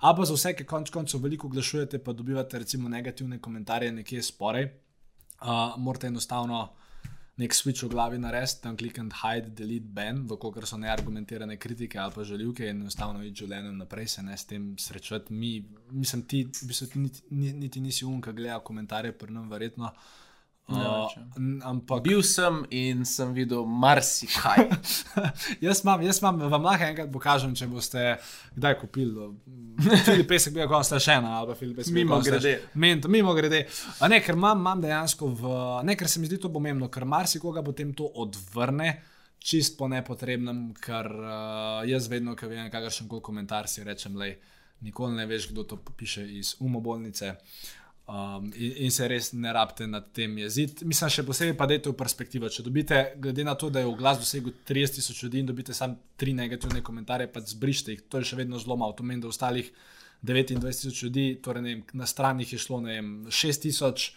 ali 0.00 0.16
pa 0.16 0.28
za 0.30 0.38
vse, 0.38 0.54
ki 0.56 0.68
konec 0.70 0.94
koncev 0.94 1.22
veliko 1.22 1.50
oglašujete, 1.50 1.98
pa 2.04 2.12
dobivate 2.12 2.62
recimo 2.62 2.88
negativne 2.88 3.40
komentarje 3.42 3.92
nekje 3.92 4.22
sporej, 4.22 4.70
uh, 5.42 5.76
morate 5.76 6.06
enostavno 6.06 6.68
nek 7.40 7.54
switch 7.56 7.84
v 7.86 7.90
glavi 7.94 8.18
narediti, 8.20 8.60
tam 8.62 8.76
klik 8.76 8.98
and 9.00 9.14
hide, 9.22 9.50
delete, 9.56 9.88
ban, 9.96 10.22
dokler 10.28 10.66
so 10.68 10.76
neargumentirane 10.80 11.56
kritike 11.56 11.98
ali 11.98 12.12
pa 12.14 12.24
žaljivke 12.24 12.68
in 12.68 12.82
enostavno 12.84 13.22
iti 13.24 13.44
življenjem 13.44 13.78
naprej, 13.80 14.10
se 14.14 14.24
ne 14.26 14.36
s 14.36 14.48
tem 14.50 14.70
srečati. 14.78 15.32
Mi, 15.32 15.54
mislim, 15.90 16.26
ti, 16.28 16.44
v 16.44 16.68
bistvu, 16.68 16.90
ti 16.92 17.04
niti, 17.04 17.22
niti, 17.32 17.80
nisi 17.80 18.04
unka, 18.08 18.34
gleda 18.36 18.60
komentarje, 18.64 19.16
pri 19.16 19.32
nam 19.32 19.48
verjetno. 19.50 19.92
Uh, 20.70 21.10
ampak 21.66 22.02
Bil 22.04 22.22
sem 22.22 22.60
in 22.70 23.02
sem 23.08 23.32
videl 23.34 23.64
marsikaj. 23.66 24.68
jaz, 25.64 25.82
imam, 25.82 26.02
jaz 26.06 26.20
imam, 26.22 26.38
vam 26.52 26.68
lahko 26.68 26.86
enkrat 26.86 27.10
pokažem, 27.10 27.54
če 27.58 27.66
boste 27.70 28.04
kdaj 28.54 28.76
kupili. 28.80 29.30
Filip 30.06 30.28
Pesek 30.30 30.54
bil 30.54 30.68
kot 30.70 30.92
še 30.92 31.16
ena, 31.18 31.36
ali 31.40 31.50
pa 31.50 31.58
Filip 31.58 31.80
Pesek. 31.80 31.96
Mimo 31.96 32.20
grede. 32.22 32.54
Mento, 32.78 33.10
mimo 33.10 33.34
grede. 33.34 33.64
A 33.98 34.10
ne, 34.12 34.20
ker 34.24 34.38
imam, 34.38 34.62
imam 34.62 34.84
dejansko 34.84 35.32
v. 35.40 35.56
Ne, 35.88 35.98
ker 35.98 36.10
se 36.10 36.22
mi 36.22 36.30
zdi 36.30 36.38
to 36.42 36.52
pomembno, 36.54 36.90
ker 36.92 37.08
marsikoga 37.08 37.64
potem 37.66 37.90
to 37.96 38.06
odvrne. 38.22 38.94
Čist 39.40 39.78
po 39.80 39.86
nepotrebnem, 39.88 40.66
ker 40.76 41.06
uh, 41.16 41.80
jaz 41.88 42.10
vedno, 42.12 42.34
ko 42.36 42.50
vidim 42.50 42.68
kakršen 42.70 43.08
koli 43.08 43.24
komentar, 43.24 43.70
si 43.72 43.80
rečem, 43.86 44.18
da 44.20 44.28
nikoli 44.84 45.16
ne 45.16 45.24
veš, 45.26 45.48
kdo 45.50 45.64
to 45.64 45.78
piše 45.96 46.26
iz 46.38 46.54
umobolnice. 46.60 47.34
Um, 48.10 48.48
in, 48.56 48.72
in 48.76 48.90
se 48.90 49.06
res 49.06 49.28
ne 49.38 49.52
rabite 49.54 49.86
nad 49.86 50.08
tem 50.10 50.32
jeziti. 50.40 50.82
Mislim, 50.88 51.10
še 51.14 51.22
posebej 51.22 51.52
pa 51.54 51.68
dajte 51.70 51.92
v 51.92 51.98
perspektivo. 52.00 52.48
Če 52.50 52.64
dobite, 52.66 52.96
glede 53.22 53.44
na 53.46 53.54
to, 53.54 53.68
da 53.70 53.84
je 53.84 53.86
v 53.86 53.92
glas 54.00 54.18
dosegel 54.18 54.56
30 54.66 54.96
tisoč 54.98 55.20
ljudi 55.22 55.44
in 55.44 55.50
dobite 55.52 55.76
samo 55.76 55.94
tri 56.18 56.34
negativne 56.34 56.82
komentarje, 56.82 57.28
pa 57.30 57.44
zbrište 57.46 57.94
jih, 57.94 58.00
to 58.10 58.18
je 58.18 58.32
še 58.32 58.40
vedno 58.40 58.58
zelo 58.58 58.74
malo. 58.80 58.96
To 58.98 59.06
meni, 59.06 59.22
da 59.22 59.30
ostalih 59.30 59.68
29 60.26 60.82
tisoč 60.82 61.04
ljudi, 61.06 61.26
torej 61.44 61.62
vem, 61.68 61.84
na 62.02 62.08
stranih 62.10 62.56
je 62.56 62.58
šlo 62.58 62.80
vem, 62.88 63.12
6 63.30 63.62
tisoč. 63.68 64.08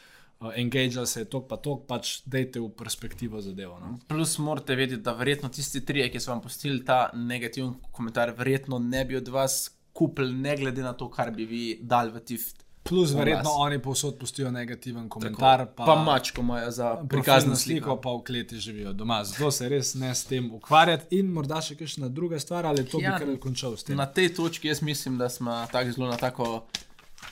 Uh, 0.41 0.49
Engagel 0.57 1.05
se 1.05 1.21
je 1.21 1.29
tok, 1.29 1.45
pa 1.51 1.61
tok, 1.61 1.85
pač 1.85 2.15
dajte 2.25 2.63
v 2.65 2.71
perspektivo 2.73 3.45
zadevo. 3.45 3.77
No? 3.77 3.93
Plus, 4.09 4.39
morate 4.41 4.73
vedeti, 4.79 5.03
da 5.05 5.13
verjetno 5.13 5.53
tisti 5.53 5.83
trije, 5.85 6.09
ki 6.09 6.23
so 6.23 6.33
vam 6.33 6.41
postili 6.41 6.81
ta 6.81 7.11
negativen 7.13 7.77
komentar, 7.93 8.33
verjetno 8.41 8.81
ne 8.81 9.05
bi 9.05 9.21
od 9.21 9.29
vas 9.37 9.69
kupili, 9.93 10.33
ne 10.33 10.57
glede 10.57 10.81
na 10.81 10.97
to, 10.97 11.13
kar 11.13 11.29
bi 11.31 11.45
vi 11.45 11.63
dali 11.77 12.09
v 12.17 12.25
tift. 12.25 12.62
Plus, 12.83 13.11
verjetno 13.11 13.49
oni 13.49 13.81
povsod 13.81 14.17
pustijo 14.19 14.51
negativen 14.51 15.09
komentar. 15.09 15.59
Tako, 15.59 15.71
pa, 15.75 15.85
pa 15.85 15.95
mačko 16.03 16.41
imajo 16.41 16.71
za 16.71 16.95
prikazno 17.09 17.55
sliko, 17.55 17.85
sliko, 17.85 18.01
pa 18.01 18.09
v 18.09 18.23
kleti 18.23 18.57
živijo 18.57 18.93
doma. 18.93 19.23
Zato 19.23 19.51
se 19.51 19.69
res 19.69 19.93
ne 19.95 20.15
s 20.15 20.25
tem 20.25 20.51
ukvarjati. 20.51 21.15
In 21.19 21.31
morda 21.31 21.61
še 21.63 21.77
kakšna 21.79 22.09
druga 22.09 22.39
stvar, 22.39 22.65
ali 22.65 22.83
to 22.85 22.99
ja, 22.99 23.15
bi 23.15 23.25
kar 23.25 23.39
končal 23.39 23.77
s 23.77 23.87
tem. 23.87 23.97
Na 23.97 24.05
tej 24.05 24.33
točki 24.35 24.67
jaz 24.67 24.81
mislim, 24.83 25.17
da 25.17 25.29
smo 25.29 25.55
tako 25.71 25.91
zelo 25.91 26.09
na 26.11 26.17
tako. 26.17 26.49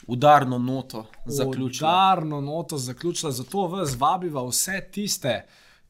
Udarno 0.07 0.57
noto 0.57 1.05
zaključila. 1.25 1.89
Udarno 1.89 2.39
noto 2.41 2.77
zaključila, 2.77 3.31
zato 3.31 3.67
vas 3.67 3.97
vabiva 3.99 4.45
vse 4.47 4.79
tiste, 4.91 5.33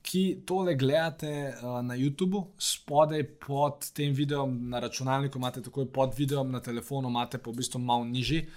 ki 0.01 0.41
tole 0.45 0.74
gledate 0.76 1.53
uh, 1.53 1.78
na 1.86 1.95
YouTubu, 1.95 2.41
spodaj 2.57 3.24
pod 3.45 3.91
tem 3.93 4.14
videom 4.14 4.57
na 4.70 4.82
računalniku, 4.82 5.38
imate 5.38 5.62
takoj 5.62 5.86
pod 5.93 6.18
videom 6.18 6.51
na 6.51 6.59
telefonu, 6.59 7.09
imate 7.09 7.38
pa 7.38 7.51
v 7.51 7.62
bistvu 7.62 7.80
malo 7.80 8.09
nižji 8.09 8.47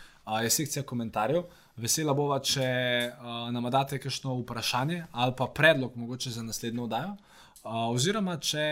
je 0.42 0.50
sekcija 0.50 0.82
komentarjev. 0.82 1.44
Vesela 1.76 2.14
bova, 2.14 2.38
če 2.38 2.64
nam 3.52 3.70
date 3.70 3.98
kakšno 3.98 4.36
vprašanje 4.40 5.04
ali 5.12 5.32
pa 5.36 5.46
predlog 5.46 5.96
mogoče 5.96 6.30
za 6.30 6.42
naslednjo 6.42 6.84
oddajo. 6.84 7.16
Oziroma, 7.64 8.36
če 8.38 8.64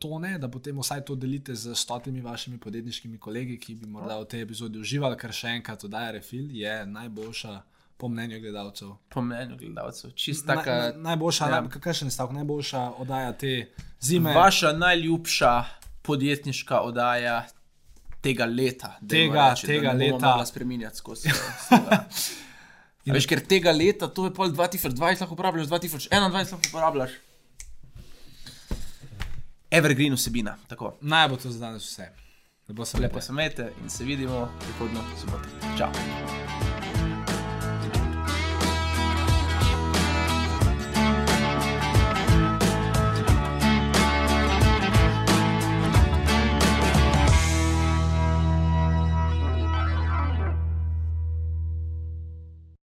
to 0.00 0.18
ne, 0.18 0.38
da 0.40 0.48
potem 0.48 0.78
vsaj 0.80 1.04
to 1.04 1.14
delite 1.14 1.54
z 1.54 1.74
stotimi 1.76 2.22
vašimi 2.24 2.58
podjetniškimi 2.58 3.18
kolegi, 3.18 3.58
ki 3.60 3.74
bi 3.82 3.86
morda 3.86 4.16
v 4.22 4.28
tej 4.32 4.46
epizodi 4.46 4.80
uživali, 4.80 5.18
ker 5.20 5.34
še 5.36 5.52
enkrat 5.58 5.84
oddaja 5.84 6.14
Refil 6.16 6.48
je 6.56 6.72
najboljša, 6.88 7.58
po 8.00 8.08
mnenju 8.08 8.40
gledalcev. 8.40 8.94
Po 9.12 9.22
mnenju 9.22 9.58
gledalcev, 9.60 10.14
čista 10.16 10.54
taka. 10.54 10.74
Na, 10.74 10.86
na, 10.92 11.02
najboljša, 11.10 11.48
ja. 11.52 11.60
kakšen 11.68 12.10
stavek, 12.10 12.32
najboljša 12.40 12.84
oddaja 13.04 13.32
te 13.32 13.52
zime. 14.00 14.32
Vaša 14.34 14.72
najljubša 14.72 15.52
podjetniška 16.02 16.80
oddaja 16.80 17.42
tega 18.20 18.46
leta. 18.46 18.94
Tega, 19.08 19.50
reči, 19.50 19.66
tega 19.66 19.92
leta. 19.96 20.36
Ne 20.38 20.46
spremenjati 20.46 21.02
skozi. 21.02 21.32
Veš, 23.14 23.26
ker 23.26 23.40
tega 23.48 23.72
leta, 23.74 24.10
to 24.12 24.28
je 24.28 24.34
pol 24.36 24.52
2020, 24.52 25.24
lahko 25.24 25.34
uporabljaš, 25.34 25.70
2021 25.72 26.36
lahko 26.36 26.60
uporabljaš. 26.68 27.16
Evergreen 29.70 30.14
vsebina. 30.18 30.56
Naj 31.00 31.28
bo 31.30 31.38
to 31.38 31.50
za 31.50 31.58
danes 31.66 31.86
vse. 31.86 32.10
Lepo 33.00 33.20
se 33.20 33.32
imejte 33.32 33.72
in 33.82 33.90
se 33.90 34.04
vidimo 34.04 34.48
prihodno 34.60 35.02
soboto. 35.18 35.48
Čau. 35.78 36.79